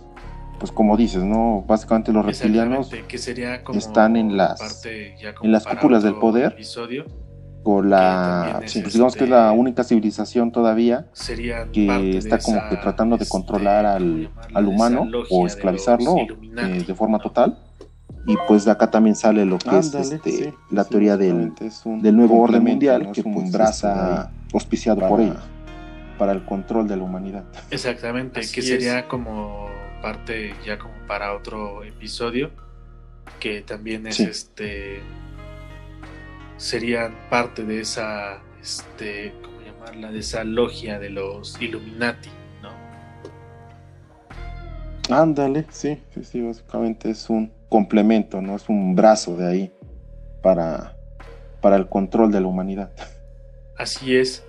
Pues 0.58 0.72
como 0.72 0.96
dices, 0.96 1.22
¿no? 1.22 1.64
Básicamente 1.66 2.12
los 2.12 2.24
reptilianos 2.24 2.90
que 3.06 3.18
sería 3.18 3.60
están 3.74 4.16
en 4.16 4.38
las, 4.38 4.86
en 4.86 5.52
las 5.52 5.66
cúpulas 5.66 6.02
del 6.02 6.14
poder. 6.14 6.52
Episodio 6.52 7.04
la 7.82 8.60
pues, 8.60 8.92
digamos 8.92 9.16
que 9.16 9.24
es 9.24 9.30
la 9.30 9.48
este, 9.48 9.58
única 9.58 9.84
civilización 9.84 10.52
todavía 10.52 11.06
que 11.72 12.16
está 12.16 12.38
como 12.38 12.60
que 12.68 12.76
tratando 12.76 13.16
de 13.16 13.24
este, 13.24 13.32
controlar 13.32 13.84
al, 13.86 14.30
al 14.54 14.66
humano 14.66 15.08
o 15.30 15.46
esclavizarlo 15.46 16.16
eh, 16.20 16.84
de 16.86 16.94
forma 16.94 17.18
total. 17.18 17.58
Y 18.28 18.36
pues 18.48 18.64
de 18.64 18.72
acá 18.72 18.90
también 18.90 19.14
sale 19.14 19.44
lo 19.44 19.58
que 19.58 19.78
es 19.78 19.94
este, 19.94 20.52
la 20.70 20.84
teoría 20.84 21.16
del, 21.16 21.52
del 22.02 22.16
nuevo 22.16 22.40
orden 22.40 22.64
mundial 22.64 23.12
que 23.12 23.22
pues 23.22 23.52
braza 23.52 24.32
auspiciado 24.52 25.06
por 25.08 25.20
ellos 25.20 25.42
para 26.18 26.32
el 26.32 26.44
control 26.44 26.88
de 26.88 26.96
la 26.96 27.04
humanidad. 27.04 27.44
Exactamente 27.70 28.40
que 28.40 28.62
sería 28.62 29.06
como 29.06 29.68
parte 30.02 30.54
ya 30.64 30.78
como 30.78 30.94
para 31.06 31.34
otro 31.34 31.84
episodio 31.84 32.50
que 33.40 33.62
también 33.62 34.06
es 34.06 34.20
este 34.20 35.00
serían 36.56 37.14
parte 37.28 37.64
de 37.64 37.80
esa, 37.80 38.40
este, 38.60 39.34
¿cómo 39.42 39.60
llamarla? 39.60 40.10
De 40.10 40.20
esa 40.20 40.44
logia 40.44 40.98
de 40.98 41.10
los 41.10 41.60
Illuminati, 41.60 42.30
¿no? 42.62 42.70
Ándale, 45.14 45.66
sí, 45.70 46.00
sí, 46.14 46.24
sí, 46.24 46.40
básicamente 46.40 47.10
es 47.10 47.28
un 47.30 47.52
complemento, 47.68 48.40
¿no? 48.40 48.56
Es 48.56 48.68
un 48.68 48.94
brazo 48.94 49.36
de 49.36 49.46
ahí 49.46 49.72
para, 50.42 50.96
para 51.60 51.76
el 51.76 51.88
control 51.88 52.32
de 52.32 52.40
la 52.40 52.46
humanidad. 52.46 52.90
Así 53.76 54.16
es. 54.16 54.42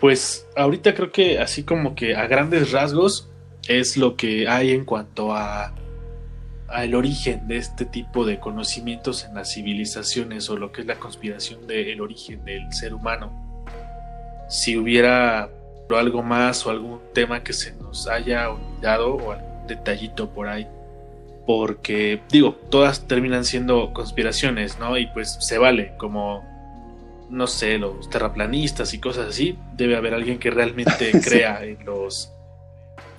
Pues 0.00 0.46
ahorita 0.56 0.94
creo 0.94 1.10
que 1.10 1.38
así 1.38 1.64
como 1.64 1.94
que 1.94 2.14
a 2.14 2.26
grandes 2.26 2.70
rasgos 2.70 3.30
es 3.66 3.96
lo 3.96 4.14
que 4.16 4.46
hay 4.46 4.72
en 4.72 4.84
cuanto 4.84 5.34
a 5.34 5.74
al 6.68 6.94
origen 6.94 7.46
de 7.46 7.58
este 7.58 7.84
tipo 7.84 8.24
de 8.24 8.38
conocimientos 8.38 9.24
en 9.24 9.34
las 9.34 9.52
civilizaciones 9.52 10.50
o 10.50 10.56
lo 10.56 10.72
que 10.72 10.80
es 10.82 10.86
la 10.86 10.96
conspiración 10.96 11.66
del 11.66 12.00
origen 12.00 12.44
del 12.44 12.72
ser 12.72 12.94
humano. 12.94 13.32
Si 14.48 14.76
hubiera 14.76 15.48
algo 15.94 16.22
más 16.22 16.66
o 16.66 16.70
algún 16.70 17.00
tema 17.12 17.44
que 17.44 17.52
se 17.52 17.72
nos 17.76 18.08
haya 18.08 18.50
olvidado 18.50 19.14
o 19.14 19.32
algún 19.32 19.66
detallito 19.68 20.30
por 20.30 20.48
ahí. 20.48 20.66
Porque, 21.46 22.20
digo, 22.28 22.54
todas 22.70 23.06
terminan 23.06 23.44
siendo 23.44 23.92
conspiraciones, 23.92 24.80
¿no? 24.80 24.98
Y 24.98 25.06
pues 25.06 25.36
se 25.40 25.58
vale, 25.58 25.92
como, 25.96 26.44
no 27.30 27.46
sé, 27.46 27.78
los 27.78 28.10
terraplanistas 28.10 28.92
y 28.94 28.98
cosas 28.98 29.28
así. 29.28 29.56
Debe 29.76 29.96
haber 29.96 30.14
alguien 30.14 30.40
que 30.40 30.50
realmente 30.50 31.12
crea 31.24 31.62
en 31.62 31.84
los, 31.84 32.32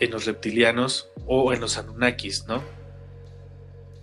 en 0.02 0.12
los 0.12 0.26
reptilianos 0.26 1.10
o 1.26 1.54
en 1.54 1.62
los 1.62 1.78
Anunnakis, 1.78 2.45
¿no? 2.48 2.62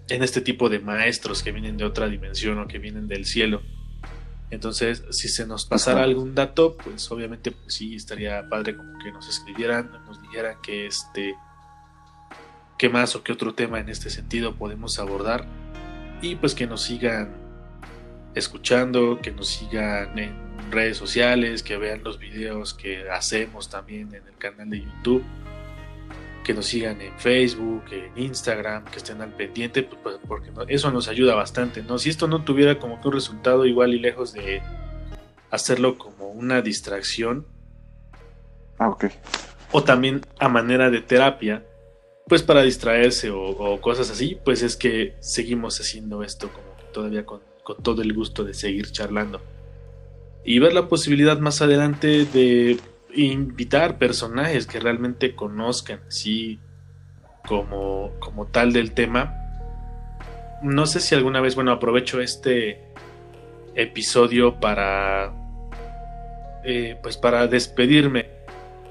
En 0.08 0.22
este 0.22 0.40
tipo 0.40 0.68
de 0.68 0.80
maestros 0.80 1.42
que 1.42 1.52
vienen 1.52 1.76
de 1.76 1.84
otra 1.84 2.08
dimensión 2.08 2.58
o 2.58 2.66
que 2.66 2.78
vienen 2.78 3.08
del 3.08 3.24
cielo. 3.24 3.62
Entonces, 4.50 5.02
si 5.10 5.28
se 5.28 5.46
nos 5.46 5.64
pasara 5.64 6.02
algún 6.02 6.34
dato, 6.34 6.76
pues 6.76 7.10
obviamente 7.10 7.50
pues 7.50 7.74
sí 7.74 7.96
estaría 7.96 8.48
padre 8.48 8.76
como 8.76 8.98
que 8.98 9.10
nos 9.10 9.28
escribieran, 9.28 9.90
nos 10.06 10.20
dijeran 10.22 10.56
que 10.62 10.86
este 10.86 11.34
qué 12.78 12.88
más 12.88 13.16
o 13.16 13.22
qué 13.22 13.32
otro 13.32 13.54
tema 13.54 13.80
en 13.80 13.88
este 13.88 14.10
sentido 14.10 14.54
podemos 14.54 14.98
abordar. 14.98 15.46
Y 16.20 16.36
pues 16.36 16.54
que 16.54 16.66
nos 16.66 16.82
sigan 16.82 17.34
escuchando, 18.34 19.20
que 19.20 19.30
nos 19.30 19.48
sigan 19.48 20.18
en 20.18 20.34
redes 20.70 20.96
sociales, 20.96 21.62
que 21.62 21.76
vean 21.76 22.04
los 22.04 22.18
videos 22.18 22.74
que 22.74 23.08
hacemos 23.10 23.70
también 23.70 24.14
en 24.14 24.26
el 24.26 24.36
canal 24.38 24.70
de 24.70 24.80
YouTube 24.80 25.24
que 26.44 26.54
nos 26.54 26.66
sigan 26.66 27.00
en 27.00 27.18
Facebook, 27.18 27.82
en 27.90 28.16
Instagram, 28.16 28.84
que 28.84 28.98
estén 28.98 29.20
al 29.20 29.32
pendiente, 29.32 29.82
pues, 29.82 29.98
pues, 30.02 30.16
porque 30.28 30.52
eso 30.68 30.92
nos 30.92 31.08
ayuda 31.08 31.34
bastante, 31.34 31.82
¿no? 31.82 31.98
Si 31.98 32.10
esto 32.10 32.28
no 32.28 32.44
tuviera 32.44 32.78
como 32.78 33.00
que 33.00 33.08
un 33.08 33.14
resultado 33.14 33.66
igual 33.66 33.94
y 33.94 33.98
lejos 33.98 34.32
de 34.32 34.62
hacerlo 35.50 35.98
como 35.98 36.28
una 36.28 36.62
distracción. 36.62 37.46
Ah, 38.78 38.88
ok. 38.88 39.06
O 39.72 39.82
también 39.82 40.20
a 40.38 40.48
manera 40.48 40.90
de 40.90 41.00
terapia, 41.00 41.64
pues 42.28 42.42
para 42.42 42.62
distraerse 42.62 43.30
o, 43.30 43.80
cosas 43.80 44.10
así, 44.10 44.38
pues 44.44 44.62
es 44.62 44.76
que 44.76 45.16
seguimos 45.20 45.80
haciendo 45.80 46.22
esto 46.22 46.50
como 46.52 46.68
todavía 46.92 47.26
con, 47.26 47.40
con 47.64 47.82
todo 47.82 48.02
el 48.02 48.12
gusto 48.12 48.44
de 48.44 48.54
seguir 48.54 48.92
charlando. 48.92 49.40
Y 50.44 50.58
ver 50.58 50.74
la 50.74 50.88
posibilidad 50.88 51.38
más 51.38 51.62
adelante 51.62 52.26
de 52.26 52.78
invitar 53.14 53.98
personajes 53.98 54.66
que 54.66 54.80
realmente 54.80 55.34
conozcan 55.34 56.00
así 56.08 56.58
como, 57.46 58.12
como 58.20 58.46
tal 58.46 58.72
del 58.72 58.92
tema. 58.92 59.34
No 60.62 60.86
sé 60.86 61.00
si 61.00 61.14
alguna 61.14 61.40
vez, 61.40 61.54
bueno, 61.54 61.72
aprovecho 61.72 62.20
este 62.20 62.92
episodio 63.74 64.60
para 64.60 65.32
eh, 66.64 66.98
pues 67.02 67.16
para 67.16 67.46
despedirme 67.46 68.30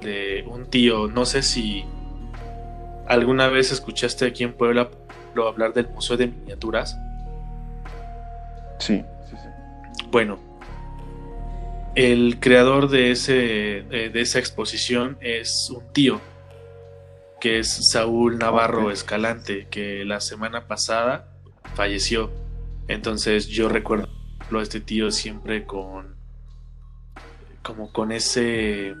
de 0.00 0.44
un 0.46 0.66
tío. 0.66 1.08
No 1.08 1.26
sé 1.26 1.42
si 1.42 1.84
alguna 3.06 3.48
vez 3.48 3.72
escuchaste 3.72 4.26
aquí 4.26 4.44
en 4.44 4.52
Puebla 4.52 4.90
hablar 5.42 5.72
del 5.72 5.88
Museo 5.88 6.16
de 6.16 6.28
Miniaturas. 6.28 6.96
Sí, 8.78 9.04
sí, 9.28 9.36
sí. 9.36 9.48
Bueno, 10.10 10.38
el 11.94 12.40
creador 12.40 12.88
de, 12.88 13.12
ese, 13.12 13.78
eh, 13.90 14.10
de 14.12 14.20
esa 14.20 14.38
exposición 14.38 15.16
es 15.20 15.70
un 15.70 15.92
tío, 15.92 16.20
que 17.40 17.60
es 17.60 17.90
Saúl 17.90 18.38
Navarro 18.38 18.90
Escalante, 18.90 19.68
que 19.70 20.04
la 20.04 20.20
semana 20.20 20.66
pasada 20.66 21.28
falleció. 21.74 22.30
Entonces 22.88 23.46
yo 23.46 23.68
recuerdo 23.68 24.08
a 24.52 24.62
este 24.62 24.80
tío 24.80 25.10
siempre 25.10 25.64
con 25.64 26.14
como 27.62 27.90
con 27.92 28.12
ese 28.12 28.94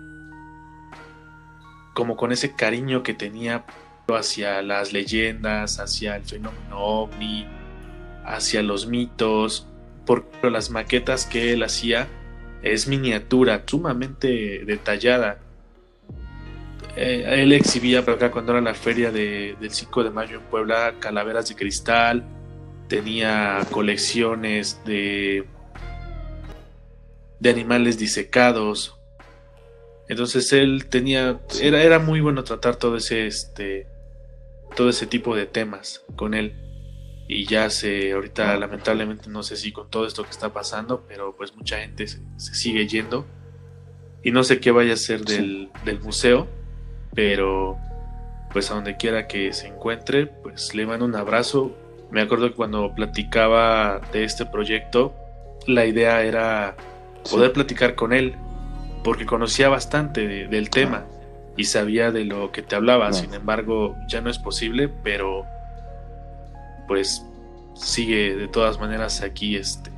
como 1.92 2.16
con 2.16 2.32
ese 2.32 2.56
cariño 2.56 3.02
que 3.02 3.12
tenía 3.12 3.66
hacia 4.08 4.62
las 4.62 4.92
leyendas, 4.92 5.80
hacia 5.80 6.16
el 6.16 6.24
fenómeno 6.24 6.78
ovni, 6.78 7.46
hacia 8.24 8.62
los 8.62 8.86
mitos, 8.86 9.66
por 10.06 10.26
las 10.42 10.70
maquetas 10.70 11.26
que 11.26 11.52
él 11.52 11.62
hacía 11.62 12.08
es 12.64 12.88
miniatura, 12.88 13.62
sumamente 13.66 14.64
detallada. 14.64 15.38
Eh, 16.96 17.42
él 17.42 17.52
exhibía 17.52 18.04
por 18.04 18.14
acá 18.14 18.30
cuando 18.30 18.52
era 18.52 18.60
la 18.62 18.74
feria 18.74 19.10
del 19.12 19.70
5 19.70 20.04
de 20.04 20.10
mayo 20.10 20.38
en 20.38 20.44
Puebla 20.44 20.94
calaveras 20.98 21.48
de 21.48 21.56
cristal, 21.56 22.24
tenía 22.88 23.60
colecciones 23.70 24.80
de, 24.86 25.44
de 27.38 27.50
animales 27.50 27.98
disecados. 27.98 28.96
Entonces 30.08 30.50
él 30.54 30.86
tenía, 30.88 31.40
era, 31.60 31.82
era 31.82 31.98
muy 31.98 32.20
bueno 32.20 32.44
tratar 32.44 32.76
todo 32.76 32.96
ese, 32.96 33.26
este, 33.26 33.86
todo 34.74 34.88
ese 34.88 35.06
tipo 35.06 35.36
de 35.36 35.44
temas 35.44 36.02
con 36.16 36.32
él. 36.32 36.54
Y 37.26 37.46
ya 37.46 37.70
se, 37.70 38.12
ahorita 38.12 38.56
lamentablemente 38.58 39.30
no 39.30 39.42
sé 39.42 39.56
si 39.56 39.72
con 39.72 39.88
todo 39.88 40.06
esto 40.06 40.24
que 40.24 40.30
está 40.30 40.52
pasando, 40.52 41.04
pero 41.08 41.34
pues 41.36 41.54
mucha 41.56 41.78
gente 41.78 42.06
se, 42.06 42.20
sigue 42.36 42.86
yendo. 42.86 43.26
Y 44.22 44.30
no 44.30 44.44
sé 44.44 44.60
qué 44.60 44.70
vaya 44.70 44.94
a 44.94 44.96
ser 44.96 45.24
del, 45.24 45.70
del 45.84 46.00
museo, 46.00 46.48
pero 47.14 47.78
pues 48.52 48.70
a 48.70 48.74
donde 48.74 48.96
quiera 48.96 49.26
que 49.26 49.52
se 49.52 49.66
encuentre, 49.66 50.26
pues 50.26 50.74
le 50.74 50.86
mando 50.86 51.04
un 51.04 51.16
abrazo. 51.16 51.76
Me 52.10 52.22
acuerdo 52.22 52.48
que 52.48 52.54
cuando 52.54 52.94
platicaba 52.94 54.00
de 54.12 54.24
este 54.24 54.46
proyecto, 54.46 55.14
la 55.66 55.86
idea 55.86 56.22
era 56.22 56.76
poder 57.30 57.52
platicar 57.52 57.94
con 57.94 58.12
él, 58.12 58.34
porque 59.02 59.26
conocía 59.26 59.68
bastante 59.68 60.46
del 60.46 60.70
tema 60.70 61.06
y 61.56 61.64
sabía 61.64 62.10
de 62.10 62.24
lo 62.24 62.52
que 62.52 62.62
te 62.62 62.76
hablaba. 62.76 63.12
Sin 63.12 63.34
embargo, 63.34 63.96
ya 64.08 64.20
no 64.20 64.30
es 64.30 64.38
posible, 64.38 64.88
pero 64.88 65.46
pues 66.86 67.24
sigue 67.74 68.36
de 68.36 68.48
todas 68.48 68.78
maneras 68.78 69.22
aquí 69.22 69.56
este 69.56 69.94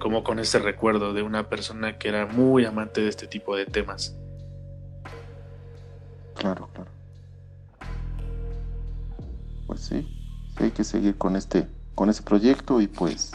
como 0.00 0.24
con 0.24 0.38
ese 0.38 0.58
recuerdo 0.58 1.12
de 1.12 1.22
una 1.22 1.48
persona 1.48 1.98
que 1.98 2.08
era 2.08 2.26
muy 2.26 2.64
amante 2.64 3.02
de 3.02 3.08
este 3.08 3.26
tipo 3.26 3.54
de 3.54 3.66
temas. 3.66 4.16
Claro, 6.34 6.68
claro. 6.72 6.90
Pues 9.66 9.80
sí, 9.80 10.08
hay 10.56 10.70
que 10.70 10.84
seguir 10.84 11.16
con 11.16 11.36
este 11.36 11.68
con 11.94 12.08
ese 12.08 12.22
proyecto 12.22 12.80
y 12.80 12.86
pues 12.86 13.32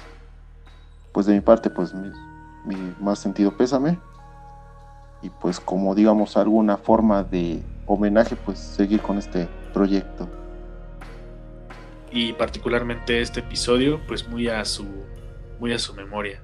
pues 1.13 1.27
de 1.27 1.33
mi 1.33 1.41
parte 1.41 1.69
pues 1.69 1.93
mi 1.93 2.95
más 2.99 3.19
sentido 3.19 3.55
pésame 3.55 3.99
y 5.21 5.29
pues 5.29 5.59
como 5.59 5.93
digamos 5.93 6.35
alguna 6.35 6.77
forma 6.77 7.23
de 7.23 7.63
homenaje 7.85 8.35
pues 8.35 8.57
seguir 8.57 9.01
con 9.01 9.17
este 9.17 9.47
proyecto 9.71 10.27
y 12.15 12.31
particularmente 12.31 13.19
este 13.21 13.41
episodio 13.41 14.01
pues 14.07 14.27
muy 14.27 14.47
a 14.47 14.63
su 14.63 14.87
muy 15.59 15.73
a 15.73 15.77
su 15.77 15.93
memoria 15.93 16.41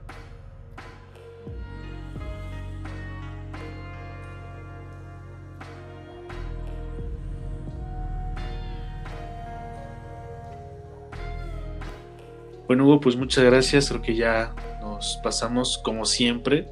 Bueno, 12.68 12.86
Hugo, 12.86 13.02
pues 13.02 13.18
muchas 13.18 13.44
gracias. 13.44 13.90
Creo 13.90 14.02
que 14.02 14.16
ya 14.16 14.56
nos 14.80 15.20
pasamos 15.22 15.78
como 15.78 16.06
siempre. 16.06 16.70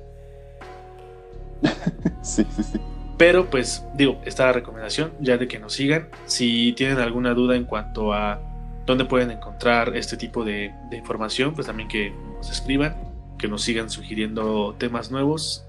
sí, 2.22 2.46
sí, 2.56 2.64
sí. 2.64 2.80
Pero 3.18 3.50
pues 3.50 3.86
digo, 3.96 4.22
esta 4.24 4.46
la 4.46 4.54
recomendación 4.54 5.12
ya 5.20 5.36
de 5.36 5.50
que 5.50 5.60
nos 5.60 5.74
sigan. 5.74 6.08
Si 6.26 6.72
tienen 6.72 7.00
alguna 7.00 7.34
duda 7.34 7.58
en 7.58 7.66
cuanto 7.66 8.14
a 8.14 8.49
dónde 8.90 9.06
pueden 9.06 9.30
encontrar 9.30 9.96
este 9.96 10.18
tipo 10.18 10.44
de, 10.44 10.74
información, 10.92 11.54
pues 11.54 11.68
también 11.68 11.88
que 11.88 12.10
nos 12.10 12.50
escriban, 12.50 12.98
que 13.38 13.48
nos 13.48 13.62
sigan 13.62 13.88
sugiriendo 13.88 14.76
temas 14.80 15.12
nuevos. 15.12 15.64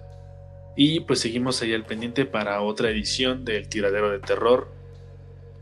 Y 0.75 1.01
pues 1.01 1.21
seguimos 1.21 1.61
ahí 1.61 1.75
al 1.75 1.85
pendiente 1.85 2.25
para 2.25 2.63
otra 2.63 2.89
edición 2.89 3.45
del 3.45 3.69
Tiradero 3.69 4.11
de 4.11 4.21
Terror 4.21 4.73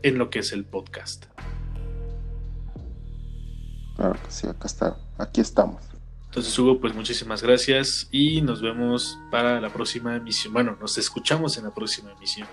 en 0.03 0.17
lo 0.17 0.29
que 0.29 0.39
es 0.39 0.53
el 0.53 0.63
podcast. 0.63 1.25
Claro 3.97 4.13
que 4.13 4.31
sí, 4.31 4.47
acá 4.47 4.67
está, 4.67 4.97
aquí 5.17 5.41
estamos. 5.41 5.83
Entonces, 6.27 6.57
Hugo, 6.57 6.79
pues 6.79 6.95
muchísimas 6.95 7.43
gracias 7.43 8.07
y 8.09 8.41
nos 8.41 8.61
vemos 8.61 9.17
para 9.31 9.59
la 9.59 9.67
próxima 9.67 10.15
emisión. 10.15 10.53
Bueno, 10.53 10.77
nos 10.79 10.97
escuchamos 10.97 11.57
en 11.57 11.65
la 11.65 11.73
próxima 11.73 12.13
emisión. 12.13 12.47